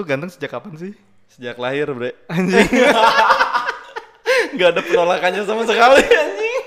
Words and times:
tuh 0.00 0.08
ganteng 0.08 0.32
sejak 0.32 0.56
kapan 0.56 0.72
sih? 0.80 0.92
Sejak 1.28 1.60
lahir, 1.60 1.92
Bre. 1.92 2.16
Anjing. 2.32 2.64
Gak 4.56 4.68
ada 4.72 4.80
penolakannya 4.80 5.44
sama 5.44 5.62
sekali 5.68 6.00
anjing. 6.02 6.64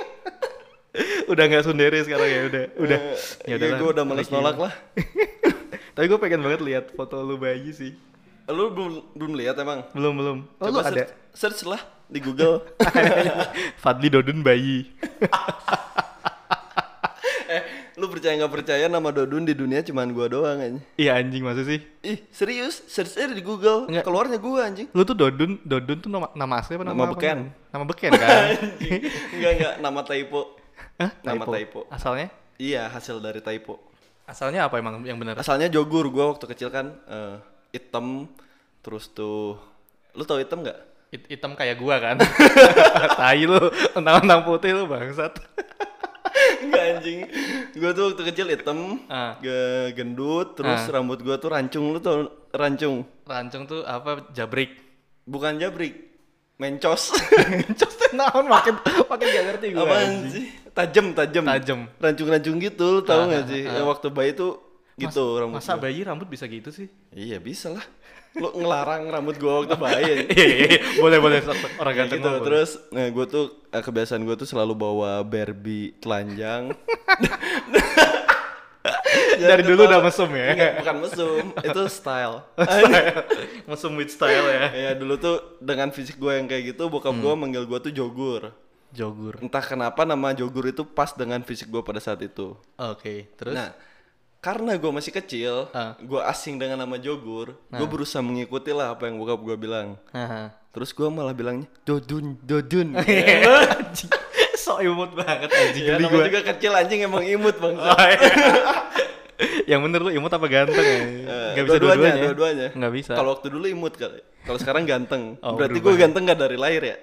udah 1.26 1.44
nggak 1.50 1.66
sundere 1.66 2.06
sekarang 2.06 2.30
ya 2.30 2.42
udah. 2.46 2.66
Udah. 2.78 3.00
Ya, 3.50 3.58
udahlah, 3.58 3.78
gue 3.82 3.90
udah 3.98 4.06
males 4.06 4.30
nolak 4.30 4.58
lah. 4.62 4.74
Tapi 5.98 6.06
gue 6.06 6.20
pengen 6.22 6.46
banget 6.46 6.62
lihat 6.62 6.86
foto 6.94 7.26
lu 7.26 7.42
bayi 7.42 7.74
sih. 7.74 7.98
Lu 8.46 8.70
belum 8.70 9.18
belum 9.18 9.34
lihat 9.42 9.58
emang? 9.58 9.90
Belum 9.98 10.14
belum. 10.14 10.38
Oh, 10.62 10.70
lu 10.70 10.80
Coba 10.80 10.94
ada. 10.94 10.94
search, 10.94 11.12
search 11.34 11.62
lah 11.66 11.82
di 12.06 12.22
Google. 12.22 12.62
Fadli 13.84 14.14
Dodun 14.14 14.46
bayi. 14.46 14.86
Percaya 18.14 18.38
nggak 18.38 18.54
percaya 18.54 18.86
nama 18.86 19.10
Dodun 19.10 19.42
di 19.42 19.58
dunia 19.58 19.82
cuman 19.82 20.14
gua 20.14 20.30
doang 20.30 20.62
anjing. 20.62 20.84
Iya 20.96 21.18
anjing 21.18 21.42
masa 21.42 21.66
sih? 21.66 21.82
Ih, 22.06 22.22
serius? 22.30 22.86
Search 22.86 23.18
aja 23.18 23.34
di 23.34 23.42
Google. 23.42 23.90
Enggak. 23.90 24.06
Keluarnya 24.06 24.38
gua 24.38 24.70
anjing. 24.70 24.86
Lu 24.94 25.02
tuh 25.02 25.18
Dodun, 25.18 25.58
Dodun 25.66 25.98
tuh 25.98 26.08
nama, 26.08 26.30
nama 26.32 26.62
asli 26.62 26.78
apa 26.78 26.86
nama, 26.86 26.94
Nama 26.94 27.06
apa? 27.10 27.14
beken. 27.18 27.38
Nama 27.74 27.84
beken 27.90 28.12
kan? 28.14 28.46
enggak 29.36 29.52
enggak 29.58 29.74
nama 29.82 30.00
typo. 30.06 30.42
Hah? 31.02 31.12
Nama 31.26 31.44
typo. 31.44 31.80
Asalnya? 31.90 32.30
Iya, 32.62 32.86
hasil 32.88 33.18
dari 33.18 33.42
typo. 33.42 33.82
Asalnya 34.24 34.70
apa 34.70 34.78
emang 34.78 35.02
yang 35.04 35.18
benar? 35.18 35.36
Asalnya 35.36 35.68
Jogur 35.68 36.08
gua 36.08 36.38
waktu 36.38 36.46
kecil 36.48 36.70
kan 36.70 36.94
eh, 37.10 37.36
hitam 37.74 38.30
terus 38.80 39.10
tuh 39.10 39.58
lu 40.14 40.22
tau 40.24 40.38
hitam 40.38 40.62
nggak? 40.62 40.80
Hit- 41.10 41.30
hitam 41.30 41.54
kayak 41.54 41.78
gua 41.78 41.98
kan. 41.98 42.18
Tai 43.20 43.42
lu, 43.42 43.60
tentang 43.94 44.42
putih 44.46 44.74
lu 44.74 44.86
bangsat. 44.86 45.34
Anjing. 46.96 47.20
Gua 47.74 47.92
tuh 47.92 48.04
waktu 48.08 48.24
kecil 48.26 48.48
hitam, 48.48 48.80
Ah. 49.08 49.36
ge- 49.38 49.94
gendut, 49.94 50.54
terus 50.54 50.82
Ah. 50.82 50.92
rambut 50.92 51.20
gua 51.20 51.36
tuh 51.36 51.50
rancung. 51.50 51.90
Lu 51.90 52.00
tau 52.00 52.26
rancung? 52.52 53.02
Rancung 53.24 53.64
tuh 53.64 53.82
apa? 53.82 54.30
Jabrik. 54.30 54.78
Bukan 55.24 55.58
jabrik. 55.58 56.14
Mencos. 56.56 57.10
Cos 57.80 57.96
naon 58.12 58.46
makin 58.46 58.78
makin 59.04 59.28
gak 59.28 59.46
ngerti. 59.48 59.68
Apaan 59.74 59.90
anjing. 60.00 60.30
sih? 60.30 60.46
Tajem, 60.70 61.06
tajem. 61.12 61.44
Tajem. 61.44 61.80
Rancung-rancung 61.98 62.58
gitu, 62.60 62.86
lu 62.92 63.02
tahu 63.02 63.20
Ah, 63.20 63.28
nggak 63.28 63.44
ah, 63.44 63.50
sih? 63.50 63.62
ah. 63.64 63.74
Ya, 63.74 63.84
waktu 63.84 64.08
bayi 64.10 64.32
tuh 64.34 64.62
gitu 64.96 65.22
Mas- 65.24 65.40
rambut. 65.40 65.56
Masa 65.58 65.72
gua. 65.72 65.82
bayi 65.82 66.00
rambut 66.02 66.28
bisa 66.28 66.46
gitu 66.46 66.70
sih? 66.70 66.88
Iya, 67.10 67.38
bisa 67.38 67.70
lah. 67.70 67.86
Lu 68.34 68.50
ngelarang 68.58 69.10
rambut 69.14 69.36
gua 69.38 69.62
waktu 69.62 69.78
bayi. 69.78 70.14
Iya, 70.34 70.46
iya, 70.46 70.66
iya. 70.66 70.80
boleh 70.98 71.18
boleh 71.22 71.40
orang 71.78 71.94
ganteng 71.94 72.20
gitu. 72.22 72.30
Terus 72.42 72.70
nah, 72.90 73.06
gue 73.10 73.26
tuh 73.30 73.46
eh, 73.70 73.84
kebiasaan 73.84 74.26
gue 74.26 74.36
tuh 74.38 74.50
selalu 74.50 74.74
bawa 74.74 75.22
Barbie 75.22 75.94
telanjang. 76.02 76.74
dari 79.44 79.64
dulu 79.64 79.86
udah 79.86 80.02
mesum 80.02 80.30
ya. 80.34 80.48
Enggak, 80.56 80.74
bukan 80.82 80.96
mesum, 81.08 81.44
itu 81.62 81.82
style. 81.92 82.38
Style. 82.68 83.24
mesum 83.70 83.92
with 83.96 84.12
style 84.12 84.48
ya. 84.50 84.66
ya 84.72 84.92
dulu 84.96 85.16
tuh 85.20 85.60
dengan 85.60 85.90
fisik 85.92 86.18
gue 86.20 86.34
yang 86.36 86.48
kayak 86.48 86.76
gitu, 86.76 86.88
bokap 86.90 87.16
gue 87.16 87.34
manggil 87.36 87.64
gue 87.68 87.80
tuh 87.80 87.94
Jogur. 87.94 88.52
Jogur. 88.94 89.42
Entah 89.42 89.64
kenapa 89.66 90.06
nama 90.06 90.38
Jogur 90.38 90.70
itu 90.70 90.86
pas 90.86 91.10
dengan 91.18 91.42
fisik 91.42 91.70
gue 91.70 91.82
pada 91.82 91.98
saat 91.98 92.22
itu. 92.22 92.54
Oke, 92.78 93.30
terus 93.34 93.58
Nah, 93.58 93.74
karena 94.44 94.76
gue 94.76 94.92
masih 94.92 95.16
kecil, 95.16 95.72
Ah. 95.72 95.96
gue 95.96 96.20
asing 96.20 96.60
dengan 96.60 96.84
nama 96.84 97.00
Jogur, 97.00 97.56
gue 97.56 97.88
berusaha 97.88 98.20
mengikuti 98.20 98.76
lah 98.76 98.92
apa 98.92 99.08
yang 99.08 99.16
bokap 99.16 99.40
gue 99.40 99.56
bilang. 99.56 99.96
Haha. 100.12 100.52
Terus 100.74 100.92
gue 100.92 101.06
malah 101.08 101.32
bilangnya 101.32 101.70
Dodun, 101.88 102.36
Dodun. 102.44 102.98
Anjing. 103.00 104.10
so 104.64 104.80
imut 104.80 105.12
banget 105.14 105.48
anjing 105.52 105.86
ya, 105.86 105.96
gua. 106.02 106.26
juga 106.28 106.42
kecil 106.44 106.72
anjing 106.74 107.04
emang 107.04 107.24
imut 107.24 107.56
bang. 107.56 107.76
Oh, 107.78 107.94
iya. 108.04 108.20
yang 109.76 109.80
bener 109.84 110.04
lu 110.04 110.12
imut 110.12 110.32
apa 110.32 110.46
ganteng 110.46 110.84
ya? 110.84 111.00
Eh, 111.00 111.52
Gak 111.56 111.64
bisa 111.68 111.78
dua-duanya, 111.80 112.24
dua-duanya. 112.28 112.68
Nggak 112.76 112.94
bisa. 112.96 113.12
Kalau 113.16 113.30
waktu 113.36 113.48
dulu 113.48 113.66
imut 113.66 113.94
kali. 113.96 114.20
Kalau 114.44 114.60
sekarang 114.60 114.84
ganteng. 114.84 115.40
Oh, 115.40 115.56
Berarti 115.56 115.80
gue 115.80 115.94
ganteng 115.96 116.28
gak 116.28 116.40
dari 116.40 116.58
lahir 116.60 116.84
ya? 116.84 116.98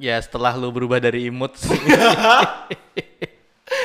Ya 0.00 0.16
setelah 0.18 0.56
lu 0.56 0.72
berubah 0.72 0.98
dari 0.98 1.28
imut 1.28 1.52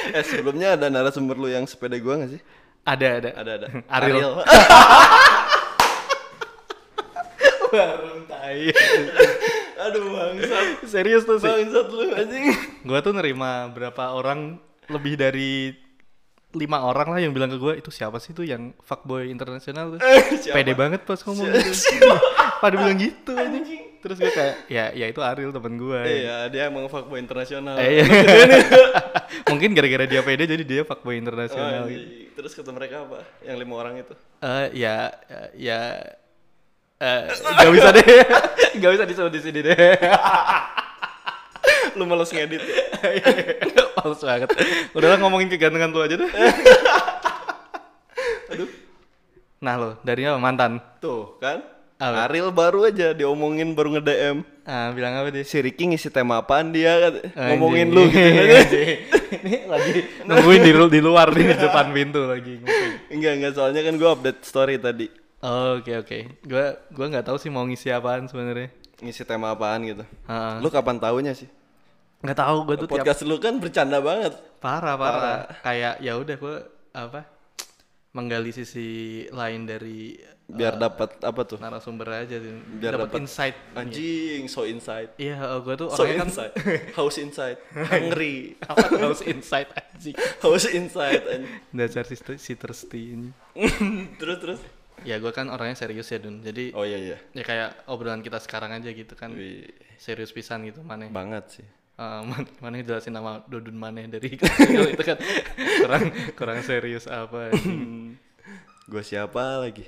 Eh 0.08 0.24
sebelumnya 0.24 0.75
ada 0.75 0.88
narasumber 0.88 1.36
lu 1.36 1.48
yang 1.48 1.68
sepeda 1.68 1.96
gue 1.96 2.14
gak 2.16 2.31
sih? 2.31 2.42
Ada 2.88 3.08
ada 3.20 3.30
Ada 3.36 3.52
ada. 3.59 3.68
Ariel. 3.92 4.31
Baru 7.68 8.24
tai. 8.31 8.72
Aduh 9.78 10.06
bangsat. 10.09 10.88
Serius 10.88 11.28
tuh 11.28 11.38
sih. 11.38 11.48
Bangsat 11.48 11.88
lu 11.92 12.16
anjing. 12.16 12.46
Gua 12.88 13.00
tuh 13.03 13.12
nerima 13.12 13.68
berapa 13.70 14.16
orang 14.16 14.56
lebih 14.88 15.20
dari 15.20 15.75
lima 16.56 16.80
orang 16.80 17.12
lah 17.12 17.20
yang 17.20 17.36
bilang 17.36 17.52
ke 17.52 17.59
gue 17.59 17.74
itu 17.75 17.92
siapa 17.92 18.18
sih 18.24 18.31
tuh 18.31 18.48
yang 18.48 18.72
fuckboy 18.80 19.28
internasional 19.30 19.94
tuh 19.94 20.00
Siapa? 20.42 20.56
pede 20.58 20.74
banget 20.74 21.04
pas 21.04 21.19
ngomong 21.19 21.44
gitu 21.54 22.08
pada 22.64 22.75
bilang 22.80 22.98
gitu 22.98 23.36
anjing 23.36 23.87
terus 24.00 24.18
gue 24.18 24.30
kayak 24.30 24.56
ya 24.68 24.94
ya 24.94 25.06
itu 25.09 25.19
Ariel 25.19 25.52
temen 25.52 25.75
gue 25.75 26.02
Iya 26.02 26.47
dia 26.47 26.69
emang 26.69 26.85
fuckboy 26.88 27.18
internasional. 27.18 27.75
Eh, 27.78 28.02
iya. 28.02 28.06
mungkin 29.52 29.74
gara-gara 29.74 30.06
dia 30.06 30.22
pede 30.22 30.46
jadi 30.46 30.63
dia 30.63 30.81
fuckboy 30.84 31.18
Oh, 31.18 31.22
internasional 31.22 31.85
gitu. 31.90 32.34
Terus 32.38 32.52
kata 32.53 32.69
mereka 32.69 33.03
apa? 33.03 33.25
Yang 33.41 33.57
lima 33.66 33.74
orang 33.75 33.96
itu. 34.00 34.13
Eh 34.40 34.68
ya 34.78 35.09
ya 35.57 35.80
eh 36.97 37.22
nggak 37.30 37.72
bisa 37.78 37.90
deh 37.94 38.06
nggak 38.81 38.91
bisa 38.97 39.03
disebut 39.06 39.34
di 39.34 39.41
sini 39.41 39.59
deh 39.62 39.78
Lu 41.94 42.09
males 42.09 42.30
ngedit 42.34 42.62
ya? 42.62 42.81
males 44.02 44.22
banget 44.22 44.50
udahlah 44.97 45.18
ngomongin 45.22 45.46
kegantengan 45.46 45.94
lu 45.94 46.02
aja 46.02 46.18
deh 46.18 46.30
nah 49.57 49.74
lo 49.78 49.90
dari 50.02 50.25
apa 50.25 50.38
mantan 50.38 50.78
Tuh 50.97 51.38
kan? 51.38 51.62
Apa? 51.97 52.30
Ariel 52.30 52.53
baru 52.53 52.85
aja 52.85 53.09
diomongin 53.18 53.74
baru 53.74 53.97
nge-DM. 53.97 54.46
ah 54.69 54.94
bilang 54.94 55.18
apa 55.18 55.34
dia 55.34 55.41
Si 55.41 55.58
Ricky 55.58 55.90
ngisi 55.90 56.13
tema 56.13 56.38
apaan 56.38 56.69
dia 56.69 56.94
kan? 56.94 57.13
Anjing. 57.34 57.58
Ngomongin 57.58 57.88
lu 57.90 58.06
gitu. 58.06 58.78
Ini 59.47 59.66
lagi 59.66 60.06
nungguin 60.22 60.62
di, 60.62 60.72
di 60.78 61.00
luar 61.02 61.34
nih 61.34 61.52
di 61.52 61.56
depan 61.57 61.90
pintu 61.90 62.22
lagi. 62.30 62.62
Enggak, 63.09 63.34
enggak 63.41 63.52
soalnya 63.57 63.81
kan 63.81 63.97
gue 63.97 64.09
update 64.13 64.40
story 64.46 64.78
tadi. 64.78 65.09
Oh, 65.41 65.81
oke 65.81 65.94
oke 66.02 66.18
gua 66.50 66.78
gua 66.90 67.06
nggak 67.13 67.25
tahu 67.30 67.38
sih 67.38 67.50
mau 67.53 67.62
ngisi 67.66 67.94
apaan 67.94 68.25
sebenarnya 68.25 68.74
Ngisi 68.97 69.22
tema 69.25 69.53
apaan 69.53 69.86
gitu. 69.86 70.02
Heeh. 70.25 70.56
Lu 70.62 70.69
kapan 70.69 70.97
taunya 71.02 71.34
sih? 71.34 71.50
nggak 72.18 72.38
tahu 72.38 72.57
gua 72.66 72.75
tuh 72.81 72.90
tiap 72.90 73.06
Podcast 73.06 73.22
lu 73.30 73.38
kan 73.38 73.62
bercanda 73.62 74.02
banget. 74.02 74.34
parah 74.57 74.97
parah 74.97 75.46
kayak 75.62 76.02
ya 76.02 76.18
udah 76.18 76.36
gua 76.41 76.66
apa 76.94 77.37
menggali 78.17 78.50
sisi 78.50 78.88
lain 79.29 79.63
dari 79.63 80.17
Biar 80.47 80.79
dapat 80.79 81.19
apa 81.22 81.41
tuh? 81.44 81.59
narasumber 81.59 82.07
aja 82.23 82.39
sih. 82.39 82.51
Biar 82.79 82.95
dapat 82.95 83.19
insight 83.19 83.51
Anjing, 83.75 84.47
so 84.47 84.63
inside. 84.63 85.11
iya 85.19 85.35
oh, 85.44 85.59
gua 85.59 85.75
tuh 85.75 85.91
So 85.91 86.07
orangnya 86.07 86.23
kan 86.23 86.29
inside. 86.31 86.53
House 86.95 87.17
inside. 87.19 87.59
Hungry. 87.91 88.56
apa 88.63 88.88
tuh 88.88 88.95
harus 88.97 89.22
insight 89.22 89.67
anjing 89.69 90.16
House 90.44 90.72
inside. 90.72 91.19
anjing. 91.27 91.51
dasar 91.75 92.07
si, 92.07 92.15
si 92.39 92.53
thirsty 92.56 93.01
ini. 93.13 93.30
terus 94.24 94.38
terus. 94.39 94.59
ya 95.03 95.19
gua 95.19 95.30
kan 95.30 95.51
orangnya 95.51 95.77
serius 95.77 96.09
ya 96.09 96.18
dun 96.18 96.39
jadi 96.42 96.71
Oh 96.74 96.81
iya 96.81 96.97
iya. 96.97 97.18
ya 97.36 97.44
kayak 97.44 97.86
obrolan 97.86 98.24
kita 98.24 98.39
sekarang 98.39 98.71
aja 98.71 98.89
gitu 98.89 99.13
kan 99.13 99.30
Wih, 99.30 99.68
serius 100.00 100.31
pisan 100.31 100.63
gitu 100.63 100.80
mana 100.81 101.12
banget 101.12 101.59
sih. 101.62 101.68
Uh, 101.97 102.21
man- 102.29 102.53
mana 102.61 102.77
jelasin 102.85 103.09
nama 103.11 103.41
Dodun 103.49 103.73
Maneh 103.73 104.05
dari 104.05 104.33
kecil 104.39 104.94
itu 104.94 105.01
kan 105.01 105.17
kurang 105.81 106.03
kurang 106.38 106.59
serius 106.61 107.09
apa. 107.09 107.49
Gue 108.91 109.03
siapa 109.03 109.59
lagi? 109.59 109.83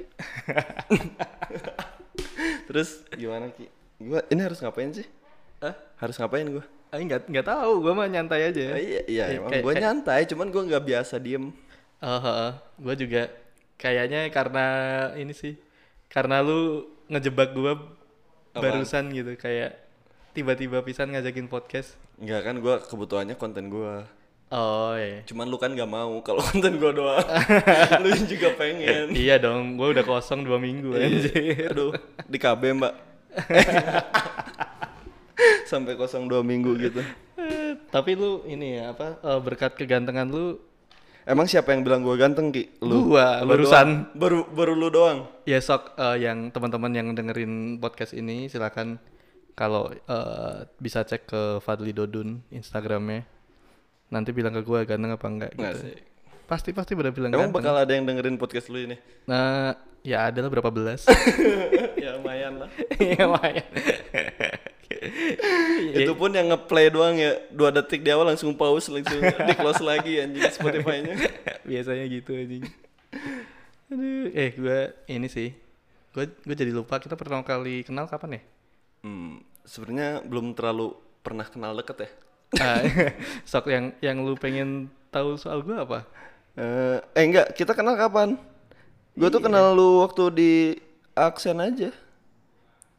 terus 2.68 3.00
gimana 3.16 3.48
Ki? 3.54 3.72
Gua 3.96 4.20
ini 4.28 4.42
harus 4.44 4.60
ngapain 4.60 4.92
sih? 4.92 5.08
Hah? 5.64 5.72
Harus 6.00 6.20
ngapain 6.20 6.44
gua? 6.50 6.66
Ah, 6.90 6.98
nggak 6.98 7.30
nggak 7.30 7.46
tahu 7.46 7.86
gue 7.86 7.94
mah 7.94 8.10
nyantai 8.10 8.50
aja 8.50 8.74
Ah, 8.74 8.82
iya, 8.82 9.02
iya 9.06 9.24
emang 9.38 9.54
gue 9.54 9.74
nyantai, 9.78 10.26
cuman 10.26 10.50
gue 10.50 10.64
nggak 10.74 10.84
biasa 10.84 11.22
diem. 11.22 11.54
oh, 12.02 12.50
gue 12.82 12.96
juga 12.98 13.30
kayaknya 13.78 14.26
karena 14.34 14.66
ini 15.14 15.32
sih 15.32 15.54
karena 16.10 16.42
lu 16.42 16.90
ngejebak 17.08 17.54
gue 17.54 17.74
barusan 18.58 19.14
gitu 19.14 19.38
kayak 19.38 19.78
tiba-tiba 20.40 20.80
pisan 20.80 21.12
ngajakin 21.12 21.46
podcast 21.46 22.00
Enggak 22.16 22.42
kan 22.42 22.56
gue 22.58 22.76
kebutuhannya 22.82 23.36
konten 23.36 23.68
gue. 23.68 23.94
oh 24.50 24.94
iya 24.94 25.20
Cuman 25.24 25.46
lu 25.46 25.56
kan 25.56 25.72
gak 25.72 25.88
mau 25.88 26.20
kalau 26.20 26.40
konten 26.50 26.76
gue 26.76 26.92
doang. 26.92 27.20
lu 28.04 28.10
juga 28.24 28.56
pengen. 28.56 29.12
iya 29.12 29.36
dong 29.36 29.76
gue 29.76 29.88
udah 29.90 30.02
kosong 30.02 30.42
dua 30.42 30.56
minggu 30.58 30.96
anjir 30.96 31.68
Aduh, 31.68 31.92
di 32.24 32.38
KB 32.38 32.62
mbak. 32.74 32.94
Sampai 35.66 35.96
kosong 35.96 36.26
dua 36.26 36.42
minggu 36.42 36.76
gitu. 36.78 37.00
Eh, 37.36 37.78
tapi 37.88 38.12
lu 38.14 38.44
ini 38.44 38.76
ya 38.76 38.92
apa 38.92 39.20
eh, 39.20 39.40
berkat 39.40 39.76
kegantengan 39.76 40.28
lu 40.28 40.60
Emang 41.24 41.46
siapa 41.46 41.72
yang 41.72 41.86
bilang 41.86 42.02
gue 42.02 42.18
ganteng 42.18 42.50
Ki? 42.50 42.82
Gua, 42.82 43.46
Lu 43.46 43.46
barusan. 43.46 44.10
doang? 44.10 44.18
Baru 44.18 44.40
baru 44.50 44.74
lu 44.74 44.90
doang. 44.90 45.30
Ya 45.46 45.62
sok 45.62 45.94
eh, 45.94 46.26
yang 46.26 46.50
teman-teman 46.50 46.90
yang 46.90 47.08
dengerin 47.14 47.78
podcast 47.78 48.12
ini 48.12 48.50
silakan 48.50 48.98
kalau 49.60 49.92
eh, 49.92 50.58
bisa 50.80 51.04
cek 51.04 51.28
ke 51.28 51.42
Fadli 51.60 51.92
Dodun 51.92 52.40
Instagramnya. 52.48 53.28
Nanti 54.08 54.32
bilang 54.32 54.56
ke 54.56 54.64
gue 54.64 54.80
ganteng 54.88 55.12
apa 55.12 55.28
enggak 55.28 55.52
Nggak 55.60 55.74
gitu. 55.76 55.88
Pasti 56.48 56.72
pasti 56.72 56.96
udah 56.96 57.12
bilang 57.12 57.30
Emang 57.36 57.52
ganteng. 57.52 57.60
bakal 57.60 57.76
ada 57.76 57.92
yang 57.92 58.08
dengerin 58.08 58.40
podcast 58.40 58.72
lu 58.72 58.80
ini? 58.88 58.96
Nah, 59.30 59.78
ya 60.02 60.32
ada 60.32 60.40
lah 60.42 60.50
berapa 60.50 60.72
belas. 60.72 61.06
ya 62.04 62.16
lumayan 62.18 62.66
lah. 62.66 62.70
Iya, 62.98 63.22
lumayan. 63.30 63.68
Itu 65.94 66.18
pun 66.18 66.34
yang 66.34 66.50
ngeplay 66.50 66.90
doang 66.90 67.20
ya 67.20 67.38
dua 67.54 67.70
detik 67.70 68.02
di 68.02 68.10
awal 68.10 68.34
langsung 68.34 68.56
pause 68.58 68.90
langsung 68.90 69.22
di 69.22 69.54
close 69.54 69.84
lagi 69.84 70.24
anjing 70.24 70.50
Spotify-nya. 70.50 71.14
Biasanya 71.68 72.10
gitu 72.10 72.34
anjing. 72.34 72.64
Aduh, 73.94 74.34
eh 74.34 74.50
gue 74.56 74.80
ini 75.12 75.28
sih. 75.30 75.54
Gue 76.16 76.26
gue 76.32 76.56
jadi 76.58 76.74
lupa 76.74 76.98
kita 76.98 77.14
pertama 77.14 77.46
kali 77.46 77.86
kenal 77.86 78.10
kapan 78.10 78.40
ya? 78.40 78.42
Hmm, 79.00 79.40
sebenarnya 79.64 80.24
belum 80.28 80.52
terlalu 80.54 80.96
pernah 81.20 81.48
kenal 81.48 81.76
deket 81.76 82.08
ya. 82.08 82.10
Ah, 82.58 82.82
sok 83.50 83.70
yang 83.70 83.94
yang 84.02 84.18
lu 84.26 84.34
pengen 84.36 84.90
tahu 85.14 85.38
soal 85.38 85.62
gue 85.62 85.78
apa? 85.78 86.04
Eh, 86.58 86.98
eh 87.16 87.24
enggak, 87.24 87.54
kita 87.54 87.72
kenal 87.72 87.96
kapan? 87.96 88.36
Gue 89.16 89.30
tuh 89.30 89.40
kenal 89.40 89.76
lu 89.76 90.04
waktu 90.04 90.24
di 90.34 90.52
Aksen 91.14 91.60
aja. 91.60 91.92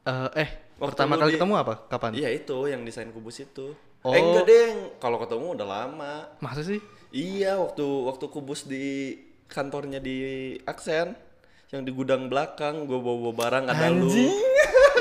Eh, 0.07 0.29
eh 0.37 0.49
Waktu 0.81 0.97
pertama 0.97 1.21
kali 1.21 1.33
di- 1.33 1.37
ketemu 1.37 1.55
apa? 1.61 1.75
Kapan? 1.93 2.13
Iya 2.17 2.29
itu 2.33 2.59
yang 2.69 2.81
desain 2.85 3.13
kubus 3.13 3.41
itu. 3.41 3.77
Oh. 4.01 4.17
Eh 4.17 4.21
enggak 4.21 4.47
deng, 4.49 4.77
kalau 4.97 5.21
ketemu 5.21 5.47
udah 5.61 5.67
lama. 5.69 6.15
Masa 6.41 6.65
sih? 6.65 6.81
Iya 7.13 7.61
waktu 7.61 7.85
waktu 7.85 8.25
kubus 8.33 8.65
di 8.65 9.19
kantornya 9.51 10.01
di 10.01 10.55
Aksen 10.65 11.13
yang 11.69 11.83
di 11.85 11.93
gudang 11.93 12.31
belakang 12.31 12.87
gue 12.89 12.97
bawa 12.97 13.19
bawa 13.29 13.35
barang 13.35 13.65
ada 13.69 13.87
lu. 13.93 14.09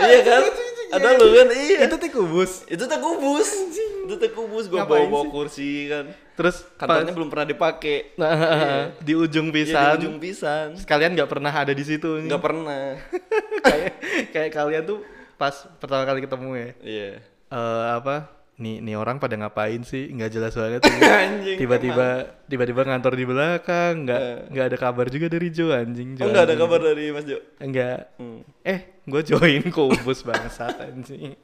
iya 0.03 0.19
kan? 0.25 0.43
Ada 0.89 1.07
lu 1.17 1.27
kan? 1.33 1.47
Iya. 1.53 1.77
Itu 1.85 1.95
tuh 1.97 2.09
kubus. 2.09 2.51
Itu 2.65 2.83
teh 2.89 2.99
kubus. 2.99 3.49
Itu 4.09 4.15
teh 4.17 4.31
kubus 4.33 4.65
gue 4.65 4.79
bawa 4.81 5.05
bawa 5.05 5.25
kursi 5.29 5.85
kan. 5.85 6.09
Terus 6.33 6.65
Kantornya 6.79 7.13
belum 7.13 7.29
pernah 7.29 7.47
dipakai. 7.47 8.15
Nah, 8.17 8.31
di 9.07 9.13
ujung 9.13 9.51
Iya, 9.51 9.53
di 9.53 9.65
pisan. 9.69 9.93
ujung 10.01 10.17
pisan. 10.17 10.67
Sekalian 10.79 11.13
nggak 11.13 11.29
pernah 11.29 11.51
ada 11.51 11.73
di 11.75 11.83
situ. 11.83 12.07
Nggak 12.25 12.41
pernah. 12.41 12.95
kayak 13.67 13.91
kayak 14.33 14.51
kalian 14.55 14.83
tuh 14.87 14.99
pas 15.37 15.53
pertama 15.77 16.03
kali 16.07 16.25
ketemu 16.25 16.49
ya. 16.55 16.69
Iya. 16.81 17.11
eh 17.49 17.85
apa 17.97 18.38
nih 18.59 18.79
nih 18.79 18.93
orang 18.93 19.17
pada 19.17 19.33
ngapain 19.33 19.81
sih 19.81 20.11
nggak 20.11 20.29
jelas 20.29 20.51
banget 20.51 20.83
tiba-tiba 21.59 22.07
tiba-tiba 22.45 22.81
ngantor 22.83 23.13
di 23.13 23.23
belakang 23.23 24.03
nggak 24.03 24.21
nggak 24.51 24.65
ada 24.65 24.77
kabar 24.77 25.07
juga 25.07 25.27
dari 25.27 25.47
Jo 25.47 25.71
anjing 25.71 26.13
Jo 26.13 26.21
Oh 26.21 26.29
enggak 26.29 26.43
ada 26.43 26.55
kabar 26.55 26.79
dari 26.81 27.07
Mas 27.09 27.23
Jo. 27.23 27.39
enggak 27.57 28.11
Hmm. 28.15 28.43
eh 28.61 28.79
gue 29.01 29.21
join 29.25 29.63
kubus 29.69 30.21
bangsat 30.21 30.75
anjing 30.77 31.39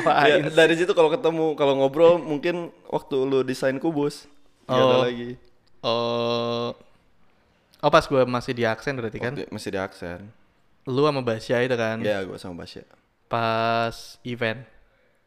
Ya, 0.00 0.46
dari 0.48 0.74
situ 0.74 0.90
kalau 0.90 1.10
ketemu, 1.10 1.52
kalau 1.54 1.74
ngobrol 1.74 2.16
mungkin 2.16 2.70
waktu 2.86 3.16
lu 3.20 3.42
desain 3.42 3.74
kubus. 3.76 4.30
Nggak 4.64 4.78
ada 4.78 4.86
Oh. 4.86 5.02
lagi. 5.02 5.30
oh 5.82 6.68
oh 7.76 7.90
pas 7.90 8.04
gue 8.04 8.22
masih 8.24 8.52
di 8.52 8.62
aksen 8.62 8.94
berarti 8.94 9.18
kan 9.18 9.34
Waktu- 9.34 9.50
masih 9.50 9.70
di 9.70 9.80
aksen. 9.80 10.20
lu 10.84 11.02
sama 11.02 11.20
Basya 11.20 11.60
itu 11.60 11.74
kan 11.74 11.98
Ya, 11.98 12.22
gua 12.22 12.36
sama 12.36 12.62
Basya. 12.62 12.84
pas 13.26 13.92
event 14.22 14.62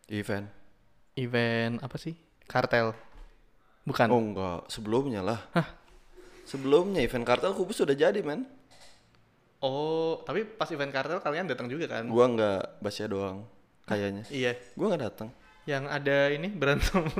event. 0.07 0.47
event 1.13 1.79
apa 1.79 1.95
sih 1.95 2.11
kartel 2.43 2.91
bukan 3.83 4.07
Oh 4.09 4.19
enggak, 4.19 4.59
sebelumnya 4.67 5.21
lah. 5.21 5.39
Sebelumnya 6.43 6.99
event 6.99 7.23
kartel 7.23 7.51
kubus 7.51 7.77
sudah 7.77 7.93
jadi, 7.93 8.19
men. 8.19 8.43
oh 9.59 10.19
tapi 10.21 10.43
pas 10.43 10.67
event 10.67 10.89
kartel 10.89 11.19
kalian 11.19 11.45
datang 11.45 11.67
juga 11.67 11.85
kan 11.87 12.03
Gua 12.05 12.25
enggak, 12.25 12.61
Basya 12.79 13.05
doang 13.05 13.43
kayaknya. 13.83 14.23
iya 14.27 14.51
Gua 14.73 14.89
enggak 14.89 15.03
datang. 15.07 15.29
yang 15.63 15.85
ada 15.85 16.27
ini 16.29 16.49
berantem 16.49 17.05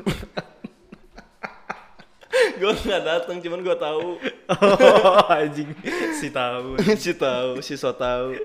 gua 2.60 2.72
enggak 2.74 3.02
datang, 3.02 3.36
cuman 3.40 3.60
gua 3.62 3.76
tahu. 3.78 4.18
oh 4.52 5.24
anjing 5.30 5.70
si 6.14 6.28
tahu 6.28 6.76
si 7.04 7.12
tahu, 7.14 7.50
si 7.60 7.74
so 7.76 7.92
tahu. 7.92 8.36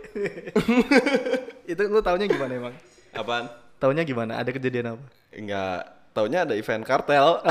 itu 1.64 1.81
lu 1.85 1.99
taunya 1.99 2.25
gimana 2.25 2.52
emang 2.55 2.75
Apaan? 3.11 3.46
Taunya 3.78 4.02
gimana 4.02 4.38
ada 4.38 4.50
kejadian 4.50 4.94
apa 4.94 5.04
Enggak, 5.30 5.80
taunya 6.12 6.42
ada 6.42 6.54
event 6.54 6.82
kartel. 6.82 7.38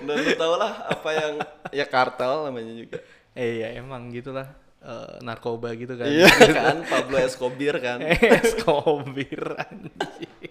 Dan 0.00 0.16
lu 0.16 0.32
tau 0.34 0.54
lah 0.56 0.72
apa 0.88 1.10
yang 1.12 1.32
ya 1.70 1.86
kartel 1.86 2.48
namanya 2.48 2.72
juga. 2.74 2.98
eh 3.36 3.62
ya 3.62 3.68
emang 3.78 4.10
gitulah 4.10 4.48
eh, 4.82 5.14
narkoba 5.22 5.70
gitu 5.78 5.94
kan 5.94 6.10
Iya 6.10 6.26
kan, 6.58 6.76
Pablo 6.82 7.16
Escobar 7.22 7.78
kan. 7.78 7.98
Escobar 8.42 9.44
anjir 9.62 10.50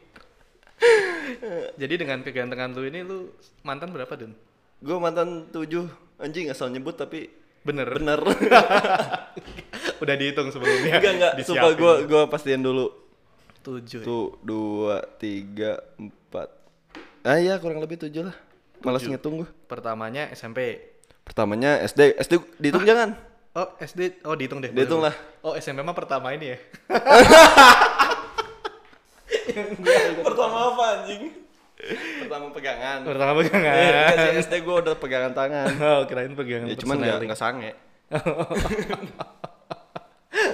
jadi 1.75 1.93
dengan 1.99 2.23
kegantengan 2.23 2.71
lu 2.71 2.87
ini 2.87 3.03
lu 3.03 3.35
mantan 3.63 3.91
berapa 3.91 4.15
Dun? 4.15 4.31
Gue 4.79 4.95
mantan 4.95 5.51
tujuh 5.51 5.91
anjing 6.15 6.47
asal 6.47 6.71
nyebut 6.71 6.95
tapi 6.95 7.27
bener 7.67 7.87
bener. 7.91 8.19
Udah 9.99 10.15
dihitung 10.15 10.47
sebelumnya 10.49 10.95
enggak 10.95 11.13
enggak, 11.13 11.33
sumpah 11.41 11.71
gue 11.71 11.93
gua 12.05 12.23
pastiin 12.25 12.59
dulu. 12.59 12.87
tujuh 13.59 13.99
ya? 13.99 14.05
Tuh 14.05 14.39
dua 14.39 14.97
tiga 15.15 15.77
empat. 15.95 16.47
Ah 17.21 17.35
iya 17.35 17.55
kurang 17.55 17.77
lebih 17.77 17.99
tujuh 17.99 18.23
lah. 18.23 18.35
Malas 18.79 19.03
ngitung 19.03 19.43
gue. 19.43 19.49
pertamanya 19.65 20.31
SMP 20.31 20.79
Pertamanya 21.21 21.83
SD, 21.83 22.15
SD 22.17 22.33
dihitung 22.57 22.83
jangan. 22.83 23.11
oh 23.51 23.75
SD 23.77 24.23
oh 24.23 24.33
dihitung 24.33 24.59
deh 24.59 24.71
Dihitung 24.71 24.99
lah. 24.99 25.11
oh 25.41 25.53
SMP 25.53 25.79
mah 25.79 25.91
pertama 25.91 26.31
ini 26.31 26.45
ya 26.49 26.57
Pertama 30.21 30.57
apa 30.69 30.83
anjing? 30.95 31.23
Pertama 32.19 32.45
pegangan. 32.49 32.97
pertama 33.03 33.31
pegangan 33.37 33.71
Eh, 33.71 34.15
sih, 34.15 34.31
SD 34.41 34.53
gue 34.61 34.75
udah 34.79 34.95
pegangan 34.95 35.31
tangan. 35.33 35.67
oh 35.91 36.01
kirain 36.05 36.33
pegangan 36.33 36.67
ya 36.67 36.75
cuman 36.77 36.95
nggak 36.97 37.17
nggak 37.25 37.39
sange. 37.39 37.71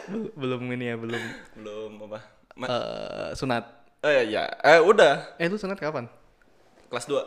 Bel- 0.06 0.32
belum 0.40 0.62
ini 0.72 0.86
ya 0.86 0.96
belum 0.96 1.24
Belum 1.56 1.92
apa. 2.06 2.20
Ma- 2.56 2.68
eh 2.68 3.30
sunat 3.34 3.64
eh 4.00 4.24
ya, 4.28 4.46
eh 4.62 4.80
udah 4.80 5.36
eh 5.36 5.46
lu 5.46 5.56
sunat 5.56 5.76
kapan 5.76 6.06
kelas 6.88 7.06
2 7.06 7.20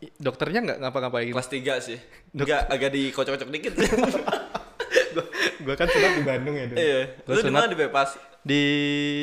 I- 0.00 0.12
dokternya 0.14 0.60
nggak 0.62 0.78
ngapa-ngapain 0.78 1.28
kelas 1.28 1.48
3 1.48 1.58
sih. 1.80 1.98
Enggak 2.34 2.66
agak 2.66 2.90
dikocok-kocok 2.90 3.48
dikit 3.50 3.72
gua 5.64 5.74
kan 5.74 5.86
sunat 5.86 6.10
di 6.12 6.22
Bandung 6.22 6.54
ya. 6.54 6.66
Iya. 6.68 7.00
Lu 7.24 7.32
di 7.32 7.42
sunat 7.42 7.54
mana 7.56 7.66
di 7.66 7.78
Bebas? 7.78 8.10
di 8.44 8.62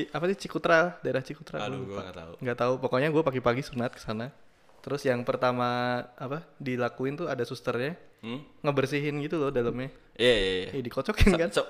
apa 0.10 0.26
sih 0.26 0.40
Cikutra 0.40 0.98
daerah 1.00 1.22
Cikutra 1.22 1.62
Aduh, 1.62 1.86
lupa. 1.86 2.02
nggak 2.02 2.16
tahu. 2.16 2.34
nggak 2.42 2.58
tahu 2.58 2.74
pokoknya 2.80 3.08
gua 3.08 3.22
pagi-pagi 3.22 3.62
sunat 3.62 3.94
ke 3.94 4.02
sana 4.02 4.34
terus 4.82 5.06
yang 5.06 5.22
pertama 5.22 5.70
apa 6.12 6.42
dilakuin 6.58 7.14
tuh 7.16 7.28
ada 7.28 7.44
susternya 7.44 7.94
Hmm? 8.22 8.42
ngebersihin 8.62 9.18
gitu 9.20 9.34
loh 9.36 9.50
dalamnya 9.50 9.90
Iya, 10.14 10.34
iya, 10.36 10.54
iya. 10.60 10.70
eh 10.72 10.82
dikocokin 10.84 11.34
kan 11.36 11.50
So- 11.52 11.66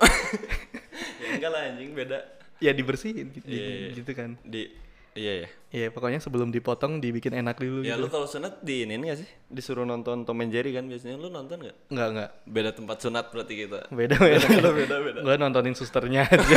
ya 1.18 1.28
enggak 1.32 1.50
lah 1.50 1.60
anjing 1.66 1.90
beda. 1.92 2.18
ya 2.58 2.70
dibersihin 2.70 3.26
gitu, 3.32 3.44
Iya, 3.44 3.64
iya. 3.66 3.88
gitu 3.92 4.12
kan 4.12 4.38
Di 4.40 4.70
iya 5.12 5.32
ya. 5.38 5.48
Iya 5.70 5.86
pokoknya 5.88 6.18
sebelum 6.18 6.48
dipotong 6.48 6.96
dibikin 6.98 7.34
enak 7.34 7.56
dulu 7.56 7.80
Ya 7.80 7.94
gitu 7.94 8.02
lu 8.02 8.08
kalau 8.08 8.24
sunat 8.24 8.60
di 8.60 8.84
ini 8.84 8.96
nggak 8.98 9.18
sih? 9.18 9.28
Disuruh 9.46 9.82
nonton 9.82 10.22
Tom 10.22 10.38
and 10.38 10.48
Jerry 10.48 10.70
kan 10.70 10.84
biasanya 10.84 11.16
lu 11.16 11.28
nonton 11.28 11.58
nggak? 11.58 11.76
nggak 11.88 12.08
nggak 12.12 12.30
Beda 12.46 12.70
tempat 12.70 12.96
sunat 12.98 13.24
berarti 13.28 13.54
kita. 13.58 13.80
beda 13.90 14.16
beda 14.16 14.46
Beda, 14.46 14.70
beda, 14.70 14.96
beda. 15.00 15.20
gue 15.20 15.34
nontonin 15.36 15.72
susternya 15.72 16.22
aja 16.30 16.56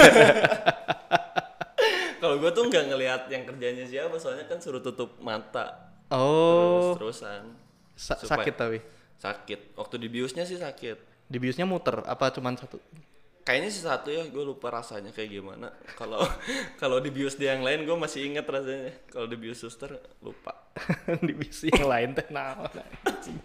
Kalau 2.18 2.36
gua 2.38 2.50
tuh 2.50 2.66
nggak 2.66 2.86
ngelihat 2.88 3.22
yang 3.28 3.44
kerjanya 3.46 3.86
siapa, 3.86 4.16
soalnya 4.16 4.46
kan 4.46 4.58
suruh 4.58 4.80
tutup 4.80 5.14
mata 5.20 5.94
oh 6.08 6.96
terus-terusan. 6.96 7.44
sa- 7.94 8.18
Supaya- 8.18 8.42
sakit 8.42 8.56
tapi 8.56 8.80
Sakit. 9.16 9.60
Waktu 9.74 9.96
di 9.98 10.08
biusnya 10.08 10.44
sih 10.44 10.56
sakit. 10.56 10.98
di 11.26 11.38
biusnya 11.38 11.64
muter 11.64 12.04
apa 12.04 12.30
cuman 12.30 12.54
satu 12.54 12.78
Kayaknya 13.46 13.70
sih 13.70 13.86
satu 13.86 14.10
ya, 14.10 14.26
gue 14.26 14.42
lupa 14.42 14.74
rasanya 14.74 15.14
kayak 15.14 15.30
gimana. 15.30 15.70
Kalau 15.94 16.18
kalau 16.82 16.98
di 16.98 17.14
bius 17.14 17.38
dia 17.38 17.54
yang 17.54 17.62
lain 17.62 17.86
gue 17.86 17.94
masih 17.94 18.26
inget 18.26 18.42
rasanya. 18.42 18.90
Kalau 19.06 19.30
di 19.30 19.38
bius 19.38 19.62
suster 19.62 20.02
lupa. 20.18 20.66
di 21.28 21.30
bius 21.30 21.62
yang 21.70 21.86
lain 21.86 22.18
teh 22.18 22.26
anjing. 22.26 23.38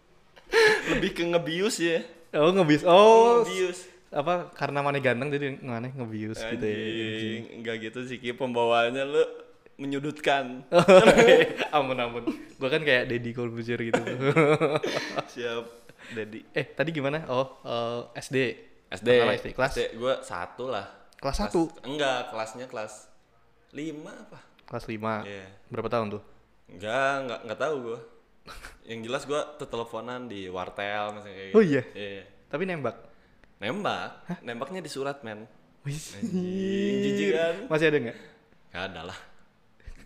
Lebih 0.96 1.10
ke 1.12 1.22
ngebius 1.28 1.76
ya. 1.84 2.00
oh 2.36 2.48
ngebius 2.52 2.82
oh 2.84 3.44
Ngebius. 3.44 3.80
apa 4.12 4.48
karena 4.52 4.80
mana 4.84 4.98
ganteng 5.00 5.28
jadi 5.32 5.56
mana 5.60 5.88
ngebius 5.88 6.36
gitu 6.36 6.64
ya 6.64 6.78
enggak 7.58 7.76
gitu 7.90 8.04
sih 8.04 8.16
Ki 8.20 8.32
pembawaannya 8.36 9.04
lu 9.04 9.24
menyudutkan. 9.76 10.64
ampun 11.76 11.96
ampun 11.96 12.24
gue 12.32 12.68
kan 12.68 12.82
kayak 12.82 13.08
Deddy 13.08 13.30
Corbuzier 13.32 13.80
gitu 13.80 14.00
Siap, 15.32 15.64
Dedi. 16.12 16.44
eh 16.52 16.66
tadi 16.66 16.90
gimana 16.92 17.24
oh 17.28 17.60
eh, 17.64 18.20
SD 18.20 18.36
SD. 18.88 19.08
Pertama 19.10 19.32
SD 19.34 19.48
kelas 19.52 19.72
gue 19.92 20.14
satu 20.20 20.64
lah. 20.66 20.86
kelas 21.16 21.36
satu 21.38 21.62
Enggak, 21.82 22.28
kelasnya 22.28 22.66
kelas 22.66 23.08
lima 23.72 24.12
apa? 24.12 24.38
kelas 24.64 24.84
lima 24.86 25.22
Iya. 25.22 25.46
berapa 25.68 25.88
tahun 25.88 26.06
tuh 26.12 26.22
Enggak, 26.66 27.14
enggak, 27.20 27.40
enggak 27.42 27.60
tahu 27.60 27.74
gue. 27.84 27.98
Yang 28.84 29.00
jelas 29.02 29.22
gua 29.24 29.40
teteleponan 29.54 30.26
di 30.26 30.46
wartel 30.46 31.04
misalnya 31.12 31.34
kayak 31.36 31.52
Oh 31.52 31.60
gitu. 31.60 31.70
iya? 31.72 31.82
Iya. 31.92 32.22
Tapi 32.46 32.62
nembak. 32.62 32.96
Nembak. 33.56 34.10
Nembaknya 34.40 34.78
di 34.78 34.86
surat, 34.86 35.22
men. 35.22 35.46
Wih, 35.82 35.94
jijik 37.02 37.28
kan? 37.32 37.54
Masih 37.66 37.86
ada 37.86 37.98
nggak? 38.00 38.18
Gak 38.68 38.84
ada 38.84 39.00
lah. 39.06 39.18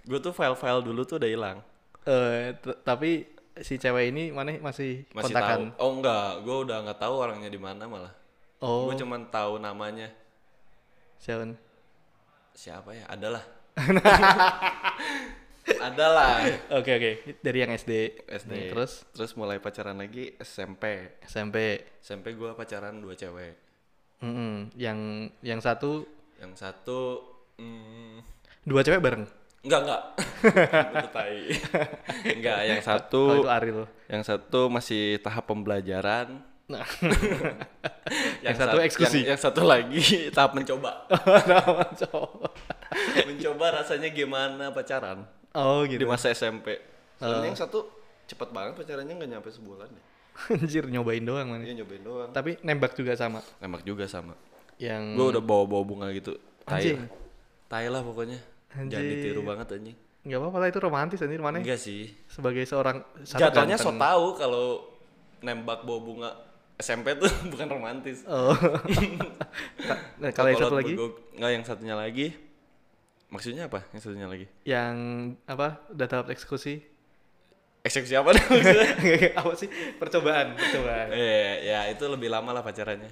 Gue 0.02 0.18
tuh 0.18 0.30
file-file 0.30 0.80
dulu 0.80 1.00
tuh 1.02 1.16
udah 1.16 1.28
hilang. 1.28 1.58
Eh, 2.02 2.52
t- 2.54 2.80
tapi 2.80 3.24
si 3.56 3.76
cewek 3.76 4.08
ini 4.08 4.28
mana 4.30 4.52
masih, 4.58 5.04
Masih 5.10 5.32
kontakan? 5.32 5.72
tahu. 5.72 5.80
Oh 5.80 5.90
enggak, 5.94 6.28
gue 6.40 6.56
udah 6.62 6.76
nggak 6.82 6.98
tahu 6.98 7.14
orangnya 7.18 7.48
di 7.48 7.56
mana 7.56 7.84
malah. 7.84 8.12
Oh, 8.60 8.86
Gue 8.86 8.96
cuman 8.96 9.24
tahu 9.26 9.56
namanya. 9.56 10.12
siapa? 11.16 11.56
Siapa 12.52 12.92
ya? 12.92 13.04
Adalah. 13.08 13.44
Adalah. 15.80 16.44
Oke 16.74 16.90
oke, 16.92 17.10
dari 17.40 17.58
yang 17.58 17.70
SD. 17.70 17.92
SD. 18.26 18.50
Nih, 18.50 18.68
terus 18.68 19.06
terus 19.12 19.32
mulai 19.32 19.56
pacaran 19.56 19.96
lagi 19.96 20.34
SMP. 20.36 21.14
SMP. 21.24 21.56
SMP 22.00 22.34
gue 22.34 22.52
pacaran 22.52 22.98
dua 22.98 23.14
cewek. 23.14 23.54
Mm-mm. 24.20 24.68
Yang 24.76 24.98
yang 25.40 25.60
satu 25.62 26.04
Yang 26.36 26.52
satu 26.58 27.00
hmm, 27.56 28.20
dua 28.62 28.80
cewek 28.82 29.00
bareng. 29.00 29.24
enggak 29.60 29.80
enggak. 29.84 30.02
Enggak, 32.26 32.60
yang 32.64 32.80
Kalau 32.80 32.88
satu 32.96 33.22
itu 33.36 33.40
Ariel. 33.46 33.84
yang 34.08 34.22
satu 34.24 34.60
masih 34.68 35.20
tahap 35.20 35.44
pembelajaran. 35.44 36.40
Nah, 36.70 36.86
Yang, 38.44 38.56
satu 38.56 38.76
sat- 38.76 38.86
eksekusi. 38.86 39.18
Yang, 39.20 39.28
yang 39.28 39.40
satu 39.40 39.62
lagi 39.62 40.02
tahap 40.36 40.54
mencoba. 40.54 40.90
nama 41.50 41.84
cowok. 41.90 42.46
mencoba 43.24 43.66
rasanya 43.76 44.08
gimana 44.08 44.70
pacaran 44.70 45.22
Oh 45.52 45.82
di 45.82 45.94
gitu. 45.94 46.06
masa 46.06 46.30
SMP. 46.30 46.78
Soalnya 47.16 47.50
yang 47.50 47.58
satu 47.58 47.86
cepet 48.24 48.48
banget 48.48 48.74
pacarannya 48.76 49.14
nggak 49.14 49.30
nyampe 49.30 49.50
sebulan 49.50 49.90
ya. 49.90 50.02
Anjir 50.48 50.86
nyobain 50.86 51.20
doang 51.20 51.46
mana. 51.48 51.62
Dia 51.62 51.74
nyobain 51.76 52.00
doang. 52.00 52.30
Tapi 52.30 52.56
nembak 52.60 52.94
juga 52.94 53.12
sama. 53.12 53.42
Nembak 53.58 53.82
juga 53.82 54.06
sama. 54.06 54.38
Yang 54.78 55.02
Gue 55.12 55.26
udah 55.28 55.42
bawa-bawa 55.42 55.82
bunga 55.84 56.06
gitu. 56.10 56.38
Anjing. 56.64 56.98
lah. 56.98 57.10
Tai 57.68 57.86
lah 57.88 58.00
pokoknya. 58.00 58.38
Jangan 58.70 58.86
Anjing. 58.88 59.10
ditiru 59.12 59.42
banget 59.42 59.68
anjing. 59.72 59.98
nggak 60.20 60.36
apa-apa 60.36 60.58
lah 60.58 60.68
itu 60.68 60.80
romantis 60.80 61.18
anjir 61.18 61.40
mana 61.40 61.58
Enggak 61.58 61.80
sih. 61.80 62.12
sebagai 62.26 62.60
seorang 62.62 63.00
satu 63.24 63.40
Jatuhnya 63.40 63.74
so 63.74 63.88
tahu 63.90 64.36
kalau 64.36 64.84
nembak 65.40 65.80
bawa 65.80 65.96
bunga 65.98 66.30
SMP 66.80 67.12
tuh 67.16 67.28
bukan 67.52 67.68
romantis. 67.68 68.24
Oh. 68.24 68.56
nah, 70.20 70.30
kalau 70.32 70.48
yang 70.50 70.60
satu 70.60 70.76
lagi 70.80 70.94
Enggak 71.36 71.50
yang 71.52 71.64
satunya 71.64 71.96
lagi. 71.96 72.26
Maksudnya 73.30 73.70
apa? 73.70 73.86
Yang 73.94 74.00
satunya 74.10 74.26
lagi? 74.26 74.46
yang 74.66 74.94
apa 75.46 75.78
tahap 75.94 76.32
eksekusi 76.32 76.82
Eksekusi 77.80 78.12
apa 78.12 78.36
apa 79.40 79.52
sih 79.56 79.68
percobaan 79.96 80.52
percobaan 80.52 81.08
Eh, 81.16 81.64
ya 81.64 81.88
itu 81.88 82.04
lebih 82.04 82.28
lama 82.28 82.52
lah 82.52 82.60
pacarannya. 82.60 83.08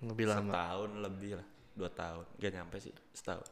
lebih 0.00 0.28
lama 0.28 0.52
Setahun 0.52 0.90
lebih 1.04 1.30
lah. 1.36 1.46
Dua 1.76 1.90
tahun. 1.92 2.24
Gak 2.40 2.52
nyampe 2.56 2.76
sih. 2.80 2.92
Setahun. 3.12 3.44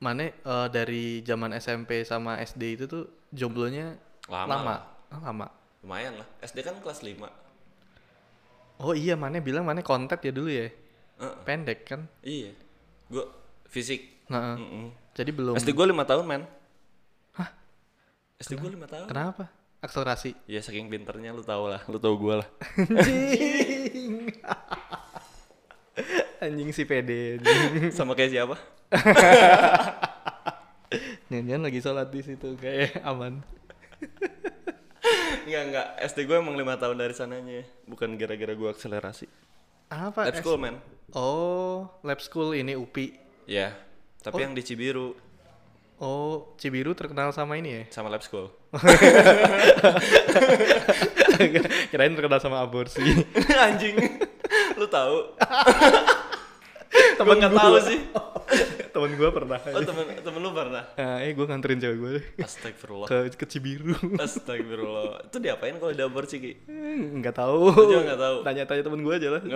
mana 0.00 0.32
eh, 0.32 0.68
dari 0.72 1.20
zaman 1.22 1.52
SMP 1.60 2.02
sama 2.02 2.40
SD 2.40 2.62
itu 2.80 2.84
tuh 2.88 3.04
jomblonya 3.30 3.96
Lama 4.32 4.48
lama 4.48 4.64
lah. 4.64 4.80
Ah, 5.12 5.20
lama 5.28 5.46
Lumayan 5.82 6.14
lah. 6.16 6.26
SD 6.40 6.62
kan 6.62 6.78
kelas 6.78 7.02
5. 7.02 7.18
Oh 8.82 8.92
iya 8.92 9.14
mana 9.14 9.38
bilang 9.38 9.62
mana 9.62 9.80
kontet 9.80 10.18
ya 10.20 10.30
dulu 10.30 10.50
ya 10.50 10.68
Heeh. 11.16 11.34
pendek 11.44 11.86
kan 11.86 12.04
Iya. 12.20 12.50
Gue 13.06 13.24
fisik. 13.66 14.26
nah 14.26 14.56
Mm-mm. 14.56 14.90
jadi 15.12 15.30
belum 15.30 15.54
SD 15.54 15.70
gue 15.70 15.86
lima 15.86 16.02
tahun 16.02 16.24
men. 16.24 16.42
Hah? 17.32 17.48
SD 18.36 18.56
gue 18.56 18.70
lima 18.70 18.84
tahun. 18.84 19.06
kenapa 19.06 19.46
akselerasi 19.78 20.34
Ya 20.46 20.58
saking 20.58 20.86
pinternya 20.86 21.30
lu 21.30 21.42
tau 21.42 21.66
lah. 21.66 21.82
Lu 21.86 21.96
tau 21.96 22.14
gue 22.14 22.34
lah. 22.36 22.48
anjing 22.76 24.30
anjing 26.40 26.70
si 26.70 26.82
pede 26.82 27.38
anjing. 27.38 27.90
Sama 27.90 28.12
kayak 28.12 28.32
siapa? 28.32 28.56
Nyanyian 31.28 31.62
lagi 31.62 31.80
sholat 31.80 32.08
di 32.08 32.20
situ 32.20 32.56
kayak 32.56 33.00
aman 33.02 33.40
Enggak 35.42 35.62
enggak. 35.68 35.86
SD 36.00 36.18
gue 36.24 36.36
emang 36.38 36.54
lima 36.54 36.74
tahun 36.76 36.96
dari 36.96 37.14
sananya. 37.14 37.62
Bukan 37.84 38.14
gara-gara 38.16 38.52
gue 38.54 38.68
akselerasi. 38.70 39.26
apa 39.92 40.24
Lab 40.24 40.36
school 40.40 40.56
men. 40.56 40.80
oh 41.12 41.84
lab 42.00 42.16
school 42.24 42.56
ini 42.56 42.72
UPI 42.72 43.12
Ya. 43.44 43.76
Tapi 44.24 44.40
yang 44.40 44.56
di 44.56 44.64
Cibiru 44.64 45.12
oh 46.00 46.56
Cibiru 46.56 46.96
terkenal 46.96 47.28
sama 47.36 47.60
ini 47.60 47.68
ya 47.76 47.82
sama 47.92 48.08
lab 48.08 48.24
school. 48.24 48.48
kirain 51.92 52.16
terkenal 52.16 52.40
sama 52.40 52.64
aborsi 52.64 53.04
Anjing. 53.68 54.00
Lu 54.80 54.88
tahu? 54.88 55.36
Temen 57.22 57.36
nggak 57.38 57.54
tahu 57.54 57.76
sih. 57.80 58.00
temen 58.92 59.16
gue 59.16 59.30
pernah 59.32 59.56
Oh 59.56 59.80
temen 59.80 60.04
temen 60.20 60.38
lu 60.38 60.52
pernah? 60.52 60.84
Nah, 60.92 61.16
eh 61.18 61.32
gue 61.32 61.42
nganterin 61.42 61.80
cewek 61.80 61.96
gue 61.96 62.12
Astagfirullah. 62.38 63.08
ke 63.08 63.16
ke 63.32 63.46
Cibiru 63.46 63.96
Astagfirullah. 64.14 65.24
Itu 65.24 65.38
diapain 65.38 65.78
kalau 65.78 65.90
di 65.90 66.02
aborsi 66.02 66.36
Ki? 66.36 66.52
nggak 67.16 67.32
tahu 67.32 67.72
nggak 67.72 68.20
tahu? 68.20 68.36
tanya-tanya 68.42 68.82
temen 68.84 69.00
gue 69.00 69.14
aja 69.14 69.28
lah 69.30 69.42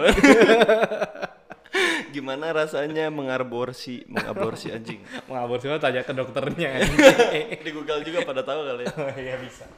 Gimana 2.08 2.48
rasanya 2.50 3.12
mengaborsi, 3.12 4.00
mengaborsi 4.08 4.72
anjing? 4.72 5.04
mau 5.28 5.36
aborsi 5.38 5.68
mah 5.68 5.76
tanya 5.76 6.00
ke 6.00 6.16
dokternya 6.16 6.80
Di 7.66 7.70
Google 7.70 8.00
juga 8.00 8.24
pada 8.24 8.40
tahu 8.40 8.64
kali 8.64 8.84
ya. 8.86 8.94
ya 9.12 9.36
bisa 9.36 9.68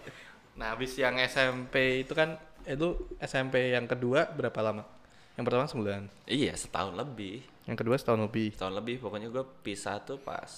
nah 0.54 0.74
habis 0.74 0.94
yang 0.94 1.14
SMP 1.20 2.02
itu 2.02 2.12
kan 2.12 2.34
itu 2.62 2.94
SMP 3.16 3.70
yang 3.70 3.86
kedua 3.86 4.26
berapa 4.28 4.58
lama 4.60 4.82
yang 5.34 5.42
pertama 5.42 5.66
sebulan 5.66 6.10
Iya, 6.24 6.54
setahun 6.54 6.94
lebih. 6.94 7.46
Yang 7.68 7.76
kedua 7.76 7.94
setahun 7.94 8.24
lebih 8.24 8.56
Setahun 8.56 8.74
lebih 8.74 8.96
pokoknya 8.98 9.28
gue 9.28 9.44
pisah 9.60 10.00
tuh 10.00 10.16
pas 10.16 10.48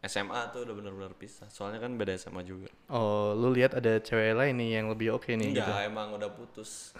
SMA 0.00 0.40
tuh 0.48 0.64
udah 0.64 0.72
bener-bener 0.72 1.12
pisah. 1.12 1.44
Soalnya 1.46 1.76
kan 1.78 1.92
beda 1.92 2.16
SMA 2.16 2.40
juga. 2.42 2.72
oh 2.88 3.30
lu 3.32 3.52
lihat 3.52 3.76
ada 3.76 3.96
cewek 3.96 4.32
lain 4.32 4.56
nih 4.56 4.70
yang 4.74 4.88
lebih 4.88 5.12
oke 5.12 5.28
nih 5.28 5.52
Enggak, 5.52 5.60
gitu 5.62 5.72
emang 5.86 6.08
udah 6.10 6.30
putus. 6.32 6.96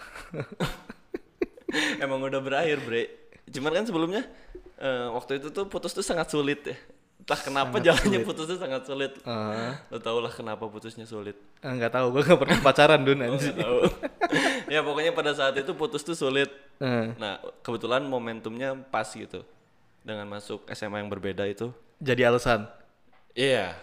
emang 2.03 2.21
udah 2.21 2.39
berakhir, 2.39 2.77
Bre. 2.79 3.03
Cuman 3.49 3.71
kan 3.73 3.83
sebelumnya 3.83 4.23
eh, 4.77 5.07
waktu 5.09 5.41
itu 5.41 5.49
tuh 5.49 5.65
putus 5.65 5.91
tuh 5.91 6.05
sangat 6.05 6.29
sulit 6.29 6.61
ya. 6.63 6.77
Entah 7.21 7.37
kenapa 7.37 7.77
jalannya 7.81 8.21
putus 8.21 8.45
tuh 8.45 8.57
sangat 8.57 8.85
sulit. 8.85 9.13
Eh, 9.17 9.71
Lo 9.89 9.97
tau 9.97 10.21
lah 10.21 10.29
kenapa 10.29 10.69
putusnya 10.69 11.05
sulit. 11.05 11.37
eh, 11.57 11.71
nggak 11.71 11.91
tahu 11.91 12.05
gue 12.11 12.21
nggak 12.23 12.39
pernah 12.39 12.59
pacaran 12.61 13.01
dun 13.01 13.17
Nggak 13.17 13.33
anjing 13.33 13.55
tahu. 13.57 13.79
ya 14.73 14.79
pokoknya 14.81 15.11
pada 15.11 15.31
saat 15.31 15.55
itu 15.55 15.71
putus 15.73 16.01
tuh 16.01 16.13
sulit. 16.13 16.49
Eh, 16.77 17.13
Nah, 17.15 17.37
kebetulan 17.61 18.01
momentumnya 18.01 18.73
pas 18.87 19.05
gitu. 19.07 19.43
Dengan 20.01 20.25
masuk 20.27 20.65
SMA 20.69 20.97
yang 20.97 21.07
berbeda 21.07 21.45
itu. 21.45 21.69
jadi 21.97 22.27
alasan 22.27 22.65
Iya. 23.31 23.77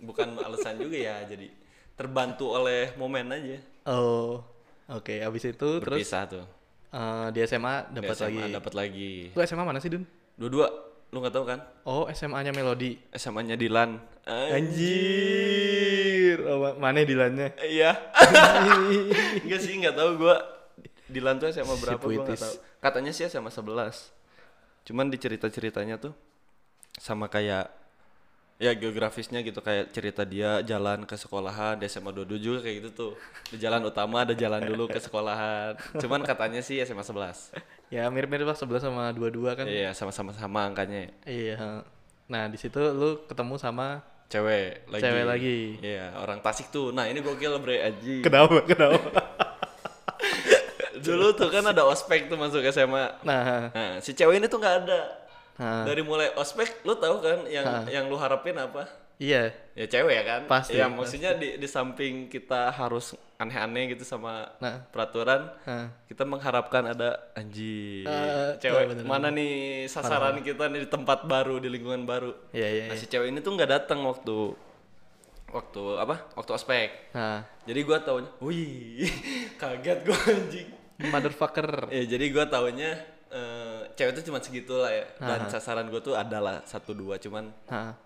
Bukan 0.00 0.34
alasan 0.40 0.74
juga 0.76 0.96
ya, 0.96 1.22
jadi 1.22 1.52
terbantu 1.92 2.50
oleh 2.50 2.90
momen 2.96 3.28
aja. 3.28 3.58
oh 3.84 4.42
oke 4.88 5.12
abis 5.20 5.42
itu 5.46 5.68
terus 5.78 6.02
Berpisah 6.02 6.24
tuh. 6.26 6.44
eh, 6.90 7.26
di 7.30 7.38
SMA 7.44 7.74
dapat 7.92 8.14
SMA 8.16 8.32
lagi 8.40 8.52
dapat 8.52 8.72
lagi. 8.72 9.12
lu 9.30 9.40
SMA 9.42 9.62
mana 9.62 9.78
sih 9.78 9.88
dun 9.88 10.02
Dua-dua, 10.32 10.66
lu 11.12 11.20
nggak 11.20 11.30
tahu 11.30 11.44
kan? 11.44 11.60
oh 11.84 12.08
SMA-nya 12.08 12.50
Melodi 12.50 12.96
SMA-nya 13.12 13.54
Dilan. 13.54 14.00
anjir 14.24 16.38
oh, 16.42 16.58
ma- 16.58 16.76
mana 16.80 17.02
dilannya 17.02 17.52
Iya. 17.60 17.92
Enggak 19.44 19.60
sih, 19.60 19.76
nggak 19.76 19.92
tahu 19.92 20.16
gua. 20.16 20.40
Dilan 21.04 21.36
tuh 21.36 21.50
SMA 21.50 21.74
berapa 21.76 22.00
gua 22.00 22.24
nggak 22.24 22.38
tahu. 22.38 22.54
Katanya 22.80 23.10
sih 23.12 23.26
SMA 23.26 23.50
11. 23.50 24.14
Cuman 24.82 25.06
di 25.06 25.18
cerita-ceritanya 25.18 26.00
tuh 26.00 26.14
sama 26.96 27.26
kayak 27.26 27.70
ya 28.62 28.72
geografisnya 28.72 29.42
gitu 29.42 29.58
kayak 29.58 29.90
cerita 29.90 30.22
dia 30.22 30.62
jalan 30.62 31.02
ke 31.02 31.18
sekolahan 31.18 31.74
di 31.74 31.90
SMA 31.90 32.14
22 32.14 32.38
juga 32.38 32.58
kayak 32.62 32.76
gitu 32.78 32.90
tuh. 32.94 33.12
Di 33.50 33.58
jalan 33.58 33.82
utama 33.82 34.22
ada 34.22 34.32
jalan 34.32 34.62
dulu 34.62 34.86
ke 34.86 35.02
sekolahan. 35.02 35.74
Cuman 35.98 36.22
katanya 36.22 36.62
sih 36.62 36.78
SMA 36.78 37.02
11. 37.02 37.50
ya 37.90 38.06
mirip-mirip 38.08 38.46
lah 38.46 38.56
11 38.56 38.78
sama 38.80 39.10
22 39.10 39.52
kan 39.52 39.66
Iya, 39.66 39.90
sama-sama 39.92 40.32
sama 40.32 40.64
angkanya. 40.64 41.12
iya 41.26 41.84
nah 42.24 42.48
di 42.48 42.56
situ 42.56 42.80
lu 42.80 43.28
ketemu 43.28 43.60
sama 43.60 44.00
Cewek 44.32 44.88
lagi. 44.88 45.02
Cewek 45.04 45.24
lagi. 45.28 45.58
Iya, 45.84 46.16
orang 46.16 46.40
Tasik 46.40 46.72
tuh. 46.72 46.88
Nah, 46.88 47.04
ini 47.04 47.20
gokil 47.20 47.52
bre 47.60 47.84
aji. 47.84 48.24
kenapa 48.24 48.64
kenapa 48.64 48.96
Dulu 51.04 51.36
tuh 51.36 51.52
kan 51.52 51.60
ada 51.66 51.84
ospek 51.84 52.32
tuh 52.32 52.40
masuk 52.40 52.64
SMA. 52.72 53.20
nah 53.28 53.68
Nah, 53.76 54.00
si 54.00 54.16
cewek 54.16 54.40
ini 54.40 54.48
tuh 54.48 54.56
nggak 54.56 54.76
ada. 54.86 55.00
Nah 55.54 55.84
Dari 55.84 56.00
mulai 56.00 56.32
ospek, 56.32 56.80
lu 56.82 56.94
tahu 56.94 57.18
kan 57.18 57.44
yang 57.46 57.64
yang 57.86 58.04
lu 58.06 58.16
harapin 58.16 58.56
apa? 58.56 58.88
iya 59.16 59.52
Ya 59.72 59.86
cewek 59.86 60.12
ya 60.12 60.24
kan? 60.24 60.40
Pasti, 60.46 60.74
Ya 60.74 60.88
maksudnya 60.88 61.32
di 61.32 61.54
di 61.54 61.64
samping 61.66 62.26
kita 62.26 62.68
harus 62.70 63.12
aneh-aneh 63.36 63.90
gitu 63.90 64.02
sama 64.02 64.50
Nah. 64.58 64.82
peraturan, 64.88 65.50
nah 65.62 65.90
kita 66.04 66.22
mengharapkan 66.22 66.86
ada 66.86 67.16
anjing 67.32 68.02
Eh, 68.02 68.50
cewek 68.58 68.84
bener, 68.90 69.04
mana 69.04 69.28
nih 69.28 69.52
sasaran 69.86 70.38
kita 70.40 70.66
nih 70.66 70.84
di 70.84 70.88
tempat 70.88 71.24
baru 71.24 71.56
di 71.56 71.68
lingkungan 71.68 72.02
baru. 72.02 72.32
iya 72.50 72.68
iya 72.68 72.84
Nah 72.86 72.94
iya. 72.94 72.98
si 72.98 73.06
cewek 73.06 73.28
ini 73.28 73.38
tuh 73.38 73.52
nggak 73.52 73.70
datang 73.72 74.02
waktu 74.02 74.54
waktu 75.48 75.82
apa 75.98 76.16
waktu 76.32 76.50
ospek 76.50 76.88
Nah, 77.12 77.44
jadi 77.62 77.80
gua 77.82 78.00
taunya 78.00 78.30
wih 78.38 79.04
kaget 79.60 79.98
gua 80.02 80.16
anjing 80.24 80.68
motherfucker. 81.04 81.90
ya 81.90 82.02
jadi 82.08 82.24
gua 82.30 82.44
taunya 82.46 82.96
eh, 83.32 83.80
cewek 83.92 84.12
itu 84.12 84.28
cuma 84.28 84.38
segitu 84.38 84.76
lah 84.76 84.92
ya. 84.92 85.04
Dan 85.16 85.40
Aha. 85.42 85.50
sasaran 85.50 85.88
gua 85.88 85.98
tuh 85.98 86.12
adalah 86.12 86.60
satu 86.62 86.92
dua 86.92 87.16
cuman 87.16 87.48
Nah, 87.66 87.96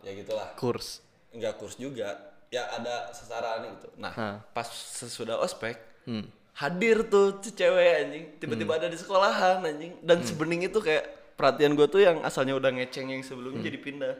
ya 0.00 0.12
gitulah. 0.12 0.56
Kurs. 0.56 1.04
nggak 1.30 1.54
kurs 1.56 1.76
juga. 1.76 2.16
Ya 2.48 2.64
ada 2.66 3.10
sasaran 3.10 3.68
gitu. 3.70 3.88
Nah 3.96 4.10
Hah. 4.10 4.36
pas 4.50 4.64
sesudah 4.66 5.36
ospek 5.36 5.76
Hmm. 6.02 6.24
hadir 6.54 7.04
tuh 7.04 7.36
cewek 7.42 7.92
anjing. 8.00 8.24
Tiba-tiba 8.38 8.72
ada 8.74 8.86
di 8.86 8.96
sekolahan 8.96 9.60
anjing. 9.60 9.98
Dan 10.00 10.22
sebening 10.22 10.64
itu 10.64 10.78
kayak 10.78 11.04
perhatian 11.34 11.74
gue 11.74 11.84
tuh 11.84 12.00
yang 12.00 12.22
asalnya 12.22 12.54
udah 12.54 12.70
ngeceng 12.70 13.10
yang 13.10 13.20
sebelumnya 13.20 13.60
jadi 13.60 13.76
pindah. 13.76 14.14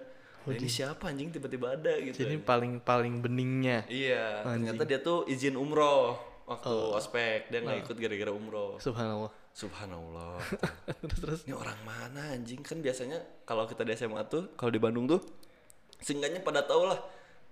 Nah, 0.44 0.52
ini 0.52 0.68
siapa 0.68 1.08
anjing? 1.08 1.30
Tiba-tiba 1.30 1.72
ada 1.72 1.96
gitu. 1.96 2.18
Jadi 2.18 2.36
anjing. 2.36 2.44
paling 2.44 2.72
paling 2.78 3.14
beningnya. 3.18 3.86
iya 3.86 4.42
ternyata 4.42 4.82
dia 4.82 4.98
tuh 4.98 5.24
izin 5.24 5.54
umroh 5.54 6.18
waktu 6.44 6.74
ospek. 6.92 7.48
Dia 7.48 7.62
nggak 7.62 7.78
ikut 7.82 7.96
gara-gara 7.96 8.30
umroh. 8.30 8.76
Subhanallah. 8.76 9.30
Subhanallah 9.56 10.36
terus 11.00 11.16
terus. 11.16 11.40
ini 11.48 11.56
orang 11.56 11.80
mana 11.80 12.36
anjing 12.36 12.60
kan 12.60 12.76
biasanya 12.78 13.16
kalau 13.48 13.64
kita 13.64 13.82
di 13.82 13.96
SMA 13.96 14.20
tuh 14.28 14.52
kalau 14.52 14.68
di 14.68 14.76
Bandung 14.76 15.08
tuh 15.08 15.24
seenggaknya 15.96 16.44
pada 16.44 16.60
tau 16.60 16.84
lah 16.84 17.00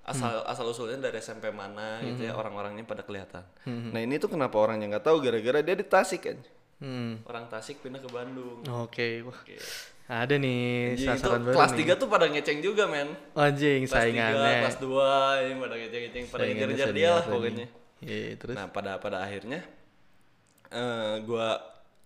asal 0.05 0.45
asal 0.45 0.69
usulnya 0.69 1.01
dari 1.01 1.17
SMP 1.17 1.49
mana 1.49 1.97
gitu 2.05 2.29
ya 2.29 2.37
orang-orangnya 2.37 2.85
pada 2.85 3.01
kelihatan 3.01 3.41
nah 3.65 3.97
ini 3.99 4.21
tuh 4.21 4.29
kenapa 4.29 4.61
orangnya 4.61 4.93
nggak 4.93 5.05
tahu 5.09 5.17
gara-gara 5.19 5.65
dia 5.65 5.73
di 5.75 5.87
Tasik 5.87 6.23
kan 6.23 6.39
Hmm. 6.75 7.23
orang 7.25 7.47
Tasik 7.49 7.81
pindah 7.81 8.03
ke 8.03 8.11
Bandung 8.11 8.61
Oke, 8.83 9.23
wah. 9.23 9.33
Oke. 9.33 9.57
Ada 10.05 10.37
nih 10.37 10.99
Anjing, 10.99 11.07
itu 11.07 11.07
sasaran 11.07 11.41
baru 11.41 11.55
kelas 11.55 11.71
nih. 11.73 11.87
3 11.87 12.01
tuh 12.03 12.09
pada 12.11 12.27
ngeceng 12.29 12.61
juga 12.61 12.85
men 12.91 13.09
Anjing, 13.33 13.81
kelas 13.87 13.95
3, 13.95 14.05
saingannya. 14.05 14.55
kelas 14.61 14.77
2 14.83 14.93
ini 15.41 15.53
pada 15.57 15.75
ngeceng-ngeceng 15.81 16.25
pada 16.29 16.43
ngejar-ngejar 16.45 16.89
dia 16.93 17.09
lah 17.15 17.25
pokoknya. 17.25 17.67
Iya, 18.03 18.37
terus. 18.37 18.55
nah 18.59 18.67
pada 18.69 18.99
pada 18.99 19.23
akhirnya 19.23 19.63
eh 20.69 21.15
gua 21.23 21.63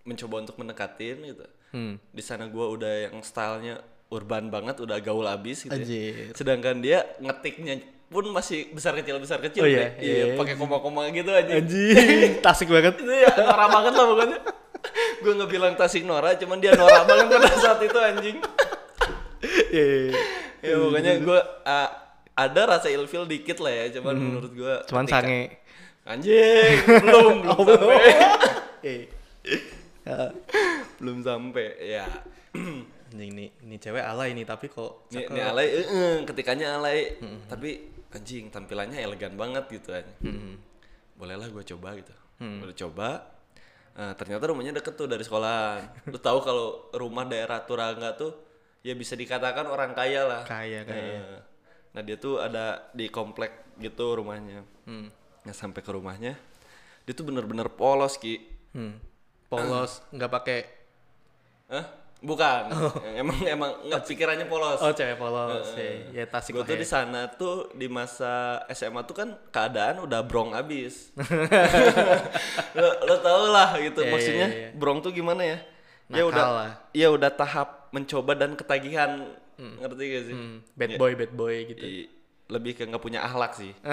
mencoba 0.09 0.41
untuk 0.41 0.55
mendekatin 0.55 1.21
gitu 1.23 1.45
Hmm. 1.69 2.01
di 2.09 2.19
sana 2.19 2.45
gua 2.45 2.65
udah 2.67 2.89
yang 3.05 3.21
stylenya 3.21 3.77
urban 4.09 4.49
banget 4.49 4.79
udah 4.79 4.97
gaul 4.97 5.21
abis 5.23 5.63
gitu 5.63 5.69
ya. 5.69 5.77
Anjir. 5.77 6.33
sedangkan 6.33 6.75
dia 6.79 7.05
ngetiknya 7.17 7.77
pun 8.07 8.25
masih 8.27 8.73
besar 8.73 8.93
kecil 8.95 9.17
besar 9.17 9.37
kecil 9.39 9.61
Oh 9.61 9.69
iya? 9.69 9.93
Bre. 9.93 10.01
iya 10.01 10.13
Iya, 10.25 10.25
pakai 10.33 10.55
koma-koma 10.55 11.05
gitu 11.09 11.29
aja 11.29 11.53
Anjing, 11.53 12.41
tasik 12.41 12.67
banget. 12.67 12.97
itu 12.97 13.05
ya 13.07 13.29
norak 13.37 13.69
banget 13.69 13.93
lah 13.93 14.05
pokoknya 14.07 14.39
gue 15.19 15.31
nggak 15.31 15.51
bilang 15.51 15.73
tasik 15.75 16.03
norak 16.03 16.35
cuman 16.35 16.57
dia 16.57 16.73
norak 16.73 17.05
banget 17.05 17.25
pada 17.29 17.53
saat 17.53 17.79
itu 17.79 17.99
anjing 17.99 18.37
Iya, 19.69 19.83
iya, 19.83 19.97
iya. 20.09 20.17
ya 20.65 20.75
pokoknya 20.75 21.13
gue 21.21 21.39
ada 22.33 22.61
rasa 22.65 22.87
ilfil 22.89 23.23
dikit 23.25 23.59
lah 23.59 23.69
ya 23.69 23.85
cuman 23.93 24.15
menurut 24.15 24.51
gue 24.51 24.73
Hmm. 24.75 24.87
Cuman 24.87 25.05
sange. 25.05 25.41
anjing 26.03 26.75
belum 26.99 27.45
belum 27.45 27.61
sampai 27.61 27.97
Eh. 28.81 29.01
Ya. 29.45 29.57
belum 31.01 31.21
sampai 31.21 31.67
ya. 31.79 32.05
Anjing 33.09 33.31
nih, 33.33 33.49
ini 33.65 33.75
cewek 33.77 34.05
alay 34.05 34.37
nih 34.37 34.45
tapi 34.45 34.69
kok 34.69 35.09
ini, 35.09 35.25
ini 35.25 35.41
alay 35.41 35.67
eh, 35.69 35.85
eh, 35.85 36.15
ketikanya 36.25 36.77
alay. 36.77 37.17
Tapi 37.49 37.69
anjing 38.09 38.49
tampilannya 38.49 38.97
elegan 39.01 39.37
banget 39.37 39.69
gitu 39.69 39.93
aja 39.93 40.09
Hmm. 40.21 40.57
bolehlah 41.13 41.45
gue 41.45 41.61
coba 41.75 41.93
gitu. 41.93 42.13
Udah 42.41 42.77
coba 42.77 43.09
eh, 43.93 44.13
ternyata 44.13 44.49
rumahnya 44.49 44.73
deket 44.73 44.93
tuh 44.93 45.05
dari 45.05 45.21
sekolah 45.21 45.81
lu 46.07 46.17
tahu 46.17 46.39
kalau 46.41 46.67
rumah 46.93 47.25
daerah 47.25 47.61
Turangga 47.65 48.13
tuh 48.13 48.33
ya 48.81 48.93
bisa 48.93 49.13
dikatakan 49.13 49.65
orang 49.65 49.91
kaya 49.93 50.25
lah. 50.25 50.41
Kaya, 50.45 50.85
kaya. 50.85 51.01
Eh, 51.21 51.39
nah 51.91 52.01
dia 52.01 52.15
tuh 52.15 52.37
ada 52.37 52.93
di 52.93 53.09
komplek 53.09 53.73
gitu 53.77 54.13
rumahnya. 54.15 54.61
Hmm. 54.85 55.09
nah 55.39 55.55
sampai 55.55 55.81
ke 55.81 55.89
rumahnya 55.89 56.37
dia 57.05 57.13
tuh 57.13 57.25
bener-bener 57.25 57.69
polos 57.73 58.17
ki. 58.17 58.37
Hmm. 58.77 59.01
Polos, 59.49 60.05
nggak 60.09 60.31
pakai 60.31 60.59
Hah? 61.67 61.85
bukan 62.19 62.67
emang 63.15 63.39
emang 63.47 63.71
nggak 63.81 64.03
pikirannya 64.03 64.43
polos 64.45 64.77
Oh, 64.77 64.91
cewek 64.91 65.15
polos. 65.15 65.71
Ya, 65.71 65.91
ya 66.13 66.25
tasik 66.25 66.51
gue 66.51 66.63
tuh 66.63 66.75
ya. 66.75 66.79
di 66.79 66.85
sana 66.85 67.31
tuh 67.31 67.71
di 67.73 67.87
masa 67.87 68.33
SMA 68.69 69.01
tuh 69.03 69.15
kan 69.15 69.29
keadaan 69.49 70.01
udah 70.01 70.19
brong 70.21 70.51
abis. 70.51 71.15
lo, 72.75 72.89
lo 73.01 73.15
tau 73.19 73.49
lah 73.49 73.79
gitu 73.79 74.01
Iya, 74.01 74.11
maksudnya 74.11 74.47
iya, 74.47 74.59
iya. 74.61 74.69
brong 74.71 74.99
tuh 74.99 75.11
gimana 75.11 75.41
ya? 75.41 75.57
ya 76.07 76.21
Nakal 76.21 76.27
udah 76.27 76.47
lah. 76.51 76.69
ya 76.91 77.07
udah 77.07 77.31
tahap 77.31 77.69
mencoba 77.89 78.33
dan 78.33 78.51
ketagihan 78.53 79.23
ngerti 79.55 80.03
gak 80.05 80.23
sih? 80.25 80.35
Hmm, 80.35 80.55
bad 80.73 80.89
Ya, 80.89 80.97
boy, 80.97 81.11
bad 81.15 81.31
boy 81.31 81.55
gitu. 81.67 81.83
i- 81.83 82.09
lebih 82.49 82.73
ke 82.73 82.81
nggak 82.83 82.99
punya 82.99 83.21
akhlak 83.21 83.53
sih. 83.53 83.71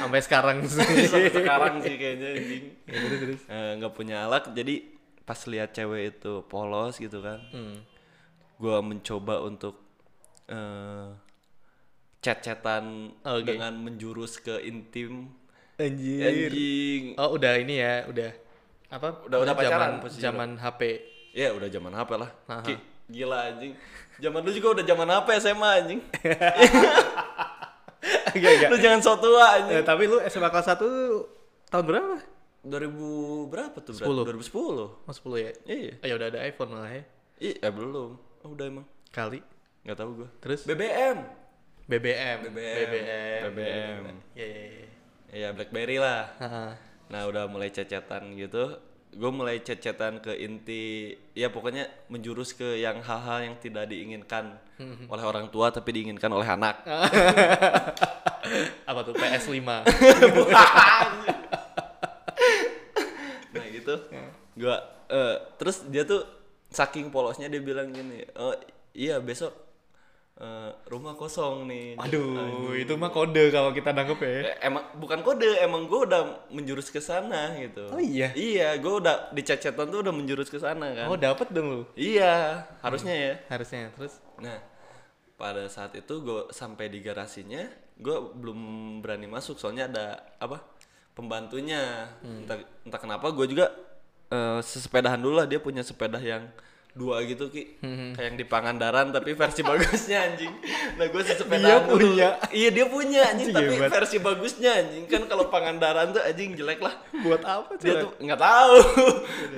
Sampai 0.00 0.20
sekarang 0.22 0.56
sih. 0.66 1.06
Sampai 1.06 1.32
sekarang 1.32 1.74
sih 1.80 1.94
kayaknya 1.94 2.28
anjing. 2.32 2.62
Ya, 2.84 2.96
terus, 2.96 3.18
terus. 3.20 3.40
Eh, 3.46 3.70
nggak 3.76 3.92
punya 3.92 4.16
akhlak 4.24 4.44
jadi 4.52 4.74
pas 5.22 5.38
lihat 5.44 5.70
cewek 5.70 6.16
itu 6.16 6.32
polos 6.44 6.96
gitu 6.96 7.20
kan. 7.20 7.38
Hmm. 7.50 7.76
gua 8.54 8.78
mencoba 8.80 9.40
untuk 9.40 9.80
eh 10.46 11.08
chat-chatan 12.20 13.08
Oke. 13.24 13.48
dengan 13.48 13.72
menjurus 13.74 14.36
ke 14.36 14.60
intim 14.60 15.32
Anjir. 15.74 16.52
anjing 16.52 17.02
Oh, 17.16 17.32
udah 17.32 17.56
ini 17.56 17.80
ya, 17.80 18.04
udah 18.04 18.28
apa? 18.92 19.24
Udah- 19.24 19.40
udah 19.40 19.48
zaman, 19.48 19.56
pacaran 19.64 19.90
posisi 19.96 20.20
Zaman 20.20 20.50
HP. 20.60 20.80
ya 21.32 21.48
udah 21.56 21.66
zaman 21.66 21.88
HP 21.94 22.10
lah 22.20 22.30
Aha. 22.52 22.60
Ki, 22.60 22.74
gila 23.10 23.38
anjing 23.48 23.74
zaman 24.16 24.40
lu 24.40 24.50
juga 24.50 24.68
udah 24.72 24.84
zaman 24.86 25.08
HP 25.10 25.28
SMA 25.38 25.70
anjing 25.76 26.00
Enggak, 28.30 28.50
enggak. 28.56 28.68
lu 28.70 28.76
jangan 28.78 29.00
so 29.00 29.12
tua 29.16 29.44
Eh, 29.44 29.54
anjing 29.60 29.82
tapi 29.82 30.02
lu 30.06 30.16
SMA 30.24 30.48
kelas 30.48 30.72
1 30.72 30.80
tahun 31.68 31.84
berapa? 31.84 32.14
2000 32.62 32.96
berapa 33.46 33.76
tuh 33.78 33.92
Sepuluh. 33.92 34.22
berarti 34.22 34.48
2010 34.48 35.04
Oh, 35.04 35.14
10 35.34 35.36
ya? 35.38 35.52
iya 35.66 35.92
Oh, 35.96 36.06
ya 36.06 36.14
udah 36.14 36.28
ada 36.28 36.38
iPhone 36.42 36.70
malah 36.70 36.92
ya. 36.92 37.02
Ih, 37.38 37.56
eh 37.56 37.70
belum 37.70 38.10
oh, 38.16 38.48
udah 38.48 38.66
emang 38.66 38.86
Kali. 39.10 39.40
nggak 39.82 39.96
tahu 39.96 40.10
gua 40.14 40.28
Terus 40.38 40.64
BBM 40.64 41.18
BBM. 41.84 42.38
BBM. 42.46 42.78
BBM. 42.86 43.40
BBM. 43.50 44.02
Iya, 44.32 44.46
iya, 44.46 44.62
iya. 44.70 44.88
Iya 45.30 45.48
BlackBerry 45.50 45.98
lah. 45.98 46.30
Nah 47.06 47.22
udah 47.26 47.46
mulai 47.46 47.68
cecetan 47.68 48.30
gitu 48.34 48.78
Gue 49.10 49.30
mulai 49.34 49.58
cecetan 49.58 50.22
ke 50.22 50.34
inti 50.38 51.14
Ya 51.34 51.50
pokoknya 51.50 51.86
menjurus 52.06 52.54
ke 52.54 52.78
yang 52.78 53.02
hal-hal 53.02 53.50
yang 53.50 53.56
tidak 53.58 53.90
diinginkan 53.90 54.54
Oleh 55.10 55.24
orang 55.26 55.50
tua 55.50 55.68
tapi 55.74 55.92
diinginkan 55.92 56.30
oleh 56.32 56.46
anak. 56.46 56.82
Apa 58.88 59.00
tuh 59.06 59.14
PS5? 59.14 59.60
Nah 63.50 63.66
gitu. 63.66 63.94
Gua 64.54 64.78
eh, 65.10 65.36
Terus 65.58 65.82
dia 65.90 66.06
tuh 66.06 66.22
Saking 66.70 67.10
polosnya 67.10 67.50
dia 67.50 67.58
bilang 67.58 67.90
gini 67.90 68.22
Oh 68.38 68.54
iya 68.94 69.18
besok 69.18 69.69
eh, 70.40 70.70
Rumah 70.88 71.14
kosong 71.14 71.68
nih 71.68 72.00
Aduh, 72.00 72.72
itu 72.74 72.96
mah 72.96 73.12
kode 73.12 73.52
kalau 73.52 73.70
kita 73.70 73.92
nangkep 73.92 74.18
ya. 74.24 74.28
Eh, 74.50 74.56
Emang 74.66 74.84
bukan 74.96 75.20
kode, 75.20 75.60
emang 75.60 75.84
gue 75.86 76.00
udah 76.08 76.48
menjurus 76.48 76.88
ke 76.88 76.98
sana 76.98 77.54
gitu. 77.60 77.86
Oh 77.92 78.00
iya? 78.00 78.32
Iya, 78.32 78.74
gue 78.80 78.94
udah 79.04 79.30
di 79.30 79.42
cecetan 79.44 79.92
tuh 79.92 80.00
udah 80.00 80.14
menjurus 80.16 80.48
ke 80.48 80.56
sana 80.56 80.96
kan. 80.96 81.06
Oh, 81.12 81.20
dapet 81.20 81.52
dong 81.52 81.68
lu. 81.68 81.82
Iya, 81.94 82.64
harusnya 82.80 83.14
ya. 83.14 83.34
Harusnya. 83.52 83.92
Terus 83.94 84.16
Nah, 84.40 84.56
pada 85.36 85.68
saat 85.68 85.92
itu 85.92 86.14
gue 86.24 86.48
sampai 86.50 86.88
di 86.88 87.04
garasinya, 87.04 87.68
gue 88.00 88.16
belum 88.32 88.58
berani 89.04 89.28
masuk 89.28 89.60
soalnya 89.60 89.92
ada 89.92 90.06
apa 90.40 90.64
pembantunya. 91.12 92.08
Entah, 92.24 92.56
entah 92.82 93.00
kenapa 93.00 93.28
gue 93.28 93.44
juga 93.44 93.68
eh, 94.32 94.60
sesepedahan 94.64 95.20
dulu 95.20 95.36
lah 95.36 95.46
dia 95.48 95.60
punya 95.60 95.84
sepeda 95.84 96.16
yang 96.16 96.48
dua 96.90 97.22
gitu 97.22 97.46
ki. 97.48 97.78
Kayak 98.12 98.26
yang 98.26 98.36
di 98.36 98.44
Pangandaran 98.44 99.10
tapi 99.10 99.32
versi 99.32 99.62
bagusnya 99.62 100.26
anjing. 100.26 100.50
Nah 100.98 101.06
gue 101.06 101.22
Dia 101.22 101.30
sesepedahan 101.32 101.86
dulu 101.86 102.02
punya. 102.02 102.28
iya 102.50 102.68
dia 102.68 102.86
punya 102.86 103.20
anjing 103.30 103.48
Anjing 103.50 103.66
tapi 103.70 103.74
hebat. 103.78 103.90
versi 103.94 104.16
bagusnya 104.18 104.70
anjing. 104.74 105.04
Kan 105.06 105.22
kalau 105.24 105.46
Pangandaran 105.48 106.10
tuh 106.10 106.20
anjing 106.20 106.54
jelek 106.54 106.82
lah. 106.82 106.94
Buat 107.22 107.42
apa 107.42 107.78
dia 107.78 108.02
tuh 108.02 108.10
nggak 108.18 108.40
tahu. 108.40 108.74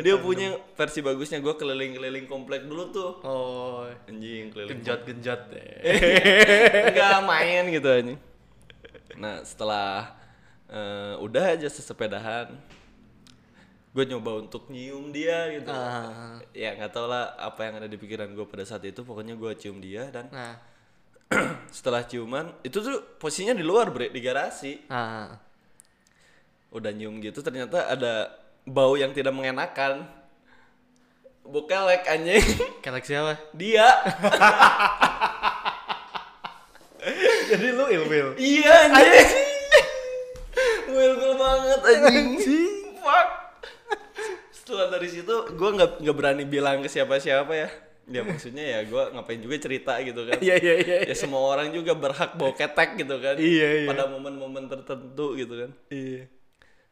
Dia 0.05 0.15
punya 0.19 0.49
versi 0.73 1.01
bagusnya 1.01 1.41
gue 1.41 1.55
keliling-keliling 1.57 2.27
komplek 2.27 2.69
dulu 2.69 2.85
tuh. 2.93 3.11
Oh, 3.25 3.89
anjing 4.05 4.53
keliling 4.53 4.81
genjot-genjot 4.81 5.41
deh. 5.49 5.81
nggak 6.95 7.21
main 7.25 7.65
gitu 7.69 7.89
aja 7.89 8.15
nah 9.13 9.45
setelah 9.45 10.17
eh, 10.67 11.15
udah 11.21 11.53
aja 11.53 11.69
sesepedahan 11.69 12.49
gue 13.93 14.05
nyoba 14.09 14.41
untuk 14.41 14.69
nyium 14.69 15.13
dia 15.13 15.53
gitu 15.53 15.69
Ah. 15.69 16.41
ya 16.51 16.73
nggak 16.73 16.91
tau 16.91 17.05
lah 17.05 17.37
apa 17.37 17.61
yang 17.63 17.75
ada 17.77 17.87
di 17.87 17.97
pikiran 17.97 18.33
gue 18.33 18.45
pada 18.45 18.65
saat 18.65 18.81
itu 18.83 19.05
pokoknya 19.05 19.37
gue 19.37 19.53
cium 19.55 19.79
dia 19.79 20.09
dan 20.09 20.33
Nah, 20.33 20.57
setelah 21.77 22.01
ciuman 22.03 22.57
itu 22.61 22.81
tuh 22.81 23.17
posisinya 23.17 23.53
di 23.53 23.61
luar 23.61 23.89
bre 23.89 24.09
di 24.09 24.19
garasi 24.19 24.81
ah. 24.89 25.37
udah 26.71 26.89
nyium 26.89 27.21
gitu 27.21 27.41
ternyata 27.41 27.85
ada 27.87 28.33
bau 28.65 28.97
yang 28.97 29.13
tidak 29.13 29.37
mengenakan 29.37 30.09
bukelek 31.43 32.09
anjing 32.09 32.41
Kelek 32.85 33.05
siapa? 33.05 33.37
dia 33.53 33.85
Jadi 37.51 37.69
lu 37.75 37.85
ilfil. 37.85 38.29
Iya 38.39 38.75
anjing. 38.89 39.29
Wilfil 40.89 41.35
banget 41.35 41.81
anjing. 41.83 42.29
Fuck. 43.03 43.29
Setelah 44.73 44.89
dari 44.89 45.09
situ 45.13 45.35
gue 45.53 45.71
nggak 45.77 46.01
nggak 46.01 46.17
berani 46.17 46.45
bilang 46.49 46.81
ke 46.81 46.89
siapa-siapa 46.89 47.53
ya. 47.53 47.69
Ya 48.09 48.25
maksudnya 48.25 48.65
ya 48.65 48.79
gue 48.89 49.03
ngapain 49.13 49.37
juga 49.37 49.61
cerita 49.61 50.01
gitu 50.01 50.25
kan. 50.25 50.41
Iya 50.41 50.57
iya 50.57 50.75
iya. 50.81 50.99
Ya 51.13 51.15
semua 51.15 51.45
orang 51.45 51.77
juga 51.77 51.93
berhak 51.93 52.41
bawa 52.41 52.57
ketek 52.57 53.05
gitu 53.05 53.21
kan. 53.21 53.37
Iya, 53.37 53.69
iya. 53.85 53.89
Pada 53.93 54.09
momen-momen 54.09 54.73
tertentu 54.73 55.37
gitu 55.37 55.55
kan. 55.61 55.71
Iya. 55.93 56.25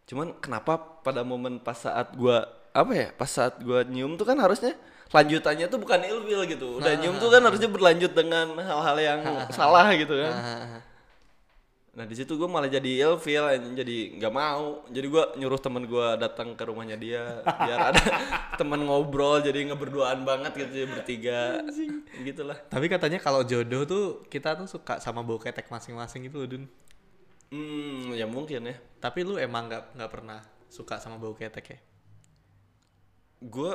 Cuman 0.05 0.37
kenapa 0.45 0.77
pada 1.01 1.25
momen 1.25 1.57
pas 1.57 1.81
saat 1.81 2.13
gua 2.21 2.45
apa 2.77 2.93
ya? 2.93 3.09
Pas 3.17 3.33
saat 3.33 3.57
gua 3.65 3.81
nyium 3.81 4.21
tuh 4.21 4.29
kan 4.29 4.37
harusnya 4.37 4.77
lanjutannya 5.09 5.73
tuh 5.73 5.81
bukan 5.81 6.05
ilfil 6.05 6.45
gitu. 6.53 6.85
Udah 6.85 6.93
nyium 7.01 7.17
tuh 7.17 7.33
kan 7.33 7.43
harusnya 7.49 7.73
berlanjut 7.73 8.13
dengan 8.13 8.53
hal-hal 8.61 8.97
yang 9.01 9.21
salah 9.57 9.89
gitu 9.97 10.15
kan. 10.21 10.35
Ah, 12.01 12.05
Nah 12.05 12.07
di 12.09 12.17
situ 12.17 12.33
gue 12.41 12.49
malah 12.49 12.73
jadi 12.73 13.05
ilfil, 13.05 13.45
jadi 13.77 14.17
nggak 14.17 14.33
mau. 14.33 14.89
Jadi 14.89 15.07
gua 15.13 15.37
nyuruh 15.37 15.61
temen 15.61 15.85
gua 15.85 16.17
datang 16.17 16.57
ke 16.57 16.65
rumahnya 16.65 16.97
dia, 16.97 17.45
biar 17.45 17.93
ada 17.93 18.01
temen 18.61 18.81
ngobrol, 18.89 19.45
jadi 19.45 19.69
ngeberduaan 19.69 20.25
banget 20.25 20.65
gitu 20.65 20.75
ya 20.81 20.87
bertiga, 20.89 21.41
gitulah. 22.25 22.57
Tapi 22.73 22.89
katanya 22.89 23.21
kalau 23.21 23.45
jodoh 23.45 23.85
tuh 23.85 24.05
kita 24.33 24.57
tuh 24.57 24.65
suka 24.65 24.97
sama 24.97 25.21
bau 25.21 25.37
ketek 25.37 25.69
masing-masing 25.69 26.25
gitu 26.25 26.41
loh, 26.41 26.49
Dun. 26.49 26.65
Hmm, 27.53 28.17
ya 28.17 28.25
mungkin 28.25 28.65
ya. 28.65 28.77
Tapi 28.97 29.29
lu 29.29 29.37
emang 29.37 29.69
nggak 29.69 30.01
nggak 30.01 30.11
pernah 30.11 30.41
suka 30.73 30.97
sama 30.97 31.21
bau 31.21 31.37
ketek 31.37 31.67
ya? 31.77 31.81
gue 33.41 33.73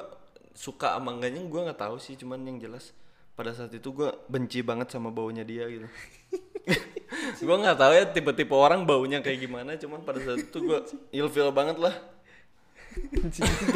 suka 0.53 0.93
sama 0.95 1.09
enggaknya 1.17 1.41
gue 1.41 1.61
nggak 1.65 1.81
tahu 1.81 1.97
sih 1.97 2.13
cuman 2.15 2.37
yang 2.45 2.61
jelas 2.61 2.93
pada 3.33 3.51
saat 3.51 3.73
itu 3.73 3.89
gue 3.91 4.13
benci 4.29 4.61
banget 4.61 4.93
sama 4.93 5.09
baunya 5.09 5.41
dia 5.41 5.65
gitu 5.67 5.89
gue 7.45 7.55
nggak 7.55 7.77
tahu 7.77 7.91
ya 7.93 8.03
tipe-tipe 8.09 8.55
orang 8.55 8.83
baunya 8.83 9.21
kayak 9.21 9.45
gimana 9.45 9.77
cuman 9.77 10.01
pada 10.01 10.19
saat 10.19 10.41
itu 10.41 10.57
gue 10.59 10.79
ilfil 11.11 11.49
banget 11.51 11.77
lah 11.79 11.95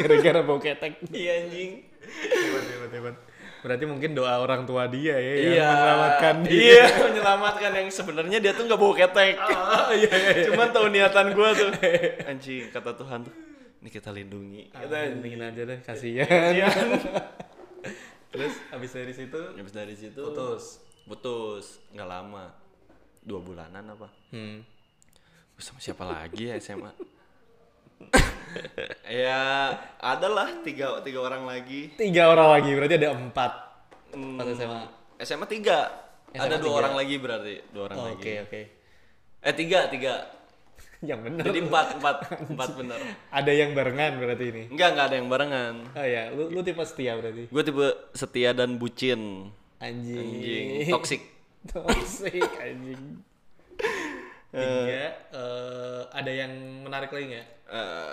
Gara-gara 0.00 0.40
bau 0.40 0.56
ketek. 0.56 0.96
iya 1.12 1.44
anjing 1.44 1.84
hebat, 2.00 2.64
hebat, 2.66 2.90
hebat. 2.90 3.16
Berarti 3.60 3.84
mungkin 3.84 4.16
doa 4.16 4.40
orang 4.40 4.64
tua 4.64 4.88
dia 4.88 5.12
ya 5.12 5.34
yang 5.36 5.52
iya 5.52 5.68
menyelamatkan 5.68 6.34
dia. 6.48 6.56
iya 6.56 6.84
menyelamatkan 7.04 7.72
yang 7.76 7.88
sebenarnya 7.92 8.38
dia 8.40 8.52
tuh 8.56 8.64
nggak 8.64 8.80
bau 8.80 8.96
ketek 8.96 9.36
iya, 10.00 10.08
iya. 10.08 10.44
cuman 10.48 10.68
tahu 10.72 10.88
niatan 10.88 11.36
gue 11.36 11.48
tuh 11.52 11.68
anjing 12.32 12.72
kata 12.72 12.96
Tuhan 12.96 13.28
tuh 13.28 13.34
ini 13.80 13.88
kita 13.88 14.08
lindungi 14.08 14.72
Kita 14.72 14.96
lindungin 15.08 15.40
aja 15.40 15.62
deh, 15.64 15.78
kasihan. 15.80 16.28
Iya. 16.52 16.68
Terus 18.30 18.54
habis 18.70 18.90
dari 18.92 19.12
situ 19.12 19.40
habis 19.56 19.72
dari 19.74 19.94
situ 19.96 20.20
putus. 20.22 20.80
putus 21.04 21.64
nggak 21.92 22.08
lama 22.08 22.52
dua 23.20 23.38
bulanan 23.38 23.84
apa 23.86 24.08
Hmm. 24.30 24.62
Sama 25.56 25.76
siapa 25.76 26.02
lagi 26.02 26.48
ya 26.48 26.56
SMA? 26.56 26.88
ya 29.04 29.40
adalah 29.98 30.48
tiga 30.62 30.98
tiga 31.00 31.20
orang 31.20 31.44
lagi. 31.44 31.92
Tiga 31.94 32.30
orang 32.30 32.48
lagi, 32.50 32.70
berarti 32.72 32.94
ada 32.96 33.08
empat. 33.12 33.52
Hmm, 34.10 34.36
Pas 34.36 34.48
SMA. 34.50 34.80
SMA 35.20 35.46
tiga. 35.46 35.78
SMA 36.30 36.46
ada 36.46 36.56
dua 36.56 36.64
tiga. 36.64 36.78
orang 36.80 36.94
lagi 36.96 37.14
berarti 37.16 37.54
dua 37.70 37.82
orang 37.86 37.98
Oh, 37.98 38.06
lagi. 38.08 38.16
Oke, 38.16 38.32
oke. 38.42 38.60
Eh 39.42 39.54
tiga 39.54 39.78
tiga. 39.86 40.14
Yang 41.08 41.20
bener. 41.26 41.44
Jadi 41.44 41.58
empat 41.60 41.86
empat 41.96 42.16
empat 42.52 42.68
bener. 42.76 43.00
Ada 43.28 43.52
yang 43.52 43.70
barengan 43.72 44.12
berarti 44.16 44.44
ini. 44.46 44.62
Enggak 44.68 44.88
enggak 44.92 45.06
ada 45.08 45.16
yang 45.16 45.28
barengan. 45.28 45.74
Oh 45.92 46.06
ya, 46.06 46.22
lu, 46.30 46.48
lu 46.48 46.60
tipe 46.60 46.80
setia 46.84 47.16
berarti. 47.16 47.48
Gue 47.48 47.62
tipe 47.62 47.86
setia 48.12 48.52
dan 48.52 48.76
bucin. 48.76 49.48
Anjing. 49.80 50.20
Anjing, 50.20 50.66
toxic. 50.88 51.20
Toxic 51.68 52.40
anjing. 52.56 53.20
Tiga, 54.50 55.04
eh, 55.30 56.02
ada 56.10 56.32
yang 56.32 56.52
menarik 56.82 57.14
lagi 57.14 57.26
nggak? 57.36 57.48
Eh, 57.70 58.12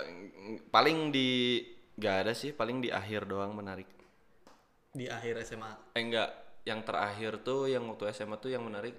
paling 0.69 1.09
di 1.09 1.63
nggak 1.97 2.15
ada 2.27 2.33
sih, 2.37 2.53
paling 2.53 2.77
di 2.83 2.93
akhir 2.93 3.25
doang 3.25 3.57
menarik. 3.57 3.89
Di 4.93 5.09
akhir 5.09 5.41
SMA. 5.47 5.97
Eh 5.97 6.03
enggak, 6.05 6.29
yang 6.67 6.85
terakhir 6.85 7.41
tuh 7.41 7.65
yang 7.65 7.89
waktu 7.89 8.13
SMA 8.13 8.37
tuh 8.37 8.53
yang 8.53 8.61
menarik. 8.61 8.93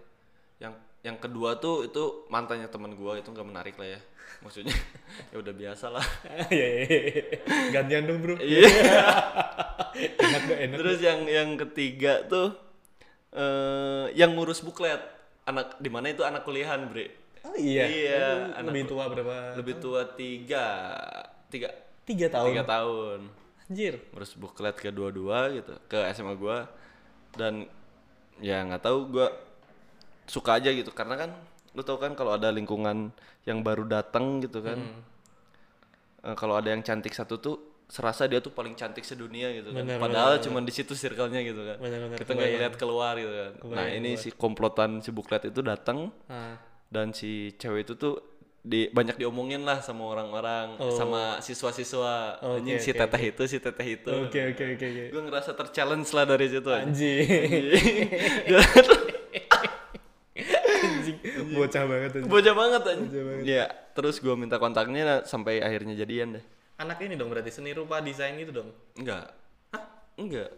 Yang 0.58 0.74
yang 1.06 1.16
kedua 1.22 1.62
tuh 1.62 1.86
itu 1.86 2.26
mantannya 2.26 2.66
teman 2.66 2.98
gua 2.98 3.22
itu 3.22 3.30
nggak 3.30 3.48
menarik 3.48 3.78
lah 3.78 3.86
ya. 3.86 4.00
Maksudnya 4.42 4.74
ya 5.30 5.36
udah 5.38 5.54
biasa 5.54 5.86
lah. 5.94 6.06
Iya, 6.50 6.66
iya, 6.66 6.98
iya. 7.06 7.22
Gantian 7.70 8.02
dong 8.10 8.18
bro. 8.18 8.34
Iya. 8.42 8.66
enak 9.94 10.42
enak. 10.58 10.76
Terus 10.82 10.98
yang 10.98 11.20
yang 11.30 11.54
ketiga 11.54 12.26
tuh 12.26 12.67
eh 13.38 14.06
yang 14.12 14.34
ngurus 14.34 14.60
buklet. 14.60 14.98
Anak 15.46 15.78
di 15.78 15.88
mana 15.88 16.10
itu 16.10 16.20
anak 16.20 16.42
kuliahan, 16.42 16.90
Bre. 16.90 17.08
Oh 17.46 17.54
iya. 17.54 17.86
Iya, 17.86 18.26
anak 18.58 18.68
lebih 18.68 18.84
tua 18.84 19.04
berapa? 19.06 19.36
Lebih 19.56 19.74
tua 19.78 20.02
tiga 20.12 20.64
tiga 21.48 21.70
Tiga 22.04 22.26
tahun. 22.28 22.46
tiga 22.50 22.64
tahun. 22.66 23.20
Anjir. 23.68 23.94
ngurus 24.12 24.32
buklet 24.34 24.72
kedua-dua 24.74 25.52
gitu 25.52 25.76
ke 25.86 26.00
SMA 26.12 26.32
gua 26.34 26.64
dan 27.36 27.68
ya 28.40 28.64
nggak 28.64 28.80
tahu 28.80 29.12
gua 29.12 29.28
suka 30.24 30.56
aja 30.56 30.72
gitu 30.72 30.88
karena 30.88 31.20
kan 31.20 31.30
lu 31.76 31.84
tau 31.84 32.00
kan 32.00 32.16
kalau 32.16 32.32
ada 32.32 32.48
lingkungan 32.48 33.12
yang 33.44 33.60
baru 33.60 33.84
datang 33.84 34.40
gitu 34.40 34.64
kan 34.64 34.80
Hmm. 34.80 35.04
eh, 36.24 36.36
kalau 36.36 36.56
ada 36.56 36.72
yang 36.72 36.80
cantik 36.80 37.12
satu 37.12 37.36
tuh 37.36 37.56
serasa 37.88 38.24
dia 38.24 38.38
tuh 38.38 38.50
paling 38.50 38.72
cantik 38.72 39.00
sedunia 39.00 39.48
gitu 39.50 39.72
kan 39.72 39.80
Bener, 39.80 39.96
padahal 39.96 40.36
bener, 40.36 40.44
cuma 40.44 40.60
di 40.60 40.70
situ 40.70 40.92
circle-nya 40.92 41.40
gitu 41.42 41.64
kan 41.64 41.76
Bener, 41.78 41.98
bener, 42.04 42.16
kita 42.16 42.30
nggak 42.30 42.48
ngeliat 42.50 42.74
keluar 42.76 43.14
gitu 43.16 43.32
kan 43.32 43.52
nah 43.56 43.60
Kebayang, 43.80 43.96
ini 43.96 44.10
si 44.14 44.28
komplotan 44.30 44.90
si 44.98 45.08
buklet 45.08 45.42
itu 45.46 45.60
datang 45.60 46.12
Ah. 46.26 46.60
dan 46.86 47.10
si 47.10 47.30
cewek 47.54 47.82
itu 47.82 47.94
tuh 47.94 48.20
di 48.58 48.86
banyak 48.86 49.16
diomongin 49.16 49.62
lah 49.62 49.80
sama 49.80 50.04
orang-orang 50.06 50.76
sama 50.92 51.40
siswa-siswa 51.40 52.36
Oh. 52.38 52.60
Anjing, 52.60 52.76
si 52.76 52.92
teteh 52.92 53.22
itu 53.26 53.42
si 53.46 53.56
teteh 53.56 53.88
itu 53.94 54.12
Oke 54.20 54.52
oke 54.52 54.64
oke 54.74 54.86
gue 55.08 55.22
ngerasa 55.22 55.54
terchallenge 55.54 56.12
lah 56.12 56.24
dari 56.24 56.46
situ. 56.46 56.68
Anjing. 56.68 57.24
Anjing. 60.78 61.16
Bocah 61.50 61.84
banget 61.84 62.10
anjing. 62.12 62.28
bocah 62.28 62.54
banget 62.54 62.82
aja 62.84 63.00
Bocah 63.00 63.22
banget. 63.24 63.44
ya 63.44 63.64
terus 63.90 64.16
gue 64.18 64.34
minta 64.34 64.56
kontaknya 64.56 65.02
nah, 65.02 65.18
sampai 65.24 65.58
akhirnya 65.58 65.96
jadian 65.96 66.38
deh 66.38 66.44
Anak 66.78 67.02
ini 67.02 67.14
dong 67.14 67.28
berarti 67.28 67.50
seni 67.50 67.74
rupa 67.74 67.98
desain 67.98 68.34
gitu 68.34 68.54
dong. 68.54 68.70
enggak 68.94 69.34
enggak 70.14 70.50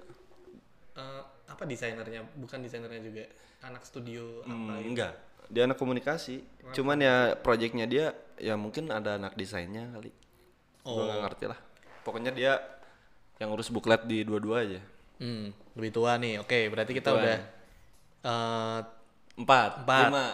Eh, 0.90 1.22
apa 1.46 1.62
desainernya? 1.64 2.26
Bukan 2.36 2.60
desainernya 2.60 3.00
juga. 3.00 3.24
Anak 3.60 3.84
studio 3.84 4.40
Hmm, 4.44 4.68
apa 4.68 4.72
gitu. 4.78 4.88
enggak 4.88 5.14
dia 5.50 5.66
anak 5.66 5.76
komunikasi 5.76 6.46
cuman 6.70 7.02
ya 7.02 7.34
proyeknya 7.34 7.82
dia 7.84 8.14
ya 8.38 8.54
mungkin 8.54 8.86
ada 8.86 9.18
anak 9.18 9.34
desainnya 9.34 9.90
kali 9.90 10.14
gue 10.80 10.86
Oh. 10.86 11.02
nggak 11.02 11.20
ngerti 11.26 11.44
lah 11.50 11.58
pokoknya 12.00 12.30
dia 12.30 12.52
yang 13.36 13.50
urus 13.50 13.66
buklet 13.68 14.06
di 14.06 14.22
dua-dua 14.22 14.62
aja 14.62 14.78
Hmm, 15.18 15.50
lebih 15.74 15.90
tua 15.90 16.16
nih. 16.16 16.40
Oke, 16.40 16.70
berarti 16.70 16.94
kita 16.94 17.10
Tua. 17.10 17.18
udah 17.18 17.36
eh 18.22 18.80
empat, 19.36 19.70
Empat. 19.84 20.06
lima 20.06 20.24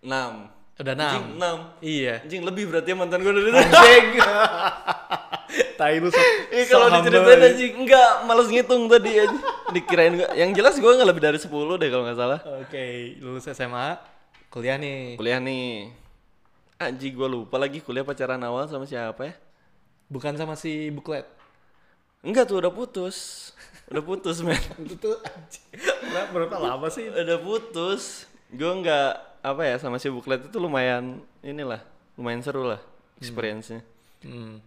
enam 0.00 0.32
udah 0.78 0.94
enam. 0.94 1.10
Anjing, 1.10 1.26
enam 1.34 1.56
Iya. 1.82 2.14
anjing 2.22 2.42
lebih 2.46 2.64
berarti 2.70 2.88
ya 2.90 2.96
mantan 2.96 3.18
gue 3.20 3.32
dari 3.34 3.50
itu 3.50 3.58
Anjing. 3.58 4.06
Tai 5.78 5.94
lu 5.96 6.10
sok. 6.10 6.26
Eh 6.52 6.62
sok 6.66 6.70
kalau 6.74 6.86
humble. 6.90 7.08
diceritain 7.08 7.40
anjing 7.40 7.72
enggak 7.78 8.10
males 8.26 8.48
ngitung 8.50 8.84
tadi 8.90 9.10
aja. 9.16 9.38
Dikirain 9.70 10.12
gua. 10.14 10.28
Yang 10.34 10.50
jelas 10.58 10.74
gua 10.76 10.92
nggak 10.98 11.08
lebih 11.08 11.22
dari 11.22 11.38
10 11.38 11.48
deh 11.50 11.88
kalau 11.88 12.02
nggak 12.04 12.18
salah. 12.18 12.40
Oke, 12.62 12.84
lulus 13.22 13.46
SMA, 13.48 13.96
kuliah 14.50 14.76
nih. 14.76 15.14
Kuliah 15.16 15.38
nih. 15.40 15.94
Anjing 16.78 17.14
gua 17.14 17.30
lupa 17.30 17.56
lagi 17.56 17.78
kuliah 17.80 18.02
pacaran 18.02 18.42
awal 18.42 18.66
sama 18.66 18.84
siapa 18.84 19.22
ya? 19.24 19.34
Bukan 20.10 20.34
sama 20.34 20.58
si 20.58 20.90
buklet. 20.90 21.24
Enggak 22.26 22.50
tuh 22.50 22.58
udah 22.58 22.74
putus. 22.74 23.50
Udah 23.88 24.02
putus, 24.04 24.42
men. 24.44 24.58
Itu 24.84 24.98
tuh 25.00 25.16
anjing. 25.22 25.64
Berapa, 26.34 26.58
lama 26.58 26.86
sih? 26.90 27.06
udah 27.08 27.38
putus. 27.40 28.26
Gua 28.50 28.76
nggak 28.82 29.12
apa 29.48 29.62
ya 29.64 29.76
sama 29.76 29.96
si 29.96 30.08
buklet 30.08 30.44
itu 30.44 30.56
lumayan 30.56 31.18
inilah, 31.40 31.80
lumayan 32.14 32.40
seru 32.40 32.68
lah 32.68 32.80
experience-nya. 33.18 33.80
Hmm. 34.22 34.60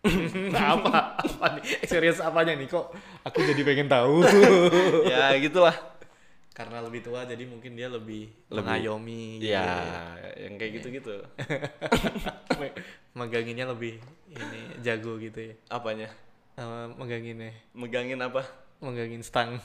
apa? 0.56 1.20
Apa 1.20 1.46
nih? 1.60 1.84
Experience 1.84 2.20
apanya 2.20 2.56
nih 2.56 2.68
kok? 2.68 2.94
Aku 3.24 3.38
jadi 3.42 3.60
pengen 3.60 3.88
tahu. 3.88 4.24
ya 5.12 5.36
gitulah. 5.36 5.76
Karena 6.50 6.80
lebih 6.80 7.00
tua 7.00 7.24
jadi 7.24 7.44
mungkin 7.44 7.72
dia 7.72 7.88
lebih, 7.88 8.28
Lebih- 8.48 8.56
mengayomi. 8.60 9.40
gitu 9.40 9.52
Ya, 9.52 9.68
yang 10.36 10.56
kayak 10.56 10.72
gitu-gitu. 10.80 11.16
Me- 12.60 12.76
Meganginnya 13.16 13.68
lebih 13.68 13.96
ini 14.28 14.60
jago 14.80 15.16
gitu 15.16 15.40
ya. 15.40 15.54
Apanya? 15.68 16.08
Eh, 16.56 16.86
meganginnya, 16.96 17.52
Megangin 17.72 18.20
apa? 18.20 18.44
megangin 18.80 19.20
stang. 19.20 19.60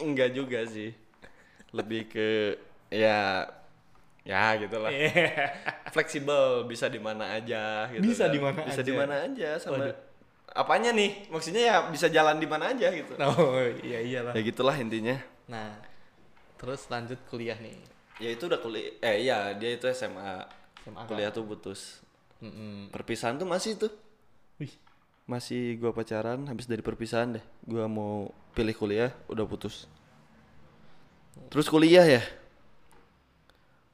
Enggak 0.00 0.32
juga 0.32 0.64
sih. 0.64 0.92
Lebih 1.72 2.08
ke 2.08 2.28
ya 2.88 3.44
ya 4.28 4.60
gitulah. 4.60 4.92
Fleksibel, 5.94 6.68
bisa 6.68 6.86
di 6.86 7.00
mana 7.00 7.32
aja 7.32 7.88
gitu. 7.88 8.04
Bisa 8.04 8.28
kan. 8.28 8.34
di 8.34 8.38
mana 8.38 8.60
Bisa 8.62 8.82
di 8.84 8.92
mana 8.92 9.14
aja 9.24 9.50
sama 9.56 9.88
Waduh. 9.88 9.96
apanya 10.52 10.90
nih? 10.92 11.32
Maksudnya 11.32 11.62
ya 11.64 11.76
bisa 11.88 12.06
jalan 12.06 12.36
di 12.36 12.44
mana 12.44 12.68
aja 12.70 12.92
gitu. 12.92 13.16
Oh 13.16 13.56
iya 13.80 13.98
iyalah. 13.98 14.36
Ya 14.36 14.42
gitulah 14.44 14.76
intinya. 14.76 15.16
Nah, 15.48 15.80
terus 16.54 16.84
lanjut 16.86 17.16
kuliah 17.26 17.56
nih. 17.56 17.72
ya 18.18 18.28
itu 18.28 18.44
udah 18.44 18.58
kuliah 18.58 18.90
eh 18.98 19.22
iya 19.22 19.54
dia 19.54 19.70
itu 19.72 19.86
SMA, 19.88 20.42
SMA 20.82 21.02
kuliah 21.06 21.30
tuh 21.30 21.46
putus 21.46 22.02
Mm-mm. 22.42 22.90
perpisahan 22.90 23.38
tuh 23.38 23.46
masih 23.46 23.78
tuh 23.78 23.94
Wih. 24.58 24.74
masih 25.22 25.78
gua 25.78 25.94
pacaran 25.94 26.42
habis 26.44 26.66
dari 26.66 26.82
perpisahan 26.82 27.38
deh 27.38 27.44
gua 27.62 27.86
mau 27.86 28.34
pilih 28.52 28.74
kuliah 28.74 29.14
udah 29.30 29.46
putus 29.46 29.86
terus 31.46 31.70
kuliah 31.70 32.02
ya 32.02 32.22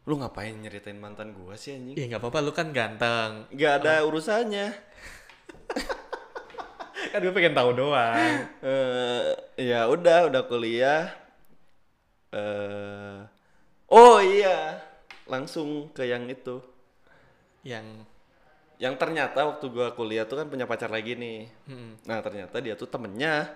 lu 0.04 0.14
ngapain 0.16 0.52
nyeritain 0.52 0.96
mantan 0.96 1.32
gua 1.32 1.56
sih 1.56 1.72
anjing 1.72 1.96
Ya 1.96 2.04
nggak 2.06 2.20
apa-apa, 2.20 2.38
lu 2.40 2.52
kan 2.52 2.68
ganteng. 2.70 3.48
nggak 3.48 3.72
ada 3.80 4.04
urusannya 4.04 4.66
kan 7.12 7.20
gue 7.20 7.32
pengen 7.32 7.54
tahu 7.54 7.70
doang. 7.74 8.34
eh 8.60 9.22
ya 9.60 9.86
udah 9.86 10.28
udah 10.28 10.42
kuliah 10.44 11.08
eh 12.30 13.18
oh 13.88 14.18
iya 14.18 14.80
langsung 15.24 15.88
ke 15.90 16.04
yang 16.04 16.26
itu 16.26 16.58
Yang 17.62 17.86
yang 18.76 18.98
ternyata 18.98 19.46
waktu 19.46 19.70
gua 19.70 19.94
kuliah 19.94 20.26
tuh 20.26 20.36
kan 20.36 20.50
punya 20.50 20.66
pacar 20.66 20.90
lagi 20.90 21.14
nih 21.14 21.48
Mm-mm. 21.64 22.04
nah 22.04 22.20
ternyata 22.20 22.58
dia 22.58 22.74
tuh 22.74 22.90
temennya 22.90 23.48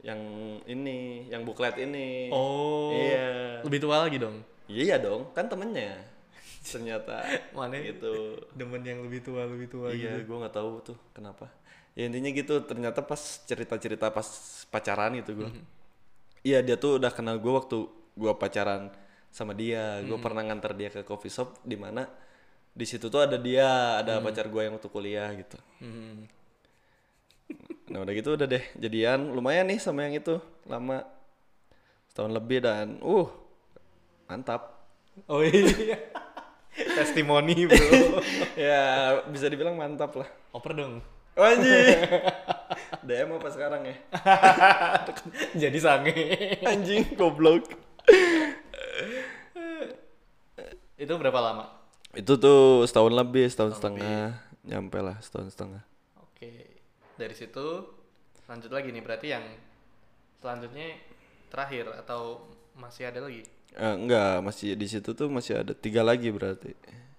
yang 0.00 0.20
ini 0.64 1.26
yang 1.26 1.42
buklet 1.42 1.74
ini 1.76 2.28
Oh. 2.30 2.92
iya 2.94 3.60
Lebih 3.60 3.80
tua 3.80 4.04
lagi 4.04 4.16
dong. 4.16 4.40
Iya 4.70 4.96
dong 5.02 5.34
kan 5.34 5.50
temennya. 5.50 5.98
Ternyata 6.60 7.24
Mana 7.56 7.80
gitu. 7.80 8.38
Demen 8.54 8.84
yang 8.84 9.00
lebih 9.02 9.24
tua, 9.24 9.48
lebih 9.48 9.66
tua 9.66 9.90
iya 9.90 10.20
gitu. 10.20 10.30
gua 10.30 10.46
nggak 10.46 10.54
tahu 10.54 10.72
tuh 10.92 10.98
kenapa. 11.16 11.50
Ya 11.98 12.06
intinya 12.06 12.30
gitu 12.30 12.62
ternyata 12.62 13.02
pas 13.02 13.18
cerita-cerita 13.48 14.12
pas 14.14 14.28
pacaran 14.70 15.16
gitu 15.18 15.44
gua. 15.44 15.50
Iya 16.46 16.62
dia 16.64 16.76
tuh 16.78 17.02
udah 17.02 17.10
kenal 17.10 17.36
gua 17.42 17.64
waktu 17.64 17.88
gua 18.14 18.36
pacaran 18.38 18.92
sama 19.34 19.56
dia. 19.56 20.04
Gua 20.06 20.20
pernah 20.22 20.46
nganter 20.46 20.72
dia 20.76 20.88
ke 20.92 21.02
coffee 21.02 21.32
shop 21.32 21.58
di 21.66 21.74
mana 21.74 22.06
di 22.70 22.86
situ 22.86 23.10
tuh 23.10 23.26
ada 23.26 23.34
dia 23.34 23.98
ada 23.98 24.22
pacar 24.22 24.46
gua 24.46 24.68
yang 24.68 24.78
waktu 24.78 24.90
kuliah 24.92 25.28
gitu. 25.34 25.58
Mm. 25.82 26.28
Nah 27.90 27.98
udah 28.06 28.14
gitu 28.14 28.38
udah 28.38 28.46
deh 28.46 28.64
jadian. 28.78 29.34
Lumayan 29.34 29.66
nih 29.66 29.82
sama 29.82 30.06
yang 30.06 30.14
itu 30.14 30.38
lama. 30.68 31.02
Setahun 32.10 32.30
lebih 32.30 32.62
dan 32.62 32.98
uh 33.02 33.39
mantap 34.30 34.62
Oh 35.26 35.42
iya. 35.42 35.98
Testimoni 36.96 37.66
bro. 37.66 38.22
ya 38.56 38.80
bisa 39.26 39.50
dibilang 39.50 39.74
mantap 39.74 40.14
lah 40.14 40.28
Oper 40.54 40.72
dong. 40.72 41.02
oh, 41.34 41.42
anjing 41.44 41.98
DM 43.06 43.30
apa 43.32 43.48
sekarang 43.50 43.82
ya 43.82 43.96
Jadi 45.58 45.78
sange. 45.78 46.14
anjing 46.62 47.10
goblok 47.14 47.66
Itu 50.94 51.16
berapa 51.16 51.40
lama? 51.40 51.66
itu 52.10 52.34
tuh 52.34 52.82
setahun 52.84 53.14
lebih 53.14 53.46
setahun 53.46 53.78
setengah 53.78 54.34
nyampe 54.62 54.98
lah 54.98 55.14
setahun 55.18 55.54
setengah 55.54 55.82
Oke. 56.18 56.74
Dari 57.14 57.34
situ 57.34 57.66
lanjut 58.46 58.70
lagi 58.70 58.90
nih 58.90 58.98
berarti 58.98 59.26
yang 59.30 59.46
selanjutnya 60.38 60.98
terakhir 61.46 61.86
atau 61.94 62.50
masih 62.74 63.06
ada 63.06 63.22
lagi? 63.22 63.46
Eh, 63.70 63.94
enggak 63.94 64.42
masih 64.42 64.74
di 64.74 64.86
situ 64.90 65.14
tuh 65.14 65.30
masih 65.30 65.62
ada 65.62 65.70
tiga 65.72 66.02
lagi 66.02 66.26
berarti 66.34 66.74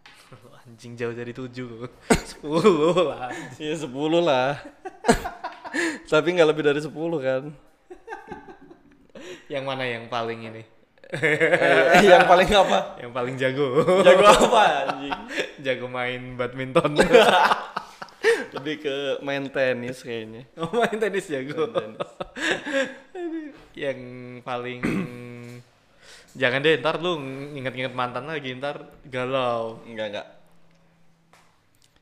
Anjing 0.67 0.99
jauh 0.99 1.15
dari 1.15 1.31
tujuh. 1.31 1.87
Sepuluh 2.31 2.95
lah. 3.07 3.31
Iya 3.55 3.75
sepuluh 3.87 4.19
lah 4.21 4.59
tapi 6.11 6.35
nggak 6.35 6.49
lebih 6.51 6.63
dari 6.67 6.83
sepuluh 6.83 7.23
kan 7.23 7.55
Yang 9.47 9.63
mana 9.63 9.87
yang 9.87 10.11
paling 10.11 10.43
ini? 10.43 10.63
Eh, 11.11 12.03
yang 12.03 12.27
paling 12.27 12.51
apa 12.51 12.99
Yang 12.99 13.11
paling 13.15 13.35
jago. 13.39 13.67
jago 14.03 14.23
apa 14.27 14.61
anjing 14.91 15.19
jago 15.63 15.85
main 15.87 16.35
badminton. 16.35 16.91
lebih 18.51 18.83
ke 18.83 18.95
main 19.23 19.47
tenis 19.47 20.03
kayaknya 20.03 20.43
oh, 20.59 20.67
main 20.75 20.99
tenis 20.99 21.31
jago. 21.31 21.71
Main 21.71 21.95
tenis. 21.95 23.55
yang 23.71 23.99
paling 24.43 24.81
jangan 26.33 26.59
deh 26.59 26.79
ntar 26.79 26.95
lu 26.97 27.19
inget-inget 27.51 27.91
mantan 27.91 28.23
lagi 28.23 28.55
ntar 28.55 28.87
galau. 29.03 29.83
enggak 29.83 30.07
enggak 30.11 30.27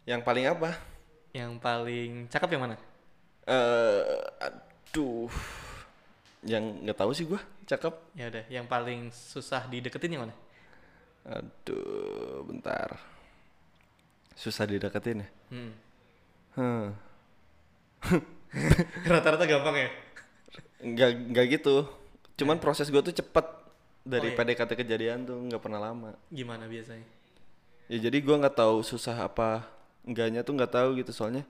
yang 0.06 0.22
paling 0.22 0.46
apa 0.46 0.74
Yang 1.30 1.52
paling 1.60 2.10
cakep 2.28 2.50
yang 2.50 2.64
mana? 2.64 2.76
eh 3.46 4.02
aduh 4.40 5.30
yang 6.42 6.64
nggak 6.82 6.96
tahu 6.96 7.12
sih 7.12 7.26
gua 7.26 7.42
cakep 7.66 7.94
Ya 8.14 8.30
udah, 8.30 8.44
yang 8.48 8.66
paling 8.66 9.10
susah 9.10 9.66
dideketin 9.66 10.14
yang 10.14 10.24
mana? 10.26 10.36
aduh 11.26 12.42
bentar 12.44 12.98
susah 14.34 14.66
dideketin 14.66 15.22
ya 15.22 15.30
Hmm. 15.50 15.74
hmm. 16.56 16.86
Rata-rata 19.06 19.46
gampang 19.46 19.76
ya? 19.78 19.90
nggak 20.80 21.10
nggak 21.30 21.46
gitu 21.52 21.86
cuman 22.34 22.56
proses 22.58 22.88
gua 22.88 23.04
tuh 23.04 23.12
cepet 23.12 23.46
dari 24.02 24.28
Oh, 24.28 24.34
iya. 24.34 24.38
PDKT 24.38 24.72
kejadian 24.76 25.20
tuh 25.24 25.38
nggak 25.42 25.60
pernah 25.60 25.80
lama 25.82 26.16
Gimana 26.28 26.66
biasanya? 26.66 27.06
ya 27.86 27.98
jadi 28.00 28.18
gua 28.20 28.36
nggak 28.38 28.56
tahu 28.56 28.82
susah 28.82 29.18
apa 29.18 29.66
enggaknya 30.02 30.42
tuh 30.42 30.54
nggak 30.54 30.72
tahu 30.72 30.90
gitu 30.96 31.10
soalnya 31.10 31.42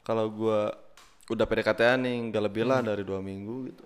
kalau 0.00 0.26
gua 0.26 0.72
udah 1.28 1.44
PDKT-an 1.44 2.00
nih 2.00 2.16
nggak 2.28 2.42
lebih 2.42 2.64
lah 2.64 2.80
dari 2.80 3.02
dua 3.02 3.18
minggu 3.18 3.56
gitu 3.68 3.84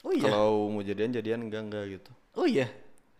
Oh 0.00 0.12
iya. 0.12 0.26
kalau 0.26 0.70
mau 0.70 0.80
jadian 0.80 1.10
jadian 1.10 1.40
enggak 1.42 1.62
enggak 1.62 1.84
gitu 1.90 2.10
Oh 2.34 2.46
iya. 2.46 2.70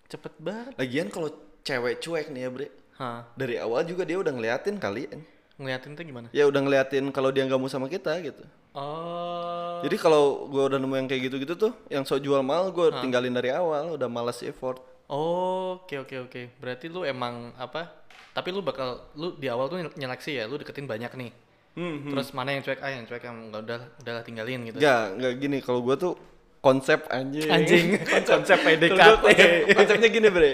Cepet 0.06 0.32
banget. 0.38 0.72
lagian 0.74 1.06
kalau 1.06 1.28
cewek 1.60 1.98
cuek 1.98 2.28
nih 2.28 2.40
ya 2.40 2.50
bre 2.50 2.66
Hah. 2.96 3.24
dari 3.34 3.56
awal 3.56 3.82
juga 3.82 4.02
dia 4.02 4.16
udah 4.16 4.30
ngeliatin 4.30 4.76
kali 4.76 5.08
Ngeliatin 5.56 5.92
tuh 5.92 6.02
gimana? 6.02 6.26
ya 6.30 6.44
udah 6.44 6.56
ngeliatin 6.58 7.08
kalau 7.10 7.28
dia 7.28 7.44
nggak 7.44 7.56
mau 7.56 7.68
sama 7.68 7.84
kita 7.86 8.16
gitu 8.20 8.40
Oh. 8.72 9.82
jadi 9.82 9.96
kalau 9.96 10.22
gua 10.46 10.66
udah 10.66 10.78
nemu 10.78 10.94
yang 10.94 11.06
kayak 11.06 11.22
gitu-gitu 11.26 11.54
tuh 11.54 11.72
yang 11.86 12.02
sok 12.02 12.20
jual 12.20 12.38
mahal 12.40 12.70
gua 12.70 12.94
tinggalin 12.96 13.30
dari 13.30 13.50
awal 13.50 13.94
udah 13.94 14.06
malas 14.06 14.40
effort 14.40 14.78
Oh, 15.06 15.82
oke 15.82 16.06
oke 16.06 16.16
oke. 16.22 16.42
Berarti 16.56 16.86
lu 16.86 17.02
emang 17.02 17.50
apa? 17.56 17.90
Tapi 18.30 18.48
lu 18.48 18.62
bakal 18.62 19.10
lu 19.12 19.34
di 19.34 19.50
awal 19.50 19.66
tuh 19.66 19.82
nyeleksi 19.90 20.38
ya, 20.38 20.46
lu 20.46 20.54
deketin 20.54 20.86
banyak 20.86 21.10
nih. 21.10 21.34
hmm, 21.74 22.14
Terus 22.14 22.30
mana 22.30 22.54
yang 22.54 22.62
cuek, 22.62 22.78
ah 22.78 22.86
yang 22.88 23.02
cuek 23.04 23.18
yang 23.20 23.50
udah 23.50 23.90
udahlah 23.98 24.22
tinggalin 24.22 24.62
gitu. 24.64 24.78
nggak 24.78 25.02
nggak 25.18 25.32
gini 25.36 25.58
kalau 25.58 25.82
gua 25.82 25.98
tuh 25.98 26.14
konsep 26.60 27.10
anjing 27.10 27.42
Anjing, 27.42 27.98
konsep 28.30 28.54
Kalau 28.54 28.70
PDKT. 28.70 29.18
konsep- 29.18 29.66
konsepnya 29.74 30.08
gini 30.10 30.28
bre 30.30 30.52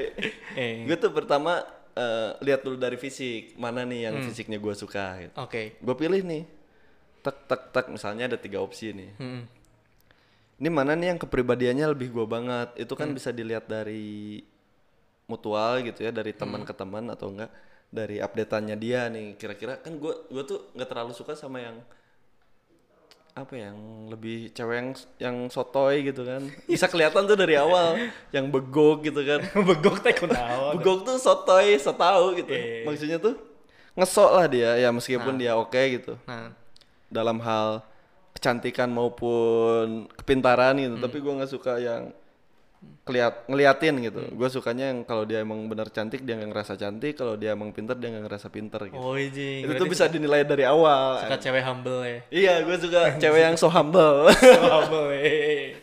Eh. 0.56 0.88
gue 0.88 0.96
tuh 0.96 1.12
pertama 1.12 1.60
eh, 1.92 2.30
lihat 2.40 2.64
dulu 2.64 2.76
dari 2.76 2.96
fisik 2.96 3.56
mana 3.56 3.82
nih 3.82 4.08
yang 4.08 4.14
Hmm. 4.14 4.24
fisiknya 4.24 4.56
gua 4.56 4.72
suka 4.72 5.20
gitu. 5.20 5.32
Oke. 5.36 5.76
gue 5.76 5.94
pilih 5.94 6.24
nih 6.24 6.48
tak 7.26 7.36
tak 7.44 7.60
tak 7.72 7.84
misalnya 7.88 8.24
ada 8.26 8.38
tiga 8.38 8.58
opsi 8.58 8.90
nih 8.90 9.10
Hmm. 9.16 9.42
ini 10.56 10.68
mana 10.68 10.94
nih 10.94 11.10
yang 11.10 11.20
kepribadiannya 11.20 11.86
lebih 11.88 12.08
gua 12.08 12.26
banget 12.26 12.70
itu 12.76 12.92
kan 12.92 13.10
Hmm. 13.10 13.16
bisa 13.18 13.30
dilihat 13.30 13.66
dari 13.66 14.40
mutual 15.26 15.82
gitu 15.82 16.00
ya 16.00 16.10
dari 16.10 16.30
teman 16.30 16.62
Hmm. 16.62 16.68
ke 16.68 16.74
teman 16.74 17.04
atau 17.08 17.28
enggak 17.28 17.50
dari 17.88 18.18
updateannya 18.18 18.76
dia 18.76 19.06
nih 19.06 19.34
kira-kira 19.34 19.76
kan 19.76 19.94
gua 19.96 20.14
gua 20.26 20.42
tuh 20.42 20.70
nggak 20.72 20.86
terlalu 20.86 21.12
suka 21.12 21.34
sama 21.34 21.58
yang 21.60 21.82
apa 23.36 23.52
ya, 23.52 23.68
yang 23.68 23.78
lebih 24.08 24.48
cewek 24.50 24.74
yang 24.74 24.90
yang 25.20 25.36
sotoy 25.46 26.00
gitu 26.02 26.24
kan 26.24 26.40
bisa 26.64 26.88
kelihatan 26.88 27.28
tuh 27.28 27.36
dari 27.36 27.52
awal 27.54 28.00
yang 28.30 28.48
begok 28.48 29.04
gitu 29.04 29.20
kan 29.22 29.44
Begok 29.68 30.00
teh 30.00 30.16
kunaon. 30.16 30.72
begok 30.74 31.04
tuh 31.04 31.18
sotoy 31.18 31.76
so 31.76 31.92
tau 31.92 32.32
gitu 32.32 32.48
Iya. 32.48 32.88
maksudnya 32.88 33.18
tuh 33.20 33.36
ngesok 33.92 34.30
lah 34.30 34.46
dia 34.46 34.70
ya 34.78 34.88
meskipun 34.88 35.36
dia 35.36 35.52
oke 35.52 35.76
gitu 35.76 36.16
Nah, 36.24 36.48
dalam 37.08 37.38
hal 37.38 37.80
kecantikan 38.32 38.88
maupun 38.88 40.08
kepintaran 40.12 40.76
gitu 40.76 40.94
Hmm. 40.94 41.04
tapi 41.04 41.16
gua 41.18 41.32
nggak 41.36 41.50
suka 41.50 41.76
yang 41.76 42.12
keliat 43.02 43.46
ngeliatin 43.46 43.94
gitu 44.00 44.20
Hmm. 44.20 44.36
gue 44.36 44.48
sukanya 44.48 44.92
yang 44.92 45.00
kalau 45.02 45.22
dia 45.22 45.40
emang 45.40 45.64
benar 45.64 45.88
cantik 45.88 46.20
dia 46.20 46.36
nggak 46.36 46.50
ngerasa 46.50 46.76
cantik 46.76 47.14
kalau 47.14 47.34
dia 47.34 47.50
emang 47.50 47.72
pinter 47.72 47.96
dia 47.96 48.10
nggak 48.10 48.24
ngerasa 48.24 48.46
pinter 48.46 48.78
gitu 48.84 48.98
oh 48.98 49.16
jing. 49.16 49.64
itu 49.64 49.72
tuh 49.74 49.86
bisa 49.86 50.06
dinilai 50.06 50.42
dari 50.42 50.62
awal 50.62 51.18
suka 51.18 51.38
cewek 51.40 51.62
humble 51.62 52.02
ya. 52.02 52.18
iya 52.28 52.54
gue 52.60 52.76
suka 52.76 53.00
cewek 53.22 53.42
yang 53.42 53.56
so 53.56 53.66
humble 53.66 54.28
humble. 54.74 55.08
eh. 55.10 55.74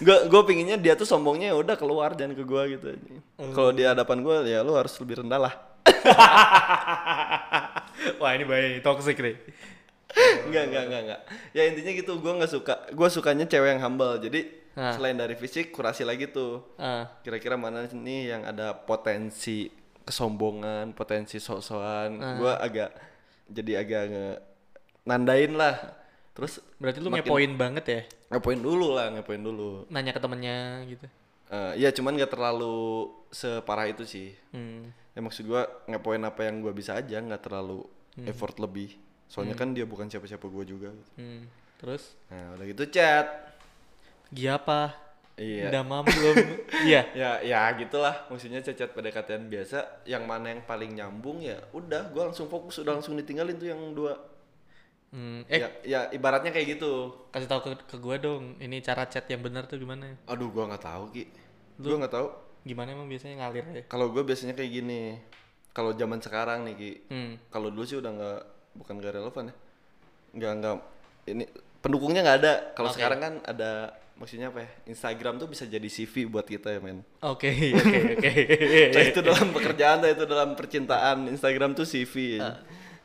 gue 0.00 0.18
gue 0.26 0.42
pinginnya 0.42 0.74
dia 0.74 0.96
tuh 0.96 1.04
sombongnya 1.04 1.52
ya 1.52 1.56
udah 1.56 1.76
keluar 1.76 2.10
jangan 2.12 2.32
ke 2.32 2.42
gue 2.42 2.62
gitu 2.72 2.88
Hmm. 3.36 3.52
kalau 3.52 3.70
di 3.70 3.82
hadapan 3.82 4.18
gue 4.20 4.36
ya 4.46 4.60
lu 4.60 4.72
harus 4.72 4.96
lebih 4.96 5.20
rendah 5.20 5.40
lah 5.40 5.54
Wah, 8.16 8.32
ini 8.32 8.44
bahaya, 8.44 8.80
toxic 8.80 9.16
nih. 9.16 9.36
Enggak, 10.12 10.64
enggak, 10.66 10.82
enggak, 10.84 11.02
enggak. 11.02 11.20
Ya 11.50 11.62
intinya 11.64 11.92
gitu, 11.92 12.12
gua 12.18 12.32
nggak 12.36 12.50
suka. 12.50 12.74
Gua 12.90 13.08
sukanya 13.08 13.44
cewek 13.44 13.70
yang 13.70 13.82
humble. 13.82 14.18
Jadi 14.18 14.40
Ah. 14.70 14.94
selain 14.94 15.14
dari 15.14 15.34
fisik, 15.34 15.70
kurasi 15.70 16.02
lagi 16.02 16.26
tuh. 16.26 16.62
Ah, 16.76 17.10
Kira-kira 17.20 17.54
mana 17.54 17.84
nih 17.84 18.30
yang 18.30 18.42
ada 18.44 18.72
potensi 18.72 19.66
kesombongan, 20.04 20.92
potensi 20.92 21.36
sok-sokan. 21.36 22.38
Gua 22.38 22.54
agak 22.56 22.90
jadi 23.46 23.72
agak 23.78 24.02
nge 24.06 24.26
nandain 25.04 25.52
lah. 25.52 25.74
Terus 26.32 26.62
berarti 26.76 26.98
lu 26.98 27.10
ngepoin 27.10 27.52
banget 27.54 27.84
ya? 27.84 28.02
ngepoin 28.30 28.58
dulu 28.58 28.94
lah, 28.94 29.10
ngepoin 29.10 29.42
dulu. 29.42 29.90
Nanya 29.90 30.10
ke 30.10 30.22
temennya 30.22 30.86
gitu. 30.86 31.06
Eh, 31.50 31.72
iya 31.76 31.90
cuman 31.90 32.14
gak 32.14 32.30
terlalu 32.30 33.10
separah 33.26 33.90
itu 33.90 34.06
sih 34.06 34.30
Hmm. 34.54 34.94
ya 35.10 35.18
maksud 35.18 35.42
gua 35.42 35.66
ngepoin 35.84 36.22
apa 36.22 36.46
yang 36.46 36.62
gua 36.62 36.70
bisa 36.70 36.94
aja 36.94 37.18
nggak 37.18 37.42
terlalu 37.42 37.82
effort 38.22 38.54
lebih 38.56 38.94
soalnya 39.30 39.54
kan 39.54 39.70
dia 39.70 39.86
bukan 39.86 40.04
siapa-siapa 40.04 40.42
gua 40.44 40.66
juga 40.66 40.90
gitu. 40.90 41.10
Hmm. 41.16 41.46
Terus 41.78 42.18
nah 42.26 42.52
udah 42.52 42.66
gitu 42.66 42.82
chat 42.90 43.26
Gia 44.28 44.54
apa? 44.56 44.90
iya 45.34 45.66
Udah 45.66 45.82
mam 45.82 46.04
belum? 46.04 46.36
Iya. 46.84 47.02
ya 47.12 47.30
ya 47.40 47.60
gitulah 47.74 48.26
maksudnya 48.26 48.60
chat 48.60 48.90
PDKT 48.90 49.40
biasa 49.46 49.78
yang 50.04 50.24
mana 50.24 50.50
yang 50.50 50.62
paling 50.62 50.92
nyambung 50.92 51.40
ya 51.40 51.56
udah 51.70 52.10
gua 52.10 52.28
langsung 52.28 52.46
fokus 52.46 52.78
udah 52.78 52.98
langsung 52.98 53.14
ditinggalin 53.14 53.56
tuh 53.56 53.70
yang 53.70 53.80
dua 53.92 54.18
Hmm. 55.10 55.42
Eh, 55.50 55.58
ya, 55.58 55.68
ya 55.82 56.00
ibaratnya 56.10 56.54
kayak 56.54 56.78
gitu 56.78 57.10
kasih 57.34 57.50
tahu 57.50 57.60
ke, 57.66 57.70
ke 57.82 57.96
gue 57.98 58.16
dong. 58.22 58.54
Ini 58.58 58.78
cara 58.78 59.02
chat 59.04 59.26
yang 59.26 59.42
benar 59.42 59.66
tuh 59.66 59.74
gimana? 59.74 60.14
aduh 60.22 60.46
gua 60.46 60.70
nggak 60.70 60.86
tahu 60.86 61.10
ki 61.10 61.24
gua 61.78 61.98
nggak 61.98 62.14
tahu 62.14 62.28
Gimana 62.62 62.94
emang 62.94 63.10
biasanya 63.10 63.42
ngalir 63.42 63.64
aja? 63.66 63.82
kalau 63.90 64.14
gua 64.14 64.22
biasanya 64.22 64.54
kayak 64.54 64.70
gini 64.70 65.18
kalau 65.72 65.98
zaman 65.98 66.22
sekarang 66.22 66.62
nih 66.62 66.74
ki 66.76 66.92
Hmm. 67.10 67.32
kalau 67.50 67.74
dulu 67.74 67.82
sih 67.82 67.98
udah 67.98 68.06
nggak 68.06 68.40
bukan 68.72 68.94
nggak 68.98 69.14
relevan 69.16 69.50
ya. 69.50 69.54
Nggak 70.32 70.52
nggak. 70.58 70.76
Ini 71.28 71.44
pendukungnya 71.80 72.20
nggak 72.22 72.38
ada. 72.42 72.52
Kalau 72.72 72.90
Oke. 72.90 72.96
sekarang 72.98 73.18
kan 73.18 73.34
ada 73.44 73.70
maksudnya 74.14 74.52
apa 74.52 74.60
ya 74.60 74.70
Instagram 74.84 75.40
tuh 75.40 75.48
bisa 75.48 75.64
jadi 75.64 75.88
CV 75.88 76.28
buat 76.28 76.44
kita 76.44 76.76
ya 76.76 76.80
men. 76.80 77.00
Oke, 77.24 77.48
oke, 77.72 77.98
oke. 78.20 78.30
Itu 79.10 79.20
dalam 79.24 79.48
pekerjaan 79.50 80.04
itu 80.04 80.24
dalam 80.28 80.52
percintaan 80.52 81.24
Instagram 81.32 81.72
tuh 81.72 81.88
CV 81.88 82.36
ya. 82.36 82.60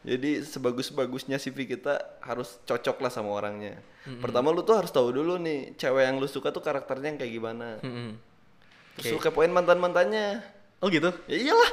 jadi 0.06 0.44
sebagus-bagusnya 0.44 1.40
CV 1.40 1.66
kita 1.66 1.98
harus 2.22 2.60
cocok 2.64 3.00
lah 3.00 3.10
sama 3.10 3.32
orangnya. 3.32 3.80
Pertama 4.22 4.54
lu 4.54 4.62
tuh 4.62 4.78
harus 4.78 4.94
tahu 4.94 5.10
dulu 5.10 5.40
nih 5.42 5.74
cewek 5.80 6.04
yang 6.06 6.22
lu 6.22 6.28
suka 6.28 6.54
tuh 6.54 6.62
karakternya 6.62 7.16
yang 7.16 7.18
kayak 7.18 7.34
gimana. 7.34 7.68
Mm-mm. 7.82 8.14
terus 8.96 9.12
lu 9.12 9.20
kepoin 9.20 9.52
mantan 9.52 9.76
mantannya 9.76 10.40
Oh 10.80 10.88
gitu? 10.88 11.10
ya 11.26 11.36
iyalah 11.36 11.72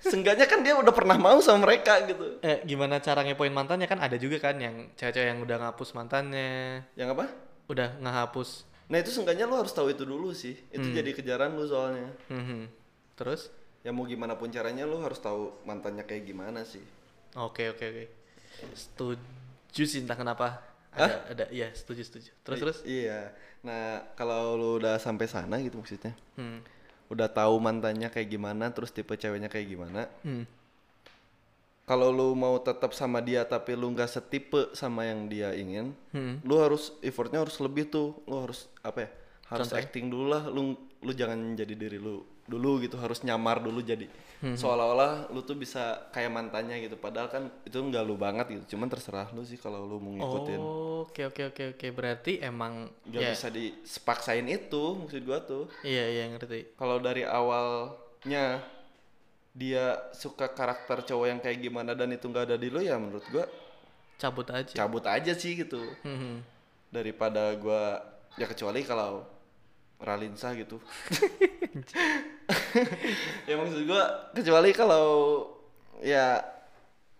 Seenggaknya 0.00 0.46
kan 0.46 0.60
dia 0.60 0.74
udah 0.74 0.90
pernah 0.90 1.16
mau 1.16 1.38
sama 1.40 1.64
mereka 1.64 1.98
gitu 2.04 2.38
Eh, 2.40 2.62
gimana 2.62 2.98
cara 2.98 3.20
ngepoin 3.20 3.50
mantannya 3.50 3.84
kan 3.84 3.98
ada 3.98 4.14
juga 4.16 4.38
kan 4.38 4.56
yang 4.56 4.92
cewek-cewek 4.94 5.28
yang 5.28 5.40
udah 5.40 5.56
ngapus 5.58 5.90
mantannya, 5.92 6.84
yang 6.94 7.10
apa 7.10 7.26
udah 7.66 7.98
ngehapus. 7.98 8.62
Nah 8.86 8.96
itu 8.96 9.10
seenggaknya 9.10 9.44
lo 9.44 9.58
harus 9.58 9.70
tahu 9.70 9.90
itu 9.90 10.06
dulu 10.06 10.30
sih. 10.30 10.54
Itu 10.68 10.86
jadi 10.88 11.10
kejaran 11.10 11.52
lu 11.52 11.66
soalnya. 11.66 12.06
Mhm. 12.28 12.70
Terus? 13.14 13.50
Ya 13.82 13.90
mau 13.90 14.02
gimana 14.02 14.34
pun 14.34 14.46
caranya 14.48 14.82
lo 14.82 14.98
harus 14.98 15.18
tahu 15.18 15.50
mantannya 15.62 16.02
kayak 16.02 16.22
gimana 16.24 16.62
sih. 16.62 16.82
Oke, 17.34 17.66
oke, 17.68 17.82
oke. 17.82 18.04
Setuju 18.72 19.82
sih 19.82 20.00
entah 20.00 20.14
kenapa. 20.14 20.62
Ada, 20.90 21.28
ada, 21.28 21.44
iya 21.50 21.68
setuju, 21.70 22.02
setuju. 22.02 22.30
Terus, 22.40 22.56
I- 22.56 22.62
terus? 22.62 22.78
Iya. 22.82 23.20
Nah 23.60 23.84
kalau 24.14 24.54
lo 24.54 24.70
udah 24.76 24.96
sampai 24.96 25.26
sana 25.26 25.58
gitu 25.58 25.76
maksudnya, 25.76 26.14
Hmm. 26.34 26.62
Udah 27.06 27.28
tahu 27.28 27.58
mantannya 27.58 28.08
kayak 28.08 28.28
gimana, 28.28 28.70
terus 28.70 28.90
tipe 28.90 29.14
ceweknya 29.14 29.46
kayak 29.46 29.68
gimana. 29.68 30.10
Hmm. 30.22 30.44
Kalau 31.86 32.10
lu 32.10 32.34
mau 32.34 32.58
tetap 32.58 32.90
sama 32.90 33.22
dia 33.22 33.46
tapi 33.46 33.78
lu 33.78 33.94
nggak 33.94 34.10
setipe 34.10 34.74
sama 34.74 35.06
yang 35.06 35.30
dia 35.30 35.54
ingin, 35.54 35.94
Hmm. 36.10 36.42
lu 36.42 36.58
harus 36.58 36.90
effortnya 36.98 37.38
harus 37.38 37.62
lebih 37.62 37.86
tuh. 37.86 38.18
Lu 38.26 38.42
harus 38.42 38.66
apa 38.82 39.06
ya? 39.06 39.10
Harus 39.46 39.70
Contohnya? 39.70 39.86
acting 39.86 40.06
dulu 40.10 40.26
lah. 40.26 40.50
Lu 40.50 40.74
lu 40.98 41.12
jangan 41.14 41.38
jadi 41.54 41.74
diri 41.78 42.02
lu 42.02 42.26
dulu 42.46 42.78
gitu. 42.80 42.96
Harus 42.96 43.20
nyamar 43.20 43.60
dulu 43.60 43.78
jadi 43.80 44.06
Hmm. 44.36 44.52
seolah-olah 44.52 45.32
lu 45.32 45.40
tuh 45.40 45.56
bisa 45.56 46.12
kayak 46.12 46.28
mantannya 46.28 46.76
gitu. 46.84 46.94
Padahal 46.94 47.32
kan 47.32 47.48
itu 47.64 47.72
nggak 47.74 48.04
lu 48.04 48.14
banget 48.14 48.44
gitu. 48.52 48.76
Cuman 48.76 48.84
terserah 48.86 49.32
lu 49.32 49.40
sih 49.40 49.56
kalau 49.56 49.80
lu 49.82 49.96
mau 49.96 50.12
ngikutin. 50.12 50.60
Oke, 51.08 51.24
oke, 51.24 51.42
oke, 51.48 51.62
oke. 51.72 51.86
Berarti 51.88 52.44
emang 52.44 52.92
Gak 53.08 53.16
ya, 53.16 53.32
bisa 53.32 53.48
dipaksain 53.48 54.44
itu 54.44 54.82
maksud 54.94 55.24
gua 55.24 55.40
tuh. 55.40 55.72
Iya, 55.80 56.04
iya 56.12 56.24
ngerti. 56.28 56.76
Kalau 56.76 57.00
dari 57.00 57.24
awalnya 57.24 58.60
dia 59.50 59.84
suka 60.12 60.52
karakter 60.52 61.00
cowok 61.02 61.26
yang 61.26 61.40
kayak 61.40 61.58
gimana 61.58 61.96
dan 61.96 62.12
itu 62.12 62.28
nggak 62.28 62.44
ada 62.44 62.56
di 62.60 62.68
lu 62.68 62.84
ya 62.84 63.00
menurut 63.00 63.24
gua 63.32 63.48
Cabut 64.16 64.44
aja. 64.52 64.72
cabut 64.76 65.04
aja 65.04 65.32
sih 65.32 65.56
gitu 65.56 65.80
Mhm. 66.04 66.44
daripada 66.88 67.56
gua 67.56 68.04
ya 68.36 68.44
kecuali 68.44 68.84
kalau 68.84 69.24
Ralinsa 70.00 70.52
gitu. 70.56 70.80
Ya 73.48 73.54
maksud 73.58 73.82
gua 73.88 74.30
kecuali 74.32 74.70
kalau 74.70 75.06
ya 76.02 76.40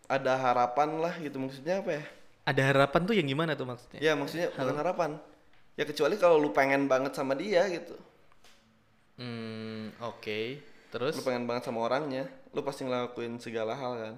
ada 0.07 0.33
harapan 0.39 1.03
lah 1.03 1.15
gitu. 1.19 1.37
Maksudnya 1.41 1.83
apa 1.83 1.91
ya? 1.99 2.05
Ada 2.47 2.63
harapan 2.73 3.01
tuh 3.03 3.15
yang 3.19 3.27
gimana 3.27 3.59
tuh 3.59 3.67
maksudnya? 3.67 3.99
ya 3.99 4.13
maksudnya 4.15 4.55
bukan 4.55 4.77
harapan. 4.79 5.11
Ya 5.75 5.85
kecuali 5.85 6.15
kalau 6.17 6.39
lu 6.39 6.55
pengen 6.55 6.87
banget 6.87 7.13
sama 7.19 7.35
dia 7.35 7.67
gitu. 7.69 7.99
Hmm, 9.19 9.91
oke. 9.99 10.63
Terus? 10.95 11.19
lu 11.19 11.23
pengen 11.27 11.45
banget 11.51 11.67
sama 11.69 11.83
orangnya 11.85 12.31
lu 12.55 12.63
pasti 12.63 12.87
ngelakuin 12.87 13.43
segala 13.43 13.75
hal 13.75 13.93
kan. 13.99 14.15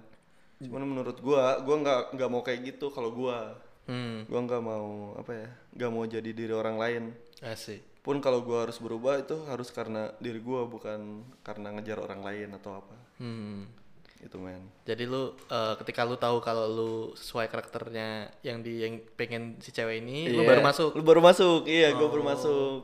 Cuman 0.60 0.84
menurut 0.84 1.18
gua 1.24 1.58
gua 1.64 1.76
nggak 1.80 2.00
nggak 2.18 2.30
mau 2.30 2.42
kayak 2.44 2.60
gitu 2.76 2.92
kalau 2.92 3.10
gua. 3.14 3.56
Hmm, 3.88 4.28
gua 4.28 4.40
nggak 4.44 4.62
mau 4.62 5.16
apa 5.16 5.32
ya 5.32 5.48
nggak 5.72 5.90
mau 5.90 6.04
jadi 6.04 6.30
diri 6.36 6.52
orang 6.52 6.76
lain. 6.76 7.02
Asik. 7.40 7.80
Pun 8.08 8.18
kalau 8.18 8.40
gua 8.40 8.64
harus 8.64 8.80
berubah 8.80 9.20
itu 9.20 9.36
harus 9.44 9.68
karena 9.68 10.08
diri 10.16 10.40
gua 10.40 10.64
bukan 10.64 11.00
karena 11.42 11.68
ngejar 11.70 12.00
orang 12.00 12.24
lain 12.24 12.48
atau 12.54 12.80
apa. 12.80 12.96
Hmm. 13.20 13.68
itu 14.18 14.34
men. 14.34 14.64
Jadi 14.82 15.04
lu 15.04 15.30
eh, 15.46 15.74
ketika 15.78 16.02
lu 16.02 16.16
tahu 16.16 16.40
kalau 16.40 16.66
lu 16.66 16.92
sesuai 17.14 17.46
karakternya 17.46 18.08
yang 18.42 18.58
di 18.58 18.80
yang 18.80 18.98
pengen 19.14 19.60
si 19.60 19.70
cewek 19.70 20.02
ini, 20.02 20.26
lu 20.26 20.42
Iya, 20.42 20.48
baru 20.48 20.62
masuk. 20.64 20.90
lu 20.90 21.02
baru 21.04 21.20
masuk. 21.20 21.60
Iya 21.64 21.94
gua 21.94 22.08
baru 22.08 22.24
Oh. 22.24 22.28
masuk. 22.28 22.80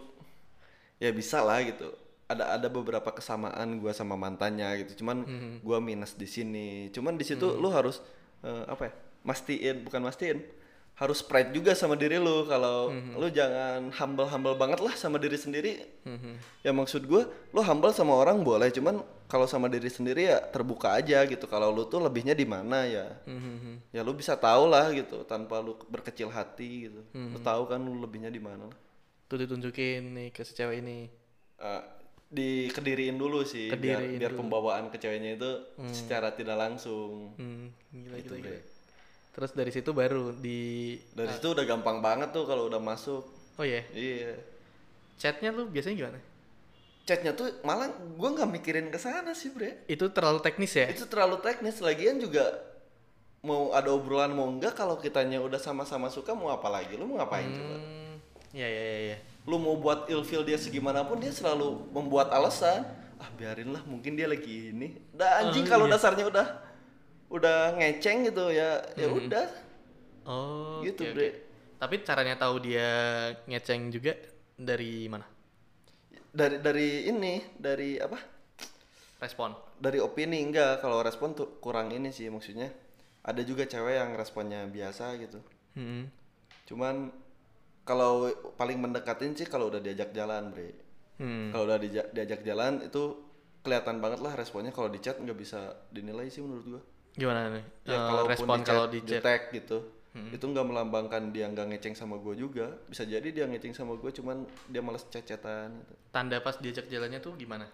Ya 0.96 1.10
bisa 1.10 1.40
lah 1.40 1.58
gitu. 1.60 1.90
Ada 2.24 2.54
ada 2.54 2.68
beberapa 2.68 3.10
kesamaan 3.10 3.66
gua 3.76 3.90
sama 3.90 4.14
mantannya 4.14 4.78
gitu. 4.80 5.02
Cuman 5.02 5.26
Hmm. 5.26 5.54
gua 5.60 5.82
minus 5.82 6.14
di 6.14 6.28
sini. 6.28 6.68
Cuman 6.90 7.16
di 7.16 7.24
situ 7.24 7.50
lu 7.50 7.66
harus 7.68 7.98
eh, 8.40 8.64
apa 8.68 8.86
ya 8.86 8.92
mastiin. 9.24 9.82
Bukan 9.82 10.04
mastiin 10.04 10.38
harus 10.94 11.20
pride 11.20 11.50
juga 11.50 11.74
sama 11.74 11.94
diri 11.94 12.16
lu 12.16 12.46
kalau 12.46 12.88
Hmm. 12.88 13.18
lu 13.18 13.26
jangan 13.28 13.90
humble 13.90 14.24
humble 14.24 14.54
banget 14.54 14.78
lah 14.78 14.94
sama 14.94 15.18
diri 15.18 15.34
sendiri 15.34 15.82
Mhm. 16.02 16.62
ya 16.62 16.70
maksud 16.70 17.02
gue 17.02 17.22
lu 17.50 17.60
humble 17.60 17.90
sama 17.90 18.14
orang 18.14 18.38
boleh 18.40 18.70
cuman 18.70 18.98
kalau 19.26 19.42
sama 19.44 19.66
diri 19.66 19.88
sendiri 19.88 20.30
ya 20.30 20.38
terbuka 20.38 20.94
aja 20.94 21.18
gitu 21.24 21.44
kalau 21.44 21.68
lu 21.68 21.82
tuh 21.84 21.98
lebihnya 21.98 22.30
di 22.32 22.46
mana 22.46 22.86
ya 22.86 23.10
Mhm. 23.26 23.90
ya 23.90 24.00
lu 24.00 24.14
bisa 24.14 24.38
tahu 24.38 24.66
lah 24.66 24.86
gitu 24.90 25.22
tanpa 25.24 25.58
lu 25.58 25.74
berkecil 25.84 26.30
hati 26.30 26.86
gitu 26.86 27.02
lu 27.10 27.34
Hmm. 27.34 27.42
tahu 27.42 27.66
kan 27.66 27.78
lu 27.78 27.98
lebihnya 27.98 28.30
di 28.30 28.38
mana 28.38 28.70
lah. 28.70 28.78
Tuh 29.26 29.40
ditunjukin 29.40 30.14
nih 30.14 30.28
ke 30.30 30.42
si 30.42 30.52
cewek 30.52 30.78
ini. 30.78 31.10
Eh, 31.56 31.82
dikediriin 32.30 33.14
dulu 33.14 33.42
sih 33.42 33.66
biar, 33.68 33.98
Kediriin 33.98 34.18
biar 34.18 34.30
dulu. 34.30 34.40
pembawaan 34.42 34.90
ke 34.90 34.96
ceweknya 34.96 35.34
itu 35.34 35.50
secara 35.90 36.30
tidak 36.30 36.54
langsung 36.54 37.34
Hmm, 37.34 37.70
gila, 37.90 38.14
Gitu, 38.16 38.34
gila, 38.36 38.50
gila. 38.52 38.60
Terus 39.34 39.50
dari 39.50 39.68
situ 39.68 39.90
baru 39.90 40.30
di 40.30 40.94
dari 41.10 41.26
situ 41.28 41.50
udah 41.50 41.64
gampang 41.64 41.98
banget 41.98 42.30
tuh 42.30 42.46
kalau 42.46 42.66
udah 42.66 42.78
masuk 42.78 43.22
Oh 43.54 43.62
iya, 43.62 43.82
iya 43.90 44.34
chatnya 45.14 45.50
lu 45.50 45.66
biasanya 45.66 45.94
gimana? 45.96 46.20
chatnya 47.02 47.30
tuh 47.30 47.46
malah 47.62 47.86
gue 47.92 48.28
nggak 48.30 48.50
mikirin 48.50 48.88
ke 48.88 48.96
sana 48.96 49.30
sih 49.30 49.50
bre 49.50 49.84
Itu 49.86 50.08
terlalu 50.08 50.40
teknis 50.40 50.72
ya? 50.72 50.88
itu 50.88 51.04
terlalu 51.04 51.36
teknis 51.38 51.78
lagian 51.78 52.16
juga 52.16 52.48
mau 53.40 53.70
ada 53.70 53.92
obrolan 53.92 54.32
mau 54.32 54.48
enggak 54.48 54.72
kalau 54.72 54.96
kitanya 54.96 55.36
udah 55.36 55.60
sama-sama 55.60 56.08
suka 56.08 56.32
mau 56.32 56.48
apa 56.48 56.64
lagi 56.66 56.96
lu 56.96 57.04
mau 57.04 57.20
ngapain 57.20 57.44
coba 57.46 57.76
Hmm, 57.76 58.16
iya 58.50 58.64
iya 58.64 58.82
iya. 58.82 58.98
iya. 59.04 59.16
lu 59.44 59.60
mau 59.60 59.76
buat 59.76 60.08
ilfil 60.08 60.42
dia 60.42 60.56
segimanapun 60.56 61.20
dia 61.20 61.28
selalu 61.28 61.92
membuat 61.92 62.32
alasan 62.32 62.88
ah 63.14 63.28
biarinlah 63.36 63.84
mungkin 63.84 64.16
dia 64.16 64.24
lagi 64.24 64.72
ini 64.72 64.96
dah 65.12 65.44
anjing 65.44 65.68
Oh, 65.68 65.70
kalau 65.70 65.86
iya. 65.86 65.92
dasarnya 65.94 66.24
udah 66.24 66.46
udah 67.28 67.74
ngeceng 67.74 68.24
gitu 68.24 68.48
ya 68.48 68.78
ya 68.94 69.06
Hmm. 69.06 69.18
udah 69.20 69.46
Oh, 70.24 70.80
Gitu, 70.80 71.04
oke, 71.04 71.12
Bre. 71.12 71.20
oke. 71.22 71.30
Tapi 71.76 71.94
caranya 72.00 72.32
tahu 72.34 72.56
dia 72.58 72.88
ngeceng 73.44 73.90
juga 73.90 74.16
dari 74.54 75.04
mana? 75.04 75.28
dari 76.30 76.58
dari 76.58 76.88
ini 77.06 77.38
dari 77.54 77.94
apa 77.96 78.18
Respon. 79.16 79.54
dari 79.76 79.98
opini 79.98 80.42
enggak 80.42 80.80
kalau 80.80 80.98
respon 80.98 81.30
tuh 81.30 81.58
kurang 81.58 81.88
ini 81.88 82.08
sih 82.08 82.26
maksudnya 82.26 82.72
ada 83.22 83.38
juga 83.40 83.64
cewek 83.64 83.94
yang 83.94 84.10
responnya 84.14 84.66
biasa 84.66 85.14
gitu 85.16 85.38
Hmm. 85.72 86.10
cuman 86.64 87.14
kalau 87.82 88.26
paling 88.54 88.80
mendekatin 88.80 89.32
sih 89.32 89.44
kalau 89.44 89.68
udah 89.68 89.78
diajak 89.78 90.10
jalan 90.10 90.50
bre 90.50 90.74
Hmm. 91.14 91.50
kalau 91.50 91.64
udah 91.64 91.78
dija- 91.78 92.10
diajak 92.10 92.42
jalan 92.42 92.82
itu 92.82 93.02
kelihatan 93.60 93.98
banget 93.98 94.18
lah 94.18 94.34
responnya 94.34 94.70
kalau 94.70 94.88
di 94.88 94.98
chat 94.98 95.14
nggak 95.14 95.36
bisa 95.36 95.60
dinilai 95.88 96.26
sih 96.26 96.42
menurut 96.42 96.66
gua 96.68 96.82
Gimana 97.14 97.50
nih? 97.50 97.64
ya 97.84 97.94
Eh, 97.94 98.00
kalaupun 98.00 98.30
respon 98.30 98.56
di 98.56 98.64
kalau 98.64 98.84
di 98.86 98.98
chat. 99.02 99.22
gitu 99.50 99.78
itu 100.14 100.46
nggak 100.46 100.62
melambangkan 100.62 101.34
dia 101.34 101.50
nggak 101.50 101.74
ngeceng 101.74 101.94
sama 101.96 102.14
gue 102.16 102.38
juga 102.38 102.70
bisa 102.86 103.02
jadi 103.02 103.26
dia 103.26 103.44
ngeceng 103.44 103.74
sama 103.74 103.94
gue 103.94 104.10
cuman 104.12 104.42
dia 104.64 104.78
males 104.78 105.02
chat-chatan 105.04 105.74
gitu. 105.74 105.94
Tanda 106.08 106.38
pas 106.38 106.54
diajak 106.54 106.86
jalannya 106.86 107.18
tuh 107.18 107.34
gimana? 107.34 107.66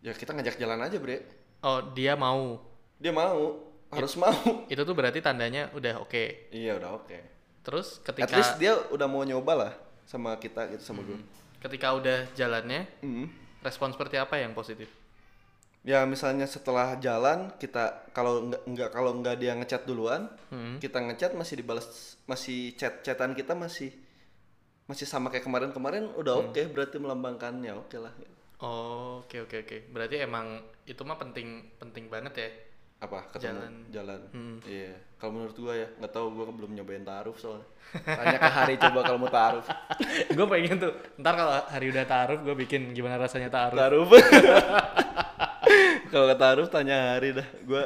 ya 0.00 0.12
kita 0.12 0.32
ngajak 0.32 0.56
jalan 0.56 0.80
aja 0.80 0.96
bre 0.96 1.20
Oh, 1.60 1.80
dia 1.92 2.12
mau. 2.14 2.56
dia 2.96 3.08
mau 3.08 3.60
harus 3.90 4.16
mau 4.16 4.32
Itu 4.72 4.80
tuh 4.82 4.92
berarti 4.92 5.20
tandanya 5.20 5.68
udah 5.72 6.00
oke. 6.00 6.48
iya 6.50 6.72
udah 6.74 6.90
oke 6.94 7.18
Terus 7.60 8.00
at 8.00 8.12
ketika 8.12 8.32
least 8.34 8.56
dia 8.56 8.76
udah 8.88 9.04
mau 9.04 9.20
nyoba 9.20 9.52
lah 9.54 9.72
sama 10.04 10.36
kita 10.36 10.64
gitu 10.70 10.80
sama 10.82 11.00
gue 11.00 11.20
ketika 11.60 11.92
udah 11.92 12.28
jalannya 12.32 12.88
Hmm. 13.00 13.28
respon 13.60 13.88
seperti 13.90 14.16
apa 14.16 14.36
yang 14.36 14.52
positif 14.52 14.88
Ya 15.84 16.00
misalnya 16.04 16.44
setelah 16.44 16.96
jalan 16.96 17.52
kita 17.54 18.08
kalau 18.10 18.40
nggak 18.42 18.62
nggak 18.64 18.88
kalau 18.90 19.10
nggak 19.14 19.36
dia 19.36 19.52
ngechat 19.52 19.84
duluan, 19.84 20.32
Hmm. 20.48 20.80
kita 20.80 20.96
ngechat 20.98 21.32
masih 21.32 21.60
dibalas 21.60 21.84
masih 22.24 22.72
chat 22.72 23.00
chatan 23.00 23.32
kita 23.32 23.52
masih 23.54 23.92
masih 24.84 25.04
sama 25.04 25.28
kayak 25.28 25.44
kemarin-kemarin 25.44 26.08
udah 26.14 26.34
Hmm. 26.34 26.48
oke 26.48 26.62
berarti 26.70 26.96
melambangkan 26.96 27.60
ya 27.60 27.72
oke 27.74 27.96
lah. 27.96 28.12
oh 28.58 29.20
oke 29.20 29.36
oke 29.42 29.56
oke 29.60 29.76
berarti 29.90 30.16
emang 30.18 30.56
itu 30.82 31.00
mah 31.00 31.16
penting 31.16 31.48
penting 31.76 32.08
banget 32.08 32.34
ya 32.34 32.48
Apa 32.96 33.28
ketemu 33.28 33.44
Jalan. 33.44 33.74
jalan. 33.90 34.20
Hmm. 34.32 34.56
Iya. 34.64 34.96
Kalau 35.14 35.32
menurut 35.34 35.56
gua 35.58 35.74
ya 35.74 35.88
nggak 35.94 36.08
tahu 36.10 36.26
gua 36.32 36.48
belum 36.48 36.72
nyobain 36.72 37.04
taruh 37.04 37.36
soalnya. 37.36 37.68
Tanya 38.08 38.38
ke 38.38 38.48
Hari 38.48 38.74
coba 38.78 38.98
kalau 39.02 39.18
mau 39.18 39.28
taruh. 39.28 39.60
gue 40.32 40.46
pengen 40.48 40.80
tuh 40.80 40.92
ntar 41.18 41.34
kalau 41.34 41.52
hari 41.66 41.92
udah 41.92 42.06
taruh 42.06 42.40
gue 42.40 42.54
bikin 42.56 42.96
gimana 42.96 43.18
rasanya 43.18 43.52
taruh 43.52 43.76
Taruh. 43.76 44.08
kalau 46.10 46.26
ke 46.28 46.36
taruh 46.36 46.66
tanya 46.68 47.16
Hari 47.16 47.36
dah. 47.36 47.48
Gua 47.64 47.84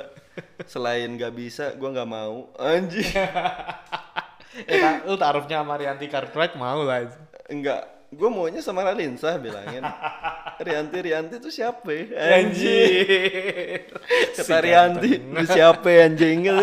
selain 0.66 1.10
nggak 1.14 1.34
bisa, 1.34 1.74
gua 1.76 1.90
nggak 1.94 2.10
mau. 2.10 2.50
Anjing. 2.58 3.10
eh 4.70 5.06
lu 5.06 5.14
taruhnya 5.14 5.62
sama 5.62 5.78
Rianti 5.78 6.06
Cartwright 6.10 6.58
mau 6.58 6.82
lah 6.82 7.06
Enggak, 7.48 8.08
gue 8.12 8.28
maunya 8.28 8.60
sama 8.60 8.84
Ralinsa 8.84 9.38
bilangin. 9.40 9.80
Rianti 10.66 10.98
Rianti 11.00 11.34
tuh 11.40 11.52
siapa? 11.54 11.86
ya? 11.88 12.42
anjir 12.42 13.88
Kata 14.36 14.58
Rianti, 14.60 15.10
lu 15.16 15.44
siapa 15.46 15.88
anjing? 15.88 16.44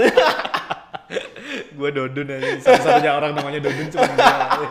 gue 1.76 1.90
Dodun 1.92 2.28
aja 2.34 2.50
satu-satunya 2.66 3.12
orang 3.14 3.38
namanya 3.38 3.70
Dodun 3.70 3.88
cuma 3.94 4.10
gue 4.10 4.70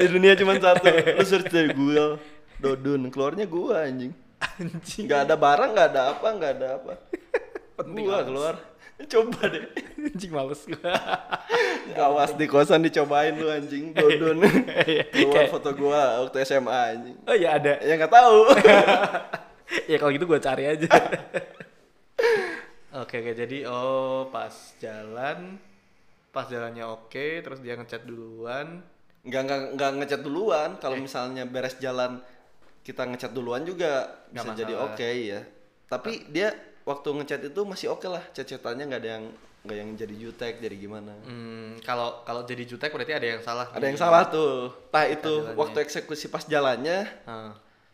Di 0.00 0.06
dunia 0.08 0.32
cuma 0.34 0.56
satu. 0.56 0.88
Lu 0.88 1.24
search 1.24 1.52
dari 1.52 1.70
Google. 1.76 2.16
Dodun, 2.60 3.08
keluarnya 3.08 3.48
gua 3.48 3.88
anjing. 3.88 4.12
Anjing 4.60 5.04
Nggak 5.08 5.20
ada 5.24 5.34
barang, 5.34 5.70
nggak 5.72 5.88
ada 5.90 6.02
apa, 6.12 6.26
nggak 6.30 6.52
ada 6.56 6.68
apa. 6.76 6.92
Penting 7.80 8.04
Gua 8.04 8.20
keluar. 8.20 8.54
Coba 9.00 9.48
deh. 9.48 9.64
anjing 9.96 10.28
males 10.28 10.60
gue 10.68 10.76
Awas 12.04 12.36
di 12.36 12.44
kosan 12.44 12.84
dicobain 12.84 13.32
lu 13.32 13.48
anjing. 13.48 13.96
Dodun. 13.96 14.44
Keluar 15.16 15.48
foto 15.48 15.72
gua 15.72 16.20
waktu 16.20 16.44
SMA 16.44 16.68
anjing. 16.92 17.16
oh 17.24 17.32
ya 17.32 17.56
ada 17.56 17.80
Ya 17.80 17.96
nggak 17.96 18.12
tahu. 18.12 18.38
ya 19.88 19.96
kalau 19.96 20.12
gitu 20.12 20.26
gue 20.26 20.36
cari 20.36 20.64
aja 20.66 20.90
oke 22.90 23.14
oke 23.22 23.32
jadi 23.38 23.70
oh 23.70 24.26
pas 24.28 24.50
jalan 24.82 25.56
pas 26.30 26.46
jalannya 26.46 26.82
oke 26.84 27.40
terus 27.40 27.62
dia 27.62 27.78
ngechat 27.78 28.02
duluan 28.02 28.82
nggak 29.22 29.42
nggak 29.46 29.60
nggak 29.78 29.90
ngechat 30.02 30.20
duluan 30.20 30.74
kalau 30.82 30.98
misalnya 30.98 31.46
beres 31.46 31.78
jalan 31.78 32.18
kita 32.90 33.02
ngechat 33.04 33.30
duluan 33.30 33.62
juga 33.62 34.10
Nggak 34.28 34.44
bisa 34.44 34.58
jadi 34.58 34.74
masalah. 34.74 34.90
oke 34.90 35.08
ya 35.24 35.40
tapi 35.86 36.12
dia 36.26 36.48
waktu 36.82 37.08
ngechat 37.12 37.40
itu 37.44 37.60
masih 37.62 37.86
oke 37.88 38.06
lah 38.06 38.22
chat-chatannya 38.30 38.84
nggak 38.84 39.00
ada 39.00 39.10
yang 39.12 39.24
nggak 39.60 39.76
yang 39.76 39.90
jadi 39.94 40.14
jutek 40.18 40.54
jadi 40.58 40.72
gimana 40.74 41.12
Hmm, 41.22 41.76
kalau 41.80 42.24
kalau 42.24 42.42
jadi 42.42 42.64
jutek 42.64 42.88
berarti 42.88 43.12
ada 43.12 43.26
yang 43.28 43.40
salah. 43.40 43.68
ada 43.68 43.84
yang 43.84 43.94
salah 43.94 44.24
tuh 44.26 44.72
entah 44.88 45.06
itu 45.06 45.32
waktu 45.52 45.78
eksekusi 45.80 46.26
pas 46.26 46.42
jalannya 46.42 47.04
Ah, 47.22 47.52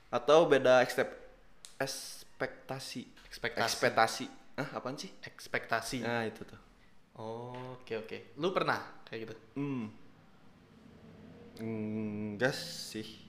atau 0.09 0.47
beda 0.47 0.80
ekstep- 0.80 1.18
ekspektasi 1.76 3.03
Ekspektasi. 3.26 3.62
ekspektasi 3.62 4.24
ah 4.57 4.68
apaan 4.72 4.97
sih 4.97 5.11
ekspektasi. 5.20 6.01
nah 6.01 6.24
itu 6.24 6.40
tuh 6.42 6.61
Oh, 7.16 7.53
oke 7.74 7.97
oke. 7.99 8.36
Lu 8.36 8.53
pernah 8.53 8.76
kayak 9.03 9.24
gitu? 9.24 9.34
hmm 9.57 9.84
enggak 11.59 12.53
sih 12.53 13.26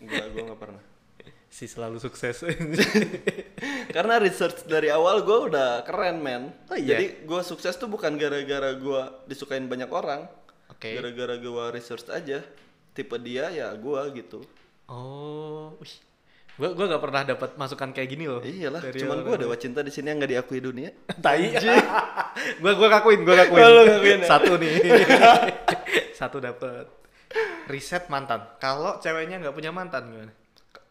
enggak 0.00 0.26
gua 0.32 0.42
nggak 0.52 0.60
pernah 0.60 0.82
Si 1.52 1.68
selalu 1.68 2.00
sukses. 2.00 2.48
Karena 3.94 4.16
research 4.16 4.64
dari 4.64 4.88
awal 4.88 5.20
gue 5.20 5.52
udah 5.52 5.84
keren 5.84 6.24
men. 6.24 6.48
Oh 6.72 6.78
iya? 6.80 6.96
Jadi 6.96 7.28
gue 7.28 7.40
sukses 7.44 7.76
tuh 7.76 7.92
bukan 7.92 8.16
gara-gara 8.16 8.72
gue 8.72 9.02
disukain 9.28 9.68
banyak 9.68 9.92
orang. 9.92 10.24
Oke. 10.72 10.96
Gara-gara 10.96 11.36
gue 11.36 11.64
research 11.76 12.08
aja. 12.08 12.40
Tipe 12.96 13.20
dia 13.20 13.52
ya 13.52 13.68
gue 13.76 14.00
gitu. 14.16 14.40
Oh, 14.88 15.76
wih. 15.76 15.92
Gua 16.56 16.72
gua 16.76 16.84
gak 16.84 17.02
pernah 17.04 17.22
dapat 17.24 17.50
masukan 17.56 17.90
kayak 17.96 18.08
gini 18.12 18.24
loh. 18.28 18.40
Iyalah. 18.44 18.80
dari 18.84 19.00
Cuman 19.00 19.24
gue 19.24 19.36
dewa 19.40 19.56
cinta 19.56 19.80
di 19.80 19.92
sini 19.92 20.12
yang 20.12 20.20
nggak 20.20 20.32
diakui 20.36 20.60
dunia. 20.60 20.88
Tai. 21.24 21.48
gua 22.60 22.88
ngakuin, 22.96 23.20
ngakuin. 23.24 23.60
Oh, 23.60 23.68
lu 23.72 23.80
ngakuin 23.88 24.20
ya? 24.24 24.28
Satu 24.28 24.52
nih. 24.60 24.72
Satu 26.20 26.36
dapat. 26.40 27.01
Riset 27.66 28.06
mantan. 28.06 28.42
Kalau 28.56 28.98
ceweknya 28.98 29.38
nggak 29.38 29.52
punya 29.52 29.70
mantan 29.70 30.06
gimana? 30.06 30.32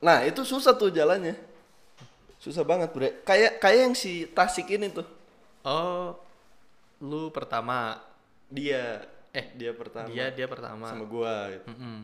Nah 0.01 0.24
itu 0.24 0.41
susah 0.41 0.74
tuh 0.74 0.89
jalannya. 0.89 1.36
Susah 2.38 2.65
banget 2.65 2.89
bre. 2.89 3.22
Kayak 3.22 3.61
kayak 3.61 3.80
yang 3.86 3.93
si 3.93 4.26
Tasik 4.28 4.65
ini 4.67 4.89
tuh. 4.89 5.05
Oh, 5.61 6.17
lu 6.99 7.30
pertama. 7.30 8.01
Dia. 8.49 9.05
Eh, 9.32 9.53
dia 9.53 9.72
pertama. 9.72 10.09
Dia 10.09 10.28
dia 10.30 10.49
pertama. 10.49 10.89
sama 10.89 11.05
gue. 11.05 11.36
Gitu. 11.53 11.65
Mm-mm. 11.69 11.97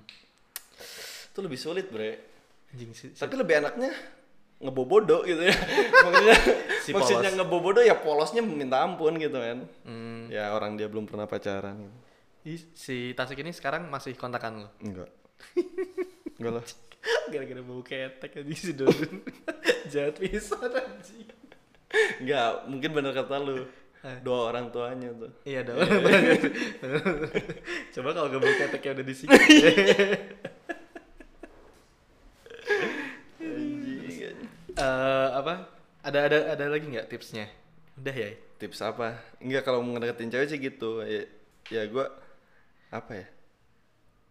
Itu 1.34 1.39
lebih 1.41 1.57
sulit 1.57 1.89
bre. 1.89 2.22
Anjing 2.70 2.91
sih. 2.93 3.09
Tapi 3.11 3.34
lebih 3.34 3.65
enaknya 3.65 3.91
ngebobodo 4.57 5.22
gitu 5.24 5.41
ya. 5.41 5.53
maksudnya 6.05 6.38
Si 6.86 6.89
maksudnya 6.95 7.30
polos. 7.30 7.38
ngebobodo 7.38 7.80
ya 7.82 7.95
polosnya 7.97 8.41
minta 8.41 8.80
ampun 8.80 9.18
gitu 9.18 9.38
kan. 9.38 9.65
Hmm, 9.84 10.30
Ya 10.30 10.53
orang 10.53 10.78
dia 10.78 10.86
belum 10.86 11.03
pernah 11.03 11.26
pacaran 11.26 11.76
gitu. 11.82 11.97
Si 12.56 13.12
Tasik 13.12 13.43
ini 13.43 13.52
sekarang 13.52 13.91
masih 13.91 14.16
kontakan 14.16 14.64
lo. 14.64 14.70
Enggak. 14.80 15.12
Enggak 16.39 16.54
lah. 16.62 16.66
Gara-gara 17.32 17.62
bau 17.64 17.84
ketek 17.84 18.39
aja 18.39 18.56
si 18.56 18.72
Dodun. 18.72 19.20
Jahat 19.91 20.16
pisan 20.20 20.72
anjing. 20.72 21.28
Enggak, 22.24 22.68
mungkin 22.72 22.89
bener 22.95 23.12
kata 23.12 23.36
lu. 23.43 23.68
Dua 24.24 24.54
orang 24.54 24.72
tuanya 24.72 25.12
tuh. 25.12 25.32
Iya 25.43 25.68
dong. 25.68 25.84
Coba 27.98 28.10
kalau 28.16 28.32
gak 28.32 28.39
bau 28.39 28.54
keteknya 28.56 28.91
udah. 28.95 29.04
Anjing. 29.04 29.28
Eh 34.78 35.30
apa? 35.36 35.54
Ada 36.06 36.20
ada 36.32 36.38
ada 36.56 36.66
lagi 36.72 36.88
nggak 36.88 37.12
tipsnya? 37.12 37.52
Udah 38.00 38.16
ya. 38.16 38.32
Tips 38.62 38.80
apa? 38.80 39.20
Enggak 39.43 39.68
kalau 39.68 39.84
mau 39.84 39.91
ngedeketin 39.98 40.32
cewek 40.32 40.48
sih 40.48 40.60
gitu. 40.62 41.04
Ya, 41.04 41.28
ya 41.68 41.84
gua 41.91 42.08
apa 42.90 43.12
ya? 43.14 43.28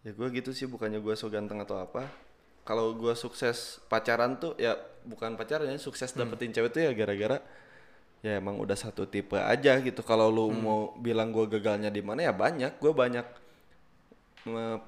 Ya 0.05 0.11
gua 0.15 0.27
gitu 0.31 0.55
sih 0.55 0.65
bukannya 0.65 1.03
gua 1.03 1.13
so 1.13 1.27
ganteng 1.27 1.59
atau 1.59 1.77
apa. 1.77 2.07
Kalau 2.63 2.95
gua 2.95 3.15
sukses 3.15 3.79
pacaran 3.87 4.39
tuh 4.39 4.55
ya 4.59 4.75
bukan 5.07 5.35
pacaran 5.35 5.67
ya 5.71 5.79
sukses 5.79 6.11
dapetin 6.11 6.51
cewek 6.51 6.71
tuh 6.71 6.81
ya 6.83 6.91
gara-gara 6.91 7.39
ya 8.25 8.41
emang 8.41 8.57
udah 8.57 8.75
satu 8.75 9.05
tipe 9.07 9.37
aja 9.39 9.77
gitu. 9.79 10.01
Kalau 10.03 10.27
lu 10.27 10.49
mau 10.51 10.79
bilang 10.97 11.31
gua 11.31 11.47
gagalnya 11.47 11.87
di 11.91 12.01
mana 12.03 12.27
ya 12.27 12.33
banyak. 12.35 12.79
Gua 12.79 12.91
banyak 12.95 13.25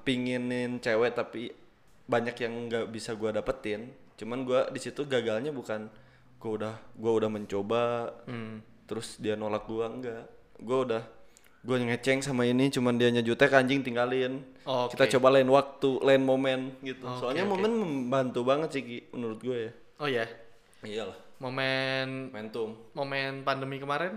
pinginin 0.04 0.80
cewek 0.80 1.12
tapi 1.12 1.52
banyak 2.08 2.36
yang 2.40 2.52
nggak 2.68 2.84
bisa 2.90 3.14
gua 3.14 3.30
dapetin. 3.30 3.92
Cuman 4.16 4.44
gua 4.44 4.68
di 4.72 4.80
situ 4.80 5.04
gagalnya 5.04 5.52
bukan 5.52 5.88
gua 6.40 6.50
udah 6.56 6.74
gua 6.96 7.12
udah 7.20 7.30
mencoba 7.30 7.84
Hmm. 8.24 8.64
terus 8.88 9.20
dia 9.20 9.36
nolak 9.36 9.68
gua 9.68 9.86
enggak. 9.88 10.24
Gua 10.60 10.78
udah 10.84 11.02
gua 11.60 11.76
ngeceng 11.76 12.20
sama 12.20 12.44
ini 12.44 12.68
cuman 12.68 12.96
dia 12.96 13.12
jutek 13.12 13.52
anjing 13.52 13.80
tinggalin. 13.80 14.40
Oke. 14.64 14.96
Kita 14.96 15.18
coba 15.18 15.36
lain 15.36 15.46
waktu, 15.46 16.00
lain 16.00 16.22
momen 16.22 16.72
gitu. 16.80 17.04
Oke, 17.04 17.20
Soalnya 17.20 17.44
oke. 17.44 17.52
momen 17.52 17.72
membantu 17.74 18.40
banget 18.42 18.68
sih 18.72 18.82
Ki, 18.82 18.98
menurut 19.12 19.38
gue 19.38 19.68
ya. 19.68 19.72
Oh 19.98 20.08
ya. 20.08 20.24
Iyalah. 20.80 21.18
Momen 21.36 22.28
Momentum. 22.28 22.76
momen 22.92 23.42
pandemi 23.42 23.76
kemarin 23.76 24.16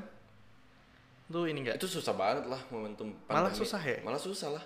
lu 1.28 1.44
ini 1.44 1.64
enggak? 1.64 1.76
Itu 1.76 1.88
susah 1.90 2.14
banget 2.14 2.46
lah 2.46 2.60
momentum 2.70 3.10
Malah 3.26 3.50
pandemi. 3.50 3.60
susah 3.60 3.82
ya? 3.82 3.98
Malah 4.04 4.22
susah 4.22 4.50
lah. 4.54 4.64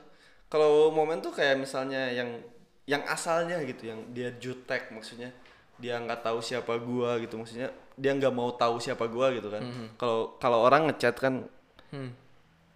Kalau 0.48 0.90
momen 0.90 1.20
tuh 1.20 1.32
kayak 1.32 1.58
misalnya 1.58 2.10
yang 2.10 2.42
yang 2.86 3.04
asalnya 3.06 3.62
gitu, 3.64 3.88
yang 3.88 4.00
dia 4.12 4.32
jutek 4.36 4.90
maksudnya 4.90 5.32
dia 5.78 5.96
nggak 5.96 6.22
tahu 6.22 6.42
siapa 6.42 6.78
gua 6.78 7.18
gitu 7.18 7.38
maksudnya 7.38 7.70
dia 7.94 8.12
nggak 8.12 8.34
mau 8.34 8.50
tahu 8.52 8.78
siapa 8.78 9.06
gua 9.06 9.30
gitu 9.32 9.48
kan. 9.48 9.62
Kalau 9.96 10.38
kalau 10.38 10.62
orang 10.62 10.90
ngechat 10.90 11.16
kan 11.16 11.46
Hmm. 11.88 12.12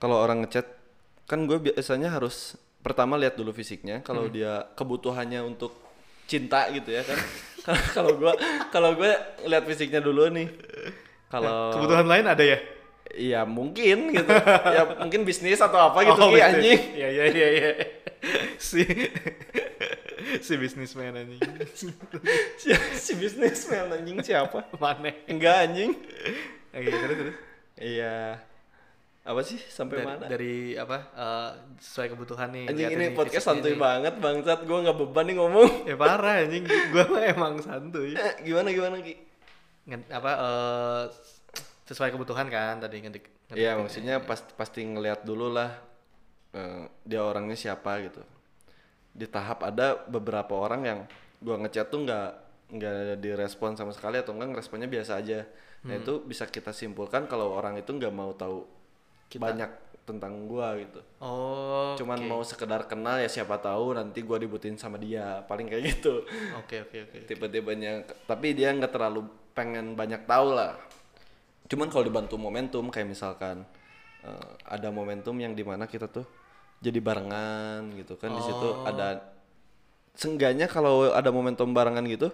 Kalau 0.02 0.18
orang 0.18 0.42
ngechat 0.42 0.66
kan 1.24 1.46
gue 1.46 1.62
biasanya 1.62 2.10
harus 2.10 2.58
pertama 2.82 3.14
lihat 3.16 3.38
dulu 3.38 3.54
fisiknya 3.54 4.02
kalau 4.02 4.26
dia 4.26 4.66
kebutuhannya 4.74 5.46
untuk 5.46 5.72
cinta 6.26 6.66
gitu 6.74 6.90
ya 6.90 7.06
kan 7.06 7.20
kalau 7.96 8.18
gue 8.18 8.34
kalau 8.74 8.98
gue 8.98 9.12
lihat 9.46 9.64
fisiknya 9.64 10.02
dulu 10.02 10.28
nih 10.28 10.50
kalau 11.30 11.72
Kebutuhan 11.72 12.10
lain 12.10 12.26
ada 12.28 12.44
ya? 12.44 12.58
iya 13.14 13.46
mungkin 13.46 14.12
gitu 14.12 14.32
ya 14.76 14.98
mungkin 14.98 15.22
bisnis 15.24 15.62
atau 15.62 15.92
apa 15.92 16.02
gitu 16.02 16.18
Oh, 16.18 16.34
anjing 16.34 16.80
Iya 16.96 17.08
iya 17.12 17.26
iya 17.30 17.48
iya. 17.54 17.72
si 18.58 18.82
si 20.40 20.54
bisnismen 20.56 21.12
anjing. 21.12 21.42
si, 21.76 21.88
si 22.96 23.12
bisnismen 23.16 23.90
anjing 23.92 24.18
siapa 24.22 24.64
Mana? 24.76 25.12
enggak 25.28 25.70
anjing 25.70 25.92
Oke, 26.72 26.88
terus 26.88 27.18
terus. 27.20 27.36
iya 27.78 28.40
apa 29.22 29.42
sih? 29.46 29.62
Sampai 29.62 30.02
dari, 30.02 30.08
mana? 30.10 30.26
dari 30.26 30.56
apa? 30.74 30.98
Eh, 31.14 31.50
sesuai 31.78 32.18
kebutuhan 32.18 32.50
nih 32.50 32.66
anjing 32.74 32.90
ini 32.98 33.06
podcast 33.14 33.54
santuy 33.54 33.78
banget 33.78 34.18
bangsat. 34.18 34.66
Gue 34.66 34.82
nggak 34.82 34.98
beban 34.98 35.26
nih 35.30 35.36
ngomong. 35.38 35.70
Ya 35.90 35.96
parah 35.98 36.42
anjing. 36.42 36.66
Gua 36.66 37.06
mah 37.06 37.24
emang 37.30 37.54
santuy. 37.62 38.18
Eh, 38.22 38.34
gimana 38.42 38.74
gimana 38.74 38.98
ki? 38.98 39.14
Nge- 39.86 40.10
apa 40.10 40.32
eh, 40.42 41.04
sesuai 41.86 42.10
kebutuhan 42.18 42.50
kan 42.50 42.82
tadi 42.82 43.04
ngedik 43.04 43.26
Iya 43.52 43.76
maksudnya 43.76 44.24
pasti 44.24 44.56
pasti 44.56 44.80
ngelihat 44.88 45.28
dulu 45.28 45.54
lah 45.54 45.70
eh, 46.58 46.90
dia 47.06 47.22
orangnya 47.22 47.54
siapa 47.54 48.02
gitu. 48.02 48.26
Di 49.14 49.30
tahap 49.30 49.62
ada 49.62 50.02
beberapa 50.10 50.58
orang 50.58 50.82
yang 50.82 51.00
gua 51.38 51.62
ngechat 51.62 51.94
tuh 51.94 52.10
nggak 52.10 52.30
nggak 52.74 53.22
direspon 53.22 53.78
sama 53.78 53.94
sekali 53.94 54.18
atau 54.18 54.34
enggak 54.34 54.66
responnya 54.66 54.90
biasa 54.90 55.22
aja. 55.22 55.46
Nah 55.86 55.98
itu 56.02 56.26
bisa 56.26 56.50
kita 56.50 56.74
simpulkan 56.74 57.30
kalau 57.30 57.54
orang 57.54 57.78
itu 57.78 57.90
nggak 57.94 58.14
mau 58.14 58.34
tahu 58.34 58.81
banyak 59.38 59.72
tentang 60.02 60.50
gua 60.50 60.76
gitu. 60.76 61.00
oh 61.22 61.94
Cuman 61.96 62.20
oke. 62.20 62.28
mau 62.28 62.42
sekedar 62.42 62.84
kenal 62.84 63.22
ya 63.22 63.30
siapa 63.30 63.62
tahu 63.62 63.94
nanti 63.94 64.26
gua 64.26 64.36
dibutuhin 64.36 64.76
sama 64.76 64.98
dia 64.98 65.46
paling 65.46 65.70
kayak 65.70 65.84
gitu. 65.96 66.26
oke 66.58 66.76
oke 66.90 66.98
oke 67.08 67.18
Tipe-tipenya 67.30 68.04
tapi 68.26 68.52
dia 68.52 68.74
nggak 68.74 68.92
terlalu 68.92 69.24
pengen 69.54 69.94
banyak 69.94 70.26
tahu 70.26 70.56
lah 70.56 70.76
cuman 71.68 71.88
kalau 71.88 72.04
dibantu 72.04 72.36
momentum 72.36 72.88
kayak 72.88 73.08
misalkan 73.08 73.64
eh, 74.24 74.50
ada 74.68 74.92
momentum 74.92 75.36
yang 75.40 75.56
di 75.56 75.64
mana 75.64 75.88
kita 75.88 76.08
tuh 76.08 76.28
jadi 76.82 76.98
barengan 77.00 77.94
gitu 77.96 78.18
kan 78.18 78.34
di 78.34 78.42
situ 78.42 78.68
ada 78.84 79.22
sengganya 80.12 80.68
kalau 80.68 81.14
ada 81.14 81.32
momentum 81.32 81.72
barengan 81.72 82.04
gitu 82.06 82.28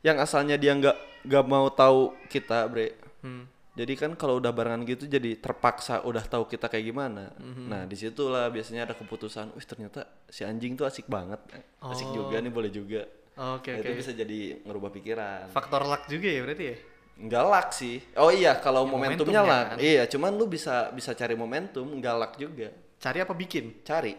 yang 0.00 0.16
asalnya 0.16 0.56
dia 0.56 0.72
nggak 0.72 0.96
nggak 1.28 1.44
mau 1.44 1.68
tahu 1.68 2.14
kita 2.30 2.64
bre 2.70 2.96
Hmm. 3.20 3.44
Jadi 3.72 3.92
kan 3.94 4.10
kalau 4.12 4.36
udah 4.36 4.50
barengan 4.50 4.82
gitu 4.82 5.06
jadi 5.06 5.36
terpaksa 5.36 6.02
udah 6.02 6.22
tahu 6.22 6.44
kita 6.44 6.66
kayak 6.66 6.86
gimana 6.86 7.30
Mhm. 7.32 7.64
nah 7.66 7.82
di 7.84 7.94
situlah 7.94 8.46
biasanya 8.46 8.84
ada 8.84 8.94
keputusan 8.94 9.52
wih 9.52 9.62
ternyata 9.62 10.00
si 10.26 10.42
anjing 10.42 10.74
tuh 10.74 10.84
asik 10.84 11.06
banget 11.06 11.38
asik 11.80 12.10
juga 12.10 12.36
nih 12.36 12.50
boleh 12.50 12.68
juga 12.68 13.02
oke 13.32 13.70
Nah, 13.70 13.78
oke 13.78 13.80
itu 13.80 13.92
bisa 13.96 14.10
jadi 14.12 14.40
ngerubah 14.60 14.90
pikiran 14.92 15.44
faktor 15.48 15.82
luck 15.82 16.04
juga 16.06 16.28
ya 16.28 16.42
berarti 16.42 16.66
ya 16.66 16.78
Nggak 17.20 17.44
luck 17.44 17.68
sih. 17.70 18.00
Oh 18.16 18.32
iya, 18.32 18.56
kalau 18.56 18.80
Ya, 18.80 18.88
momentumnya 18.88 19.04
momentumnya 19.36 19.42
luck. 19.44 19.66
kan. 19.68 19.76
Iya, 19.76 20.02
cuman 20.08 20.32
lu 20.32 20.48
bisa 20.48 20.88
bisa 20.88 21.12
cari 21.12 21.36
momentum, 21.36 21.84
nggak 21.92 22.14
luck 22.16 22.32
juga. 22.34 22.72
cari 22.96 23.20
apa 23.20 23.36
bikin 23.36 23.84
Cari. 23.84 24.16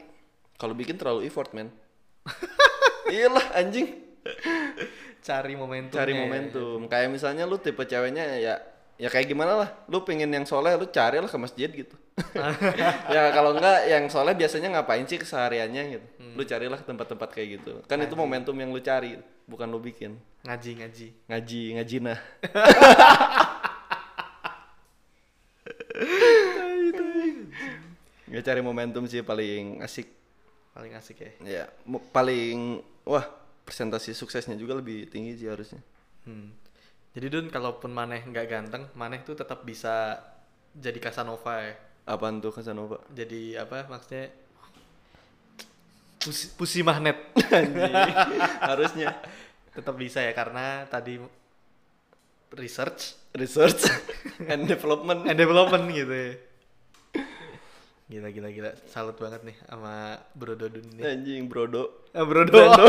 Kalau 0.54 0.78
bikin 0.78 1.02
terlalu 1.02 1.26
effort, 1.26 1.50
men. 1.50 1.74
Iyalah 3.10 3.58
anjing. 3.58 4.06
cari 5.20 5.54
momentum 5.54 5.98
Cari 5.98 6.14
momentum. 6.14 6.86
Kayak 6.86 7.10
misalnya 7.10 7.44
lu 7.44 7.58
tipe 7.58 7.82
ceweknya 7.82 8.38
ya 8.38 8.56
ya 9.02 9.10
kayak 9.10 9.26
gimana 9.28 9.66
lah. 9.66 9.70
Lu 9.90 10.06
pengen 10.06 10.30
yang 10.30 10.46
soleh, 10.46 10.78
lu 10.78 10.86
carilah 10.86 11.26
ke 11.26 11.38
masjid 11.42 11.66
gitu. 11.74 11.98
ya 13.16 13.34
kalau 13.34 13.58
enggak 13.58 13.90
yang 13.90 14.06
soleh 14.08 14.38
biasanya 14.38 14.70
ngapain 14.78 15.10
sih 15.10 15.18
kesehariannya 15.18 15.84
gitu. 15.98 16.08
Hmm. 16.22 16.34
Lu 16.38 16.44
carilah 16.46 16.78
ke 16.78 16.86
tempat-tempat 16.86 17.30
kayak 17.34 17.48
gitu. 17.58 17.82
Kan 17.90 17.98
itu 18.00 18.14
momentum 18.14 18.54
yang 18.54 18.70
lu 18.70 18.78
cari, 18.80 19.18
bukan 19.50 19.66
lu 19.66 19.82
bikin. 19.82 20.22
ngaji 20.42 20.72
ngaji 20.82 21.08
Ngaji, 21.30 21.62
ngaji 21.78 21.98
nah. 22.02 22.20
Nggak 28.32 28.44
cari 28.48 28.62
momentum 28.64 29.04
sih 29.08 29.20
paling 29.22 29.84
asik. 29.84 30.08
paling 30.72 30.96
asik 30.96 31.20
ya 31.20 31.32
Ya, 31.44 31.64
paling 32.16 32.80
wah 33.04 33.28
presentasi 33.68 34.16
suksesnya 34.16 34.56
juga 34.56 34.80
lebih 34.80 35.12
tinggi 35.12 35.36
sih 35.36 35.52
harusnya. 35.52 35.84
Hmm. 36.24 36.56
Jadi 37.12 37.28
Dun, 37.28 37.48
kalaupun 37.52 37.92
Maneh 37.92 38.24
nggak 38.24 38.48
ganteng, 38.48 38.84
Maneh 38.96 39.20
tuh 39.28 39.36
tetap 39.36 39.68
bisa 39.68 40.16
jadi 40.72 40.96
Casanova 41.04 41.60
ya. 41.60 41.76
Apaan 42.08 42.40
tuh 42.40 42.56
Casanova? 42.56 43.04
Jadi 43.12 43.60
apa 43.60 43.84
maksudnya? 43.92 44.32
Pusi, 46.22 46.46
pusi 46.56 46.80
magnet. 46.86 47.36
Harusnya 48.72 49.20
tetap 49.76 49.96
bisa 50.00 50.24
ya 50.24 50.32
karena 50.32 50.88
tadi 50.88 51.20
research 52.56 53.16
research 53.36 53.88
and 54.52 54.68
development. 54.68 55.28
and 55.28 55.36
development 55.40 55.92
gitu 55.92 56.12
ya. 56.12 56.32
Gila 58.12 58.28
gila 58.28 58.50
gila. 58.52 58.72
Salut 58.92 59.16
banget 59.16 59.44
nih 59.48 59.56
sama 59.68 60.20
Bro 60.36 60.60
Dodun 60.60 60.84
ini. 60.96 61.02
Anjing 61.04 61.48
brodo. 61.48 62.08
Ah, 62.12 62.28
Bro 62.28 62.44
Dodo. 62.48 62.88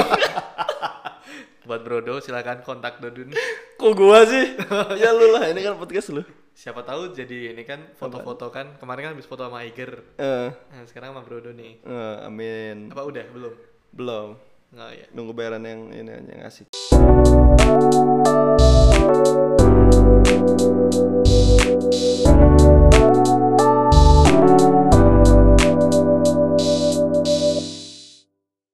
Buat 1.62 1.86
Brodo 1.86 2.18
silakan 2.18 2.66
kontak 2.66 2.98
Dodun. 2.98 3.30
Kok 3.80 3.92
gua 3.94 4.26
sih? 4.26 4.58
ya 5.02 5.14
lu 5.14 5.30
lah, 5.30 5.46
ini 5.46 5.62
kan 5.62 5.78
podcast 5.78 6.10
lu. 6.10 6.22
Siapa 6.52 6.84
tahu 6.84 7.16
jadi 7.16 7.56
ini 7.56 7.62
kan 7.64 7.80
foto-foto 7.96 8.52
kan. 8.52 8.76
Kemarin 8.76 9.08
kan 9.08 9.12
habis 9.16 9.24
foto 9.24 9.46
sama 9.46 9.64
Iger. 9.64 10.04
Eh, 10.18 10.48
Nah, 10.52 10.84
sekarang 10.84 11.14
sama 11.14 11.22
Brodo 11.24 11.54
nih. 11.54 11.80
eh, 11.80 12.16
amin. 12.26 12.90
Apa 12.92 13.06
udah 13.06 13.24
belum? 13.30 13.54
Belum. 13.94 14.28
Nggak 14.72 14.90
ya. 14.92 15.06
Nunggu 15.14 15.32
bayaran 15.32 15.64
yang 15.64 15.80
ini 15.92 16.10
yang 16.28 16.42
asik. 16.44 16.68